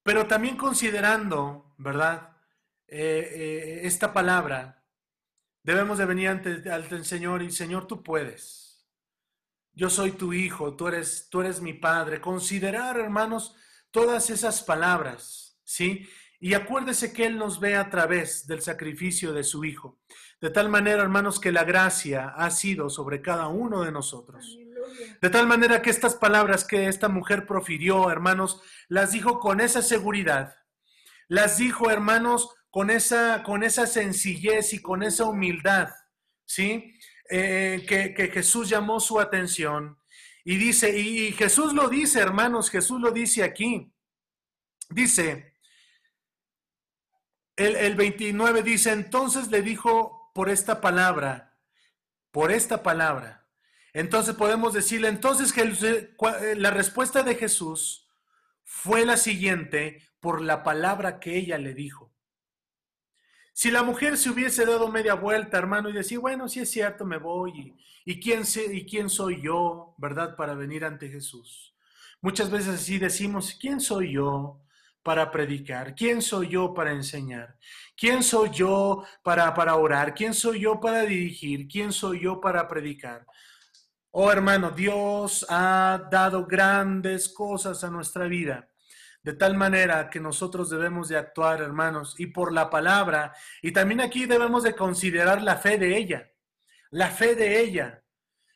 Pero 0.03 0.27
también 0.27 0.57
considerando, 0.57 1.75
¿verdad? 1.79 2.37
Eh, 2.87 3.33
eh, 3.35 3.81
esta 3.85 4.13
palabra, 4.13 4.86
debemos 5.67 5.99
de 5.99 6.07
venir 6.07 6.29
ante, 6.29 6.63
el 6.63 7.05
Señor 7.05 7.43
y 7.43 7.51
Señor, 7.51 7.89
tú 7.89 8.05
puedes. 8.05 8.87
Yo 9.73 9.91
soy 9.91 10.13
tu 10.13 10.33
hijo, 10.33 10.77
tú 10.77 10.87
eres, 10.87 11.27
tú 11.29 11.41
eres 11.41 11.61
mi 11.61 11.75
padre. 11.75 12.21
Considerar, 12.21 12.99
hermanos, 13.01 13.57
todas 13.91 14.31
esas 14.31 14.63
palabras, 14.63 15.59
¿sí? 15.65 16.09
Y 16.39 16.55
acuérdese 16.55 17.13
que 17.13 17.27
Él 17.27 17.37
nos 17.37 17.59
ve 17.59 17.75
a 17.75 17.91
través 17.91 18.47
del 18.47 18.63
sacrificio 18.63 19.33
de 19.33 19.43
su 19.43 19.65
Hijo. 19.65 19.99
De 20.41 20.51
tal 20.51 20.69
manera, 20.69 21.03
hermanos, 21.03 21.41
que 21.41 21.51
la 21.51 21.65
gracia 21.65 22.29
ha 22.37 22.51
sido 22.51 22.89
sobre 22.89 23.21
cada 23.21 23.49
uno 23.49 23.83
de 23.83 23.91
nosotros. 23.91 24.57
De 25.21 25.31
tal 25.31 25.49
manera 25.49 25.83
que 25.83 25.91
estas 25.91 26.15
palabras 26.15 26.65
que 26.65 26.87
esta 26.87 27.09
mujer 27.09 27.45
profirió, 27.45 28.09
hermanos, 28.09 28.63
las 28.87 29.11
dijo 29.11 29.41
con 29.41 29.61
esa 29.61 29.83
seguridad. 29.83 30.55
Las 31.27 31.59
dijo, 31.59 31.91
hermanos, 31.91 32.56
con 32.77 32.91
esa, 32.91 33.43
con 33.43 33.63
esa 33.63 33.87
sencillez 33.87 34.75
y 34.75 34.83
con 34.83 35.03
esa 35.03 35.25
humildad, 35.25 35.89
¿sí? 36.45 36.93
Eh, 37.31 37.87
que, 37.89 38.13
que 38.13 38.29
Jesús 38.29 38.69
llamó 38.69 39.01
su 39.01 39.19
atención. 39.19 39.99
Y 40.45 40.59
dice, 40.59 40.95
y 40.95 41.33
Jesús 41.33 41.73
lo 41.73 41.89
dice, 41.89 42.21
hermanos, 42.21 42.69
Jesús 42.69 43.01
lo 43.01 43.13
dice 43.13 43.43
aquí. 43.45 43.91
Dice, 44.91 45.55
el, 47.57 47.95
29 47.95 48.63
dice, 48.63 48.93
entonces 48.93 49.51
le 49.51 49.63
dijo 49.63 50.31
por 50.35 50.51
esta 50.51 50.83
palabra, 50.83 51.59
por 52.31 52.53
esta 52.53 52.83
palabra. 52.83 53.49
Entonces 53.95 54.35
podemos 54.35 54.75
decirle, 54.75 55.09
entonces 55.09 55.55
que 55.55 55.63
eh, 55.63 56.55
la 56.57 56.73
respuesta 56.73 57.23
de 57.23 57.37
Jesús 57.37 58.07
fue 58.65 59.07
la 59.07 59.17
siguiente 59.17 60.07
por 60.21 60.43
la 60.43 60.63
palabra 60.63 61.21
que 61.21 61.39
ella 61.39 61.57
le 61.57 61.73
dijo. 61.73 62.06
Si 63.59 63.71
la 63.71 63.83
mujer 63.83 64.19
se 64.19 64.29
hubiese 64.29 64.67
dado 64.67 64.89
media 64.89 65.15
vuelta, 65.15 65.57
hermano, 65.57 65.89
y 65.89 65.95
decir, 65.95 66.19
bueno, 66.19 66.47
sí 66.47 66.61
es 66.61 66.71
cierto, 66.71 67.07
me 67.07 67.17
voy, 67.17 67.75
y, 68.05 68.21
quién, 68.21 68.45
sé, 68.45 68.67
y 68.71 68.85
quién 68.85 69.09
soy 69.09 69.41
yo, 69.41 69.95
¿verdad?, 69.97 70.37
para 70.37 70.53
venir 70.53 70.85
ante 70.85 71.09
Jesús. 71.09 71.75
Muchas 72.21 72.51
veces 72.51 72.75
así 72.75 72.99
decimos, 72.99 73.57
¿quién 73.59 73.81
soy 73.81 74.13
yo? 74.13 74.61
para 75.03 75.31
predicar? 75.31 75.95
¿Quién 75.95 76.21
soy 76.21 76.49
yo 76.49 76.75
para 76.75 76.91
enseñar? 76.91 77.57
¿Quién 77.97 78.25
soy 78.25 78.51
yo 78.51 79.05
para, 79.23 79.55
para 79.55 79.77
orar? 79.77 80.13
¿Quién 80.13 80.35
soy 80.35 80.61
yo 80.61 80.81
para 80.81 81.03
dirigir? 81.03 81.69
¿Quién 81.69 81.93
soy 81.93 82.25
yo 82.25 82.41
para 82.41 82.67
predicar? 82.67 83.25
Oh 84.11 84.33
hermano, 84.33 84.71
Dios 84.73 85.47
ha 85.49 86.09
dado 86.11 86.45
grandes 86.45 87.29
cosas 87.29 87.85
a 87.85 87.91
nuestra 87.91 88.27
vida, 88.27 88.69
de 89.27 89.35
tal 89.35 89.57
manera 89.57 90.09
que 90.09 90.21
nosotros 90.21 90.71
debemos 90.71 91.09
de 91.09 91.17
actuar, 91.17 91.61
hermanos, 91.61 92.15
y 92.17 92.29
por 92.29 92.53
la 92.53 92.71
palabra, 92.71 93.35
y 93.61 93.73
también 93.73 94.01
aquí 94.01 94.25
debemos 94.25 94.63
de 94.63 94.77
considerar 94.77 95.43
la 95.43 95.57
fe 95.57 95.79
de 95.79 95.97
ella, 95.97 96.31
la 96.91 97.11
fe 97.11 97.35
de 97.35 97.61
ella. 97.61 98.05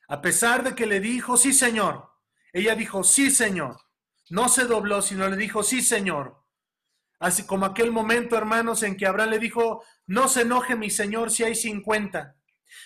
A 0.07 0.23
pesar 0.23 0.63
de 0.63 0.77
que 0.77 0.87
le 0.87 1.01
dijo, 1.01 1.37
sí, 1.37 1.53
Señor, 1.53 2.09
ella 2.53 2.77
dijo, 2.77 3.03
sí, 3.03 3.33
Señor. 3.33 3.81
No 4.29 4.49
se 4.49 4.65
dobló, 4.65 5.03
sino 5.03 5.29
le 5.29 5.37
dijo, 5.37 5.65
sí, 5.65 5.83
Señor. 5.83 6.41
Así 7.19 7.43
como 7.47 7.67
aquel 7.67 7.91
momento, 7.91 8.37
hermanos, 8.37 8.85
en 8.85 8.97
que 8.97 9.07
Abraham 9.07 9.31
le 9.31 9.39
dijo, 9.41 9.83
no 10.07 10.29
se 10.29 10.43
enoje 10.43 10.77
mi 10.77 10.89
Señor 10.89 11.33
si 11.33 11.43
hay 11.43 11.57
50. 11.57 12.37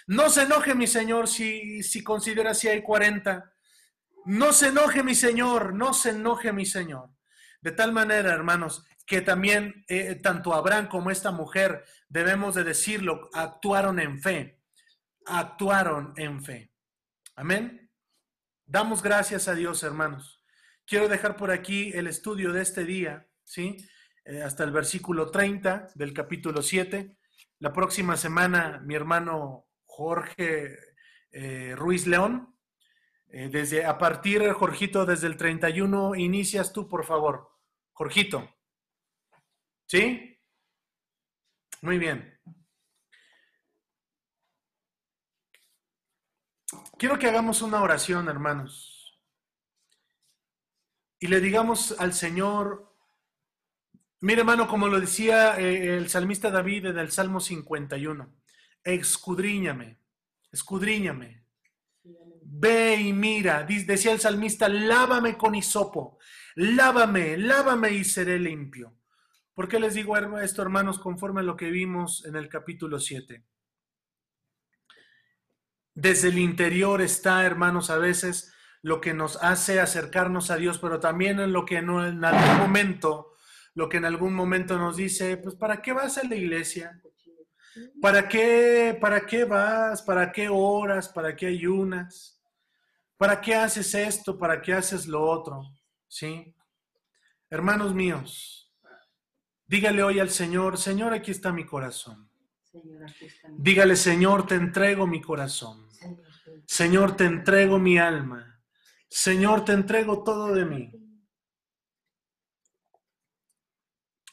No 0.06 0.30
se 0.30 0.44
enoje 0.44 0.74
mi 0.74 0.86
Señor 0.86 1.28
si, 1.28 1.82
si 1.82 2.02
considera 2.02 2.54
si 2.54 2.66
hay 2.66 2.80
40. 2.80 3.52
No 4.24 4.54
se 4.54 4.68
enoje 4.68 5.02
mi 5.02 5.14
Señor, 5.14 5.74
no 5.74 5.92
se 5.92 6.10
enoje 6.10 6.50
mi 6.50 6.64
Señor. 6.64 7.10
De 7.64 7.72
tal 7.72 7.92
manera, 7.92 8.34
hermanos, 8.34 8.84
que 9.06 9.22
también 9.22 9.86
eh, 9.88 10.16
tanto 10.16 10.52
Abraham 10.52 10.86
como 10.86 11.10
esta 11.10 11.30
mujer, 11.30 11.82
debemos 12.10 12.54
de 12.54 12.62
decirlo, 12.62 13.30
actuaron 13.32 13.98
en 14.00 14.20
fe. 14.20 14.60
Actuaron 15.24 16.12
en 16.18 16.44
fe. 16.44 16.70
Amén. 17.34 17.90
Damos 18.66 19.02
gracias 19.02 19.48
a 19.48 19.54
Dios, 19.54 19.82
hermanos. 19.82 20.42
Quiero 20.84 21.08
dejar 21.08 21.38
por 21.38 21.50
aquí 21.50 21.90
el 21.94 22.06
estudio 22.06 22.52
de 22.52 22.60
este 22.60 22.84
día, 22.84 23.26
¿sí? 23.44 23.78
Eh, 24.26 24.42
hasta 24.42 24.62
el 24.62 24.70
versículo 24.70 25.30
30 25.30 25.88
del 25.94 26.12
capítulo 26.12 26.60
7. 26.60 27.16
La 27.60 27.72
próxima 27.72 28.18
semana, 28.18 28.82
mi 28.84 28.94
hermano 28.94 29.70
Jorge 29.86 30.76
eh, 31.32 31.74
Ruiz 31.74 32.06
León, 32.06 32.54
desde 33.26 33.84
a 33.84 33.98
partir, 33.98 34.48
Jorgito, 34.52 35.06
desde 35.06 35.26
el 35.26 35.36
31, 35.36 36.14
inicias 36.14 36.72
tú, 36.72 36.88
por 36.88 37.04
favor. 37.04 37.53
Jorgito. 37.94 38.54
¿Sí? 39.86 40.38
Muy 41.80 41.98
bien. 41.98 42.38
Quiero 46.98 47.18
que 47.18 47.28
hagamos 47.28 47.62
una 47.62 47.80
oración, 47.80 48.28
hermanos. 48.28 49.18
Y 51.18 51.28
le 51.28 51.40
digamos 51.40 51.98
al 51.98 52.12
Señor, 52.12 52.94
Mire, 54.24 54.40
hermano, 54.40 54.66
como 54.66 54.88
lo 54.88 54.98
decía 54.98 55.60
eh, 55.60 55.98
el 55.98 56.08
salmista 56.08 56.50
David 56.50 56.86
en 56.86 56.98
el 56.98 57.12
Salmo 57.12 57.40
51, 57.40 58.34
escudriñame, 58.82 59.98
escudriñame. 60.50 61.44
Ve 62.42 62.96
y 63.02 63.12
mira, 63.12 63.64
decía 63.64 64.12
el 64.12 64.20
salmista, 64.20 64.66
lávame 64.66 65.36
con 65.36 65.54
hisopo, 65.54 66.18
lávame, 66.54 67.36
lávame 67.36 67.92
y 67.92 68.04
seré 68.04 68.38
limpio. 68.38 68.96
¿Por 69.54 69.68
qué 69.68 69.78
les 69.78 69.94
digo 69.94 70.16
esto, 70.38 70.62
hermanos, 70.62 70.98
conforme 70.98 71.40
a 71.40 71.44
lo 71.44 71.56
que 71.56 71.70
vimos 71.70 72.24
en 72.24 72.36
el 72.36 72.48
capítulo 72.48 72.98
7? 72.98 73.44
Desde 75.94 76.28
el 76.28 76.38
interior 76.38 77.00
está, 77.00 77.44
hermanos, 77.44 77.90
a 77.90 77.98
veces 77.98 78.52
lo 78.82 79.00
que 79.00 79.14
nos 79.14 79.36
hace 79.42 79.80
acercarnos 79.80 80.50
a 80.50 80.56
Dios, 80.56 80.78
pero 80.78 80.98
también 80.98 81.38
en 81.38 81.52
lo 81.52 81.64
que 81.64 81.76
en 81.76 81.88
algún 82.24 82.58
momento 82.58 83.34
lo 83.74 83.88
que 83.88 83.96
en 83.96 84.04
algún 84.04 84.34
momento 84.34 84.78
nos 84.78 84.96
dice, 84.96 85.36
pues 85.36 85.56
¿para 85.56 85.82
qué 85.82 85.92
vas 85.92 86.16
a 86.18 86.24
la 86.24 86.36
iglesia? 86.36 87.00
¿Para 88.00 88.28
qué, 88.28 88.96
para 89.00 89.26
qué 89.26 89.44
vas? 89.44 90.00
¿Para 90.02 90.30
qué 90.30 90.48
oras? 90.48 91.08
¿Para 91.08 91.34
qué 91.34 91.46
ayunas? 91.46 92.40
¿Para 93.16 93.40
qué 93.40 93.54
haces 93.56 93.92
esto? 93.94 94.38
¿Para 94.38 94.62
qué 94.62 94.74
haces 94.74 95.06
lo 95.06 95.22
otro? 95.22 95.62
¿Sí? 96.14 96.54
Hermanos 97.50 97.92
míos, 97.92 98.72
dígale 99.66 100.00
hoy 100.00 100.20
al 100.20 100.30
Señor, 100.30 100.78
Señor, 100.78 101.12
aquí 101.12 101.32
está 101.32 101.52
mi 101.52 101.66
corazón. 101.66 102.30
Dígale, 103.58 103.96
Señor, 103.96 104.46
te 104.46 104.54
entrego 104.54 105.08
mi 105.08 105.20
corazón. 105.20 105.88
Señor, 106.68 107.16
te 107.16 107.24
entrego 107.24 107.80
mi 107.80 107.98
alma. 107.98 108.62
Señor, 109.08 109.64
te 109.64 109.72
entrego 109.72 110.22
todo 110.22 110.54
de 110.54 110.64
mí. 110.64 110.92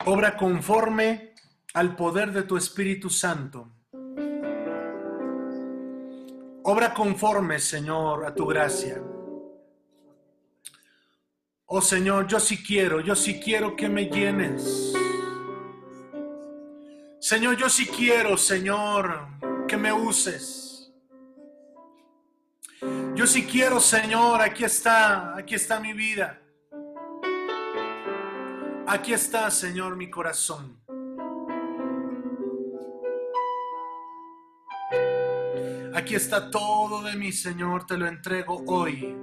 Obra 0.05 0.38
conforme 0.38 1.34
al 1.73 1.95
poder 1.95 2.32
de 2.32 2.43
tu 2.43 2.57
Espíritu 2.57 3.09
Santo. 3.09 3.88
Obra 6.63 6.93
conforme, 6.93 7.57
Señor, 7.57 8.23
a 8.23 8.36
tu 8.36 8.45
gracia. 8.45 9.01
Oh 11.74 11.80
Señor, 11.80 12.28
yo 12.28 12.38
sí 12.38 12.61
quiero, 12.61 12.99
yo 12.99 13.15
sí 13.15 13.39
quiero 13.39 13.78
que 13.78 13.88
me 13.88 14.07
llenes. 14.07 14.91
Señor, 17.17 17.55
yo 17.55 17.69
sí 17.69 17.88
quiero, 17.88 18.36
Señor, 18.36 19.30
que 19.69 19.78
me 19.78 19.93
uses. 19.93 20.91
Yo 23.15 23.26
sí 23.26 23.45
quiero, 23.45 23.80
Señor, 23.80 24.41
aquí 24.41 24.65
está, 24.65 25.38
aquí 25.38 25.55
está 25.55 25.80
mi 25.80 25.93
vida. 25.93 26.41
Aquí 28.86 29.13
está, 29.13 29.49
Señor, 29.49 29.95
mi 29.95 30.09
corazón. 30.09 30.78
Aquí 35.93 36.15
está 36.15 36.51
todo 36.51 37.01
de 37.01 37.15
mí, 37.15 37.32
Señor, 37.32 37.86
te 37.86 37.97
lo 37.97 38.07
entrego 38.07 38.61
hoy. 38.67 39.15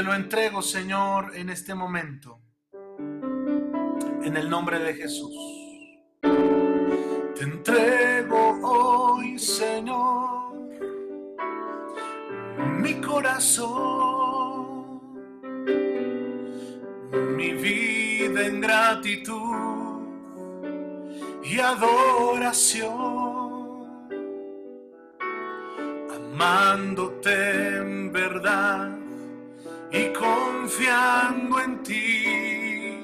Te 0.00 0.06
lo 0.06 0.14
entrego, 0.14 0.62
Señor, 0.62 1.36
en 1.36 1.50
este 1.50 1.74
momento. 1.74 2.40
En 4.22 4.34
el 4.34 4.48
nombre 4.48 4.78
de 4.78 4.94
Jesús. 4.94 5.36
Te 6.22 7.42
entrego 7.42 8.58
hoy, 8.62 9.38
Señor, 9.38 10.54
mi 12.78 12.94
corazón, 12.94 13.60
mi 17.36 17.52
vida 17.52 18.46
en 18.46 18.62
gratitud 18.62 20.00
y 21.44 21.58
adoración, 21.58 22.88
amándote 26.08 27.76
en 27.76 28.10
verdad 28.10 29.09
y 29.92 30.12
confiando 30.12 31.60
en 31.60 31.82
ti. 31.82 32.96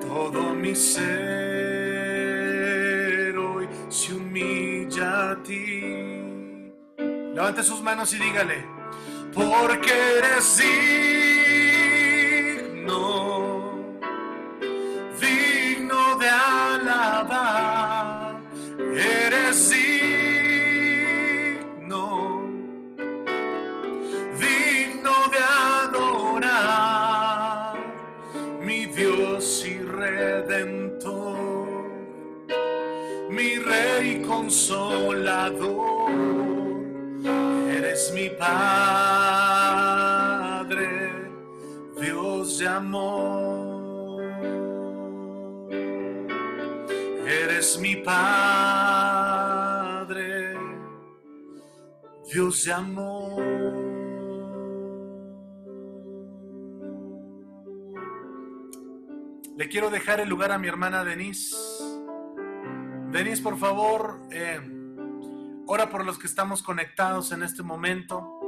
Todo 0.00 0.54
mi 0.54 0.74
ser 0.74 1.08
hoy 3.38 3.68
se 3.88 4.14
humilla 4.14 5.30
a 5.30 5.42
ti. 5.42 6.72
Levante 7.34 7.62
sus 7.62 7.80
manos 7.82 8.12
y 8.14 8.18
dígale, 8.18 8.66
porque 9.32 9.92
eres 10.18 10.58
digno, 12.58 13.74
digno 15.20 16.16
de 16.18 16.28
alabar, 16.28 17.62
eres 18.78 19.70
digno, 19.70 20.07
consolador, 34.48 36.10
eres 37.70 38.10
mi 38.14 38.30
Padre, 38.30 38.48
Dios 42.00 42.58
de 42.58 42.66
amor, 42.66 44.22
eres 47.26 47.78
mi 47.78 47.96
Padre, 47.96 48.16
Dios 52.32 52.64
de 52.64 52.72
amor. 52.72 53.42
Le 59.58 59.68
quiero 59.68 59.90
dejar 59.90 60.20
el 60.20 60.28
lugar 60.30 60.52
a 60.52 60.58
mi 60.58 60.68
hermana 60.68 61.04
Denise. 61.04 61.87
Denise, 63.10 63.42
por 63.42 63.58
favor, 63.58 64.20
eh, 64.30 64.60
ora 65.66 65.88
por 65.88 66.04
los 66.04 66.18
que 66.18 66.26
estamos 66.26 66.62
conectados 66.62 67.32
en 67.32 67.42
este 67.42 67.62
momento. 67.62 68.38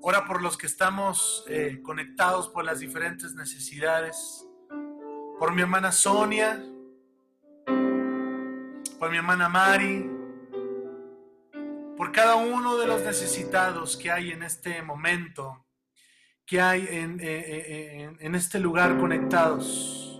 Ora 0.00 0.24
por 0.26 0.42
los 0.42 0.58
que 0.58 0.66
estamos 0.66 1.44
eh, 1.48 1.80
conectados 1.84 2.48
por 2.48 2.64
las 2.64 2.80
diferentes 2.80 3.36
necesidades. 3.36 4.44
Por 5.38 5.54
mi 5.54 5.62
hermana 5.62 5.92
Sonia. 5.92 6.60
Por 8.98 9.10
mi 9.12 9.18
hermana 9.18 9.48
Mari. 9.48 10.10
Por 11.96 12.10
cada 12.10 12.34
uno 12.34 12.76
de 12.76 12.88
los 12.88 13.02
necesitados 13.02 13.96
que 13.96 14.10
hay 14.10 14.32
en 14.32 14.42
este 14.42 14.82
momento. 14.82 15.64
Que 16.44 16.60
hay 16.60 16.88
en, 16.90 17.20
eh, 17.20 17.44
eh, 17.46 18.16
en 18.18 18.34
este 18.34 18.58
lugar 18.58 18.98
conectados. 18.98 20.11